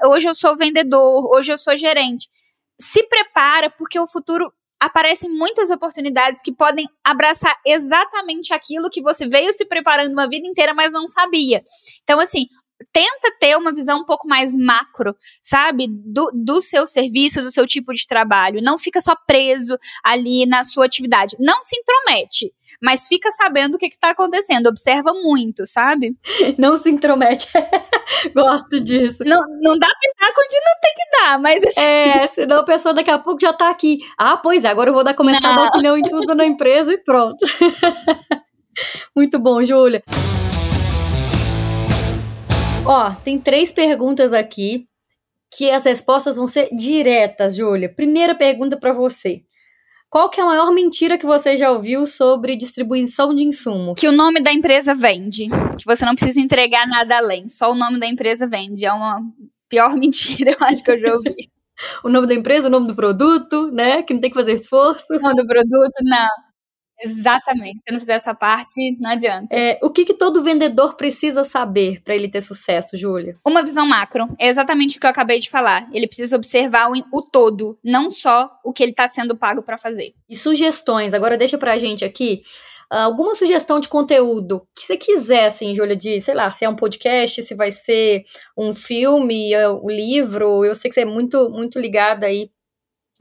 hoje 0.07 0.27
eu 0.27 0.35
sou 0.35 0.57
vendedor, 0.57 1.29
hoje 1.33 1.51
eu 1.51 1.57
sou 1.57 1.77
gerente, 1.77 2.27
se 2.79 3.03
prepara 3.07 3.69
porque 3.69 3.99
o 3.99 4.07
futuro 4.07 4.51
aparecem 4.83 5.29
muitas 5.29 5.71
oportunidades 5.71 6.41
que 6.41 6.51
podem 6.51 6.85
abraçar 7.01 7.55
exatamente 7.65 8.53
aquilo 8.53 8.89
que 8.89 9.01
você 9.01 9.25
veio 9.27 9.51
se 9.53 9.65
preparando 9.65 10.11
uma 10.11 10.27
vida 10.27 10.45
inteira, 10.45 10.73
mas 10.73 10.91
não 10.91 11.07
sabia. 11.07 11.63
Então, 12.03 12.19
assim, 12.19 12.47
tenta 12.91 13.33
ter 13.39 13.57
uma 13.57 13.73
visão 13.73 14.01
um 14.01 14.05
pouco 14.05 14.27
mais 14.27 14.57
macro, 14.57 15.15
sabe? 15.41 15.87
Do, 15.89 16.29
do 16.33 16.59
seu 16.59 16.85
serviço, 16.85 17.41
do 17.41 17.49
seu 17.49 17.65
tipo 17.65 17.93
de 17.93 18.05
trabalho. 18.05 18.61
Não 18.61 18.77
fica 18.77 18.99
só 18.99 19.15
preso 19.25 19.77
ali 20.03 20.45
na 20.45 20.65
sua 20.65 20.85
atividade. 20.85 21.37
Não 21.39 21.63
se 21.63 21.77
intromete 21.77 22.51
mas 22.83 23.07
fica 23.07 23.31
sabendo 23.31 23.75
o 23.75 23.77
que 23.77 23.85
está 23.85 24.09
acontecendo, 24.09 24.67
observa 24.67 25.13
muito, 25.13 25.65
sabe? 25.65 26.17
Não 26.59 26.77
se 26.77 26.89
intromete. 26.89 27.47
Gosto 28.35 28.81
disso. 28.81 29.23
Não, 29.25 29.39
não 29.61 29.77
dá 29.77 29.87
pitaco 29.87 30.41
onde 30.41 30.55
não 30.55 30.79
tem 30.81 30.93
que 30.95 31.17
dar, 31.17 31.39
mas 31.39 31.63
assim... 31.63 31.81
É, 31.81 32.27
senão 32.27 32.59
a 32.59 32.63
pessoa 32.63 32.93
daqui 32.93 33.09
a 33.09 33.17
pouco 33.17 33.39
já 33.39 33.53
tá 33.53 33.69
aqui. 33.69 33.99
Ah, 34.17 34.37
pois 34.37 34.63
é, 34.63 34.67
agora 34.67 34.89
eu 34.89 34.93
vou 34.93 35.03
dar 35.03 35.13
começar 35.13 35.41
não. 35.41 35.51
a 35.51 35.55
dar 35.55 35.67
opinião 35.69 35.97
em 35.97 36.03
tudo 36.03 36.35
na 36.35 36.45
empresa 36.45 36.93
e 36.93 36.97
pronto. 36.97 37.45
muito 39.15 39.39
bom, 39.39 39.63
Júlia. 39.63 40.03
Ó, 42.85 43.11
tem 43.23 43.39
três 43.39 43.71
perguntas 43.71 44.33
aqui 44.33 44.85
que 45.55 45.71
as 45.71 45.85
respostas 45.85 46.35
vão 46.35 46.47
ser 46.47 46.69
diretas, 46.75 47.55
Júlia. 47.55 47.93
Primeira 47.93 48.35
pergunta 48.35 48.77
para 48.77 48.93
você. 48.93 49.43
Qual 50.13 50.29
que 50.29 50.39
é 50.39 50.43
a 50.43 50.45
maior 50.45 50.71
mentira 50.71 51.17
que 51.17 51.25
você 51.25 51.57
já 51.57 51.71
ouviu 51.71 52.05
sobre 52.05 52.55
distribuição 52.55 53.33
de 53.33 53.43
insumo? 53.43 53.95
Que 53.95 54.07
o 54.07 54.11
nome 54.11 54.43
da 54.43 54.53
empresa 54.53 54.93
vende. 54.93 55.47
Que 55.75 55.85
você 55.87 56.05
não 56.05 56.13
precisa 56.13 56.39
entregar 56.39 56.87
nada 56.87 57.17
além. 57.17 57.49
Só 57.49 57.71
o 57.71 57.75
nome 57.75 57.99
da 57.99 58.05
empresa 58.05 58.47
vende. 58.47 58.85
É 58.85 58.93
uma 58.93 59.19
pior 59.67 59.91
mentira, 59.97 60.51
eu 60.51 60.67
acho 60.67 60.83
que 60.83 60.91
eu 60.91 60.99
já 60.99 61.15
ouvi. 61.15 61.33
o 62.05 62.09
nome 62.09 62.27
da 62.27 62.35
empresa, 62.35 62.67
o 62.67 62.69
nome 62.69 62.85
do 62.85 62.95
produto, 62.95 63.71
né? 63.71 64.03
Que 64.03 64.13
não 64.13 64.21
tem 64.21 64.29
que 64.29 64.35
fazer 64.35 64.53
esforço. 64.53 65.15
O 65.15 65.19
nome 65.19 65.33
do 65.33 65.47
produto, 65.47 65.97
não. 66.03 66.27
Exatamente. 67.03 67.79
Se 67.79 67.85
eu 67.87 67.93
não 67.93 67.99
fizer 67.99 68.13
essa 68.13 68.33
parte, 68.33 68.97
não 68.99 69.11
adianta. 69.11 69.55
É, 69.55 69.77
o 69.83 69.89
que, 69.89 70.05
que 70.05 70.13
todo 70.13 70.43
vendedor 70.43 70.95
precisa 70.95 71.43
saber 71.43 72.01
para 72.01 72.15
ele 72.15 72.29
ter 72.29 72.41
sucesso, 72.41 72.97
Júlia? 72.97 73.37
Uma 73.45 73.61
visão 73.61 73.85
macro. 73.85 74.25
É 74.39 74.47
exatamente 74.47 74.97
o 74.97 74.99
que 75.01 75.05
eu 75.05 75.11
acabei 75.11 75.39
de 75.39 75.49
falar. 75.49 75.87
Ele 75.91 76.07
precisa 76.07 76.35
observar 76.35 76.89
o, 76.89 76.93
o 77.11 77.21
todo, 77.21 77.77
não 77.83 78.09
só 78.09 78.49
o 78.63 78.71
que 78.71 78.81
ele 78.81 78.91
está 78.91 79.09
sendo 79.09 79.35
pago 79.35 79.61
para 79.61 79.77
fazer. 79.77 80.13
E 80.29 80.35
sugestões. 80.35 81.13
Agora 81.13 81.37
deixa 81.37 81.57
pra 81.57 81.77
gente 81.77 82.05
aqui 82.05 82.43
alguma 82.89 83.33
sugestão 83.33 83.79
de 83.79 83.89
conteúdo 83.89 84.67
que 84.75 84.83
você 84.83 84.95
quiser, 84.95 85.45
assim, 85.45 85.75
Júlia, 85.75 85.95
de, 85.95 86.21
sei 86.21 86.35
lá, 86.35 86.51
se 86.51 86.63
é 86.63 86.69
um 86.69 86.75
podcast, 86.75 87.41
se 87.41 87.55
vai 87.55 87.71
ser 87.71 88.23
um 88.57 88.73
filme, 88.73 89.51
é, 89.53 89.67
um 89.67 89.89
livro, 89.89 90.63
eu 90.63 90.75
sei 90.75 90.89
que 90.89 90.95
você 90.95 91.01
é 91.01 91.05
muito, 91.05 91.49
muito 91.49 91.79
ligada 91.79 92.27
aí 92.27 92.51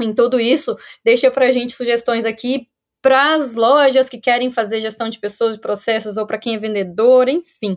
em 0.00 0.14
tudo 0.14 0.40
isso, 0.40 0.76
deixa 1.04 1.30
pra 1.30 1.52
gente 1.52 1.74
sugestões 1.74 2.24
aqui 2.24 2.68
para 3.02 3.34
as 3.34 3.54
lojas 3.54 4.08
que 4.08 4.18
querem 4.18 4.52
fazer 4.52 4.80
gestão 4.80 5.08
de 5.08 5.18
pessoas 5.18 5.56
e 5.56 5.60
processos, 5.60 6.16
ou 6.16 6.26
para 6.26 6.38
quem 6.38 6.54
é 6.54 6.58
vendedor, 6.58 7.28
enfim. 7.28 7.76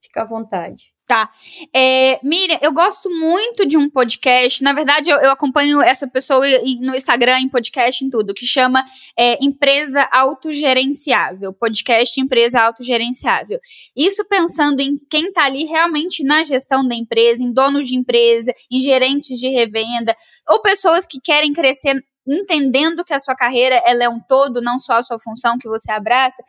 Fica 0.00 0.22
à 0.22 0.24
vontade. 0.24 0.94
Tá. 1.10 1.28
É, 1.74 2.20
Miriam, 2.22 2.60
eu 2.62 2.72
gosto 2.72 3.10
muito 3.10 3.66
de 3.66 3.76
um 3.76 3.90
podcast. 3.90 4.62
Na 4.62 4.72
verdade, 4.72 5.10
eu, 5.10 5.18
eu, 5.18 5.32
acompanho 5.32 5.82
essa 5.82 6.06
pessoa 6.06 6.46
no 6.80 6.94
Instagram, 6.94 7.40
em 7.40 7.48
podcast, 7.48 8.04
em 8.04 8.08
tudo, 8.08 8.32
que 8.32 8.46
chama 8.46 8.84
é, 9.18 9.36
Empresa 9.44 10.08
Autogerenciável. 10.12 11.52
Podcast 11.52 12.20
Empresa 12.20 12.60
Autogerenciável. 12.62 13.58
Isso 13.96 14.24
pensando 14.26 14.78
em 14.78 14.96
quem 15.10 15.26
está 15.26 15.46
ali 15.46 15.64
realmente 15.64 16.22
na 16.22 16.44
gestão 16.44 16.86
da 16.86 16.94
empresa, 16.94 17.42
em 17.42 17.52
donos 17.52 17.88
de 17.88 17.96
empresa, 17.96 18.54
em 18.70 18.78
gerentes 18.78 19.36
de 19.36 19.48
revenda, 19.48 20.14
ou 20.48 20.62
pessoas 20.62 21.08
que 21.08 21.18
querem 21.20 21.52
crescer 21.52 22.00
entendendo 22.32 23.04
que 23.04 23.12
a 23.12 23.18
sua 23.18 23.34
carreira 23.34 23.80
ela 23.84 24.04
é 24.04 24.08
um 24.08 24.20
todo, 24.20 24.60
não 24.60 24.78
só 24.78 24.94
a 24.94 25.02
sua 25.02 25.18
função 25.18 25.58
que 25.58 25.68
você 25.68 25.90
abraça. 25.90 26.42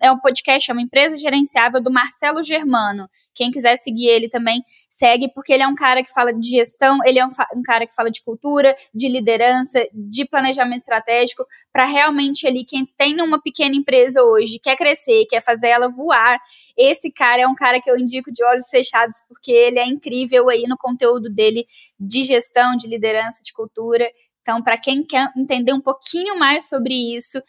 É 0.00 0.12
um 0.12 0.18
podcast, 0.18 0.70
é 0.70 0.74
uma 0.74 0.82
empresa 0.82 1.16
gerenciável 1.16 1.82
do 1.82 1.90
Marcelo 1.90 2.42
Germano. 2.42 3.08
Quem 3.34 3.50
quiser 3.50 3.76
seguir 3.76 4.06
ele 4.06 4.28
também, 4.28 4.62
segue, 4.88 5.32
porque 5.34 5.52
ele 5.52 5.62
é 5.62 5.66
um 5.66 5.74
cara 5.74 6.02
que 6.02 6.12
fala 6.12 6.32
de 6.32 6.48
gestão, 6.48 6.98
ele 7.04 7.18
é 7.18 7.24
um, 7.24 7.30
um 7.56 7.62
cara 7.62 7.86
que 7.86 7.94
fala 7.94 8.10
de 8.10 8.22
cultura, 8.22 8.74
de 8.94 9.08
liderança, 9.08 9.84
de 9.92 10.24
planejamento 10.24 10.80
estratégico, 10.80 11.44
para 11.72 11.84
realmente 11.84 12.46
ali, 12.46 12.64
quem 12.64 12.86
tem 12.96 13.20
uma 13.20 13.40
pequena 13.40 13.74
empresa 13.74 14.22
hoje, 14.22 14.60
quer 14.62 14.76
crescer, 14.76 15.26
quer 15.28 15.42
fazer 15.42 15.68
ela 15.68 15.88
voar, 15.88 16.38
esse 16.76 17.10
cara 17.10 17.42
é 17.42 17.46
um 17.46 17.54
cara 17.54 17.80
que 17.80 17.90
eu 17.90 17.98
indico 17.98 18.32
de 18.32 18.44
olhos 18.44 18.68
fechados, 18.68 19.16
porque 19.28 19.50
ele 19.50 19.78
é 19.78 19.86
incrível 19.86 20.48
aí 20.48 20.64
no 20.68 20.76
conteúdo 20.76 21.28
dele 21.28 21.64
de 21.98 22.22
gestão, 22.22 22.76
de 22.76 22.86
liderança, 22.86 23.42
de 23.42 23.52
cultura. 23.52 24.08
Então, 24.42 24.62
para 24.62 24.76
quem 24.76 25.04
quer 25.04 25.30
entender 25.36 25.72
um 25.72 25.80
pouquinho 25.80 26.38
mais 26.38 26.68
sobre 26.68 26.94
isso, 27.16 27.40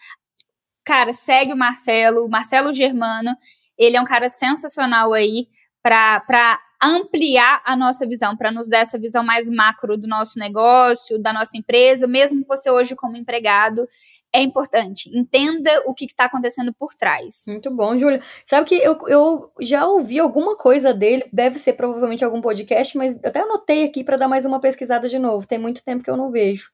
cara, 0.86 1.12
segue 1.12 1.54
o 1.54 1.58
Marcelo, 1.58 2.26
o 2.26 2.30
Marcelo 2.30 2.72
Germano. 2.72 3.36
Ele 3.78 3.98
é 3.98 4.02
um 4.02 4.06
cara 4.06 4.30
sensacional 4.30 5.12
aí 5.12 5.48
para 5.82 6.60
ampliar 6.84 7.62
a 7.66 7.78
nossa 7.78 8.06
visão, 8.06 8.36
para 8.36 8.52
nos 8.52 8.70
dar 8.70 8.80
essa 8.80 9.00
visão 9.00 9.24
mais 9.24 9.50
macro 9.50 9.98
do 9.98 10.06
nosso 10.06 10.38
negócio, 10.38 11.18
da 11.18 11.32
nossa 11.32 11.58
empresa, 11.58 12.06
mesmo 12.06 12.44
você 12.46 12.70
hoje 12.70 12.94
como 12.94 13.16
empregado, 13.16 13.88
é 14.34 14.42
importante. 14.42 15.10
Entenda 15.18 15.70
o 15.86 15.94
que 15.94 16.06
está 16.06 16.26
acontecendo 16.26 16.74
por 16.74 16.94
trás. 16.94 17.46
Muito 17.48 17.72
bom, 17.72 17.98
Júlia. 17.98 18.22
Sabe 18.46 18.68
que 18.68 18.76
eu, 18.76 18.98
eu 19.08 19.52
já 19.62 19.88
ouvi 19.88 20.20
alguma 20.20 20.58
coisa 20.58 20.94
dele, 20.94 21.30
deve 21.32 21.58
ser 21.58 21.74
provavelmente 21.74 22.26
algum 22.26 22.42
podcast, 22.42 22.98
mas 22.98 23.16
eu 23.16 23.30
até 23.30 23.40
anotei 23.40 23.86
aqui 23.86 24.04
para 24.04 24.18
dar 24.18 24.28
mais 24.28 24.46
uma 24.46 24.60
pesquisada 24.60 25.08
de 25.08 25.18
novo. 25.18 25.48
Tem 25.48 25.58
muito 25.58 25.84
tempo 25.84 26.04
que 26.04 26.10
eu 26.10 26.18
não 26.18 26.32
vejo. 26.32 26.70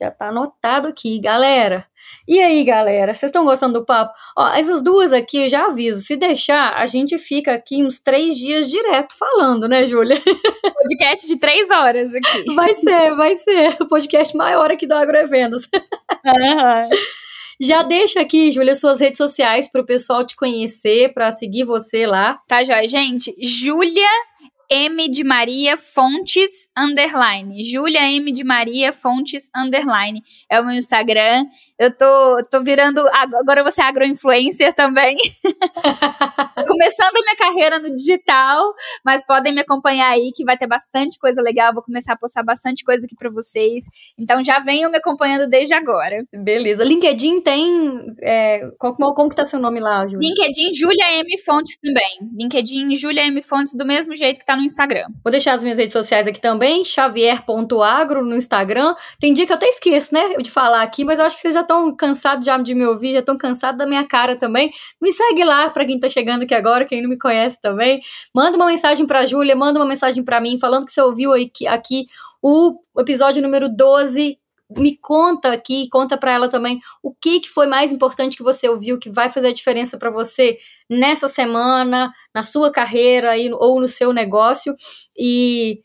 Já 0.00 0.10
tá 0.10 0.28
anotado 0.28 0.88
aqui, 0.88 1.18
galera. 1.18 1.86
E 2.28 2.38
aí, 2.40 2.62
galera, 2.64 3.14
vocês 3.14 3.30
estão 3.30 3.44
gostando 3.44 3.80
do 3.80 3.86
papo? 3.86 4.12
Ó, 4.36 4.48
essas 4.48 4.82
duas 4.82 5.12
aqui 5.12 5.44
eu 5.44 5.48
já 5.48 5.66
aviso. 5.66 6.00
Se 6.02 6.16
deixar, 6.16 6.74
a 6.74 6.84
gente 6.84 7.18
fica 7.18 7.54
aqui 7.54 7.82
uns 7.82 7.98
três 7.98 8.36
dias 8.36 8.68
direto 8.70 9.14
falando, 9.16 9.66
né, 9.68 9.86
Júlia? 9.86 10.20
Podcast 10.62 11.26
de 11.26 11.36
três 11.36 11.70
horas 11.70 12.14
aqui. 12.14 12.54
Vai 12.54 12.74
ser, 12.74 13.14
vai 13.16 13.36
ser. 13.36 13.76
O 13.80 13.86
podcast 13.86 14.36
maior 14.36 14.70
aqui 14.70 14.86
do 14.86 14.94
Agroevendas. 14.94 15.64
Uhum. 15.64 16.90
Já 17.58 17.82
deixa 17.82 18.20
aqui, 18.20 18.50
Júlia, 18.50 18.74
suas 18.74 19.00
redes 19.00 19.16
sociais 19.16 19.66
para 19.70 19.80
o 19.80 19.86
pessoal 19.86 20.26
te 20.26 20.36
conhecer, 20.36 21.14
para 21.14 21.32
seguir 21.32 21.64
você 21.64 22.06
lá. 22.06 22.38
Tá, 22.46 22.62
joia. 22.62 22.86
Gente, 22.86 23.34
Júlia 23.40 24.10
M 24.70 25.08
de 25.10 25.22
Maria 25.24 25.76
Fontes 25.76 26.68
underline. 26.76 27.64
Júlia 27.64 28.10
M 28.10 28.32
de 28.32 28.44
Maria 28.44 28.92
Fontes 28.92 29.50
underline. 29.54 30.22
É 30.50 30.60
o 30.60 30.64
meu 30.64 30.74
Instagram. 30.74 31.44
Eu 31.78 31.96
tô, 31.96 32.42
tô 32.50 32.62
virando. 32.62 33.06
Agora 33.08 33.62
você 33.62 33.82
é 33.82 33.84
agroinfluencer 33.84 34.74
também. 34.74 35.16
Começando 36.76 37.16
a 37.16 37.22
minha 37.22 37.36
carreira 37.36 37.78
no 37.78 37.94
digital, 37.94 38.74
mas 39.02 39.24
podem 39.26 39.54
me 39.54 39.62
acompanhar 39.62 40.10
aí 40.10 40.30
que 40.34 40.44
vai 40.44 40.58
ter 40.58 40.66
bastante 40.66 41.18
coisa 41.18 41.40
legal. 41.40 41.72
Vou 41.72 41.82
começar 41.82 42.12
a 42.12 42.18
postar 42.18 42.42
bastante 42.42 42.84
coisa 42.84 43.06
aqui 43.06 43.16
para 43.16 43.30
vocês. 43.30 43.84
Então 44.18 44.44
já 44.44 44.60
venham 44.60 44.90
me 44.90 44.98
acompanhando 44.98 45.48
desde 45.48 45.72
agora. 45.72 46.22
Beleza. 46.34 46.84
LinkedIn 46.84 47.40
tem. 47.40 48.14
É, 48.22 48.68
como, 48.78 49.14
como 49.14 49.30
que 49.30 49.36
tá 49.36 49.46
seu 49.46 49.58
nome 49.58 49.80
lá, 49.80 50.06
Júlia? 50.06 50.28
LinkedIn 50.28 50.70
Júlia 50.70 51.20
M 51.20 51.38
Fontes 51.46 51.78
também. 51.78 52.30
LinkedIn 52.38 52.94
Júlia 52.94 53.26
M 53.26 53.42
Fontes 53.42 53.74
do 53.74 53.86
mesmo 53.86 54.14
jeito 54.14 54.38
que 54.38 54.44
tá 54.44 54.54
no 54.54 54.62
Instagram. 54.62 55.06
Vou 55.24 55.30
deixar 55.30 55.54
as 55.54 55.62
minhas 55.62 55.78
redes 55.78 55.94
sociais 55.94 56.26
aqui 56.26 56.40
também, 56.40 56.84
xavier.agro 56.84 58.22
no 58.22 58.36
Instagram. 58.36 58.94
Tem 59.18 59.32
dia 59.32 59.46
que 59.46 59.52
eu 59.52 59.56
até 59.56 59.68
esqueço, 59.68 60.12
né, 60.12 60.34
de 60.42 60.50
falar 60.50 60.82
aqui, 60.82 61.04
mas 61.04 61.18
eu 61.18 61.24
acho 61.24 61.36
que 61.36 61.42
vocês 61.42 61.54
já 61.54 61.62
estão 61.62 61.94
cansados 61.96 62.44
já 62.44 62.58
de 62.58 62.74
me 62.74 62.84
ouvir, 62.84 63.14
já 63.14 63.20
estão 63.20 63.38
cansados 63.38 63.78
da 63.78 63.86
minha 63.86 64.06
cara 64.06 64.36
também. 64.36 64.70
Me 65.00 65.12
segue 65.12 65.42
lá 65.42 65.70
para 65.70 65.86
quem 65.86 65.98
tá 65.98 66.08
chegando 66.08 66.42
aqui 66.42 66.54
agora, 66.54 66.65
quem 66.86 67.02
não 67.02 67.08
me 67.08 67.18
conhece 67.18 67.60
também. 67.60 68.00
Manda 68.34 68.56
uma 68.56 68.66
mensagem 68.66 69.06
pra 69.06 69.26
Júlia, 69.26 69.54
manda 69.54 69.78
uma 69.78 69.86
mensagem 69.86 70.24
para 70.24 70.40
mim 70.40 70.58
falando 70.58 70.86
que 70.86 70.92
você 70.92 71.00
ouviu 71.00 71.32
aqui, 71.32 71.66
aqui 71.66 72.06
o 72.42 72.78
episódio 72.98 73.42
número 73.42 73.68
12 73.68 74.38
me 74.76 74.96
conta 74.96 75.52
aqui, 75.52 75.88
conta 75.88 76.16
para 76.16 76.32
ela 76.32 76.48
também 76.48 76.80
o 77.02 77.14
que, 77.14 77.40
que 77.40 77.48
foi 77.48 77.66
mais 77.66 77.92
importante 77.92 78.36
que 78.36 78.42
você 78.42 78.68
ouviu, 78.68 78.98
que 78.98 79.10
vai 79.10 79.30
fazer 79.30 79.48
a 79.48 79.52
diferença 79.52 79.96
para 79.96 80.10
você 80.10 80.58
nessa 80.90 81.28
semana, 81.28 82.12
na 82.34 82.42
sua 82.42 82.70
carreira 82.70 83.30
aí, 83.30 83.48
ou 83.52 83.80
no 83.80 83.86
seu 83.86 84.12
negócio. 84.12 84.74
E 85.16 85.80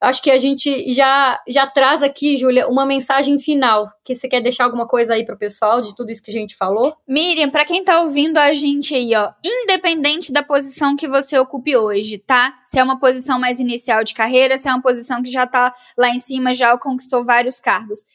acho 0.00 0.22
que 0.22 0.30
a 0.30 0.38
gente 0.38 0.92
já, 0.92 1.40
já 1.48 1.66
traz 1.66 2.02
aqui, 2.02 2.36
Júlia, 2.36 2.68
uma 2.68 2.86
mensagem 2.86 3.38
final. 3.38 3.86
Que 4.04 4.14
você 4.14 4.28
quer 4.28 4.40
deixar 4.40 4.64
alguma 4.64 4.86
coisa 4.86 5.14
aí 5.14 5.24
pro 5.24 5.36
pessoal 5.36 5.82
de 5.82 5.94
tudo 5.94 6.10
isso 6.10 6.22
que 6.22 6.30
a 6.30 6.34
gente 6.34 6.56
falou? 6.56 6.96
Miriam, 7.08 7.50
para 7.50 7.64
quem 7.64 7.82
tá 7.82 8.00
ouvindo 8.02 8.38
a 8.38 8.52
gente 8.52 8.94
aí, 8.94 9.14
ó, 9.14 9.32
independente 9.44 10.32
da 10.32 10.42
posição 10.42 10.96
que 10.96 11.08
você 11.08 11.38
ocupe 11.38 11.76
hoje, 11.76 12.18
tá? 12.18 12.54
Se 12.64 12.78
é 12.78 12.84
uma 12.84 12.98
posição 12.98 13.38
mais 13.38 13.58
inicial 13.58 14.04
de 14.04 14.14
carreira, 14.14 14.56
se 14.56 14.68
é 14.68 14.72
uma 14.72 14.82
posição 14.82 15.22
que 15.22 15.30
já 15.30 15.46
tá 15.46 15.72
lá 15.96 16.10
em 16.10 16.18
cima, 16.18 16.54
já 16.54 16.76
conquistou 16.78 17.24
vários 17.24 17.58
cargos 17.58 18.06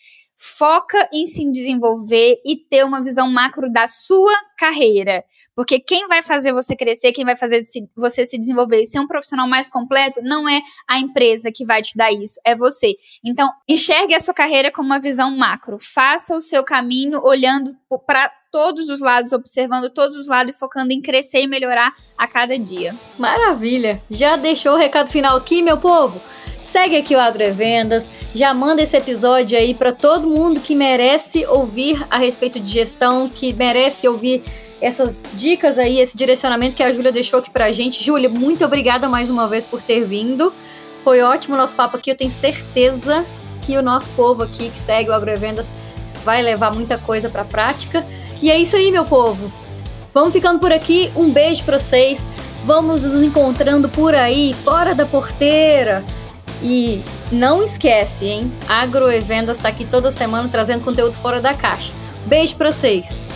foca 0.41 1.07
em 1.13 1.27
se 1.27 1.47
desenvolver 1.51 2.41
e 2.43 2.55
ter 2.55 2.83
uma 2.83 3.03
visão 3.03 3.29
macro 3.29 3.71
da 3.71 3.85
sua 3.85 4.33
carreira. 4.57 5.23
Porque 5.55 5.79
quem 5.79 6.07
vai 6.07 6.23
fazer 6.23 6.51
você 6.51 6.75
crescer, 6.75 7.11
quem 7.11 7.23
vai 7.23 7.35
fazer 7.35 7.59
você 7.95 8.25
se 8.25 8.39
desenvolver 8.39 8.81
e 8.81 8.85
ser 8.87 8.99
um 8.99 9.07
profissional 9.07 9.47
mais 9.47 9.69
completo, 9.69 10.19
não 10.23 10.49
é 10.49 10.59
a 10.89 10.97
empresa 10.97 11.51
que 11.53 11.63
vai 11.63 11.83
te 11.83 11.95
dar 11.95 12.11
isso, 12.11 12.41
é 12.43 12.55
você. 12.55 12.95
Então, 13.23 13.51
enxergue 13.69 14.15
a 14.15 14.19
sua 14.19 14.33
carreira 14.33 14.71
com 14.71 14.81
uma 14.81 14.99
visão 14.99 15.29
macro. 15.37 15.77
Faça 15.79 16.35
o 16.35 16.41
seu 16.41 16.63
caminho 16.63 17.21
olhando 17.23 17.75
para 18.07 18.31
todos 18.51 18.89
os 18.89 18.99
lados, 18.99 19.31
observando 19.31 19.91
todos 19.91 20.17
os 20.17 20.27
lados 20.27 20.55
e 20.55 20.59
focando 20.59 20.91
em 20.91 21.01
crescer 21.01 21.43
e 21.43 21.47
melhorar 21.47 21.91
a 22.17 22.27
cada 22.27 22.57
dia. 22.57 22.95
Maravilha! 23.17 24.01
Já 24.09 24.35
deixou 24.35 24.73
o 24.73 24.77
recado 24.77 25.09
final 25.09 25.37
aqui, 25.37 25.61
meu 25.61 25.77
povo? 25.77 26.19
Segue 26.71 26.95
aqui 26.95 27.13
o 27.13 27.19
Agrovendas, 27.19 28.09
já 28.33 28.53
manda 28.53 28.81
esse 28.81 28.95
episódio 28.95 29.57
aí 29.57 29.73
para 29.73 29.91
todo 29.91 30.29
mundo 30.29 30.61
que 30.61 30.73
merece 30.73 31.45
ouvir 31.45 32.01
a 32.09 32.17
respeito 32.17 32.61
de 32.61 32.71
gestão, 32.71 33.27
que 33.27 33.51
merece 33.51 34.07
ouvir 34.07 34.41
essas 34.79 35.21
dicas 35.33 35.77
aí, 35.77 35.99
esse 35.99 36.15
direcionamento 36.15 36.73
que 36.73 36.81
a 36.81 36.93
Júlia 36.93 37.11
deixou 37.11 37.39
aqui 37.39 37.49
pra 37.49 37.73
gente. 37.73 38.01
Júlia, 38.01 38.29
muito 38.29 38.63
obrigada 38.63 39.09
mais 39.09 39.29
uma 39.29 39.49
vez 39.49 39.65
por 39.65 39.81
ter 39.81 40.05
vindo. 40.05 40.53
Foi 41.03 41.21
ótimo 41.21 41.55
o 41.55 41.57
nosso 41.57 41.75
papo 41.75 41.97
aqui, 41.97 42.09
eu 42.09 42.15
tenho 42.15 42.31
certeza 42.31 43.25
que 43.63 43.75
o 43.75 43.81
nosso 43.81 44.07
povo 44.11 44.41
aqui 44.41 44.69
que 44.69 44.79
segue 44.79 45.09
o 45.09 45.13
Agrovendas 45.13 45.67
vai 46.23 46.41
levar 46.41 46.73
muita 46.73 46.97
coisa 46.97 47.27
para 47.27 47.43
prática. 47.43 48.07
E 48.41 48.49
é 48.49 48.57
isso 48.57 48.77
aí, 48.77 48.91
meu 48.91 49.03
povo. 49.03 49.51
Vamos 50.13 50.31
ficando 50.31 50.57
por 50.57 50.71
aqui. 50.71 51.11
Um 51.17 51.31
beijo 51.31 51.65
para 51.65 51.77
vocês. 51.77 52.25
Vamos 52.63 53.01
nos 53.01 53.21
encontrando 53.21 53.89
por 53.89 54.15
aí, 54.15 54.53
fora 54.53 54.95
da 54.95 55.05
porteira. 55.05 56.01
E 56.61 57.03
não 57.31 57.63
esquece, 57.63 58.25
hein? 58.25 58.51
Agroevendas 58.67 59.57
está 59.57 59.69
aqui 59.69 59.85
toda 59.85 60.11
semana 60.11 60.47
trazendo 60.49 60.83
conteúdo 60.83 61.13
fora 61.13 61.41
da 61.41 61.53
caixa. 61.53 61.91
Beijo 62.25 62.55
para 62.55 62.71
vocês! 62.71 63.30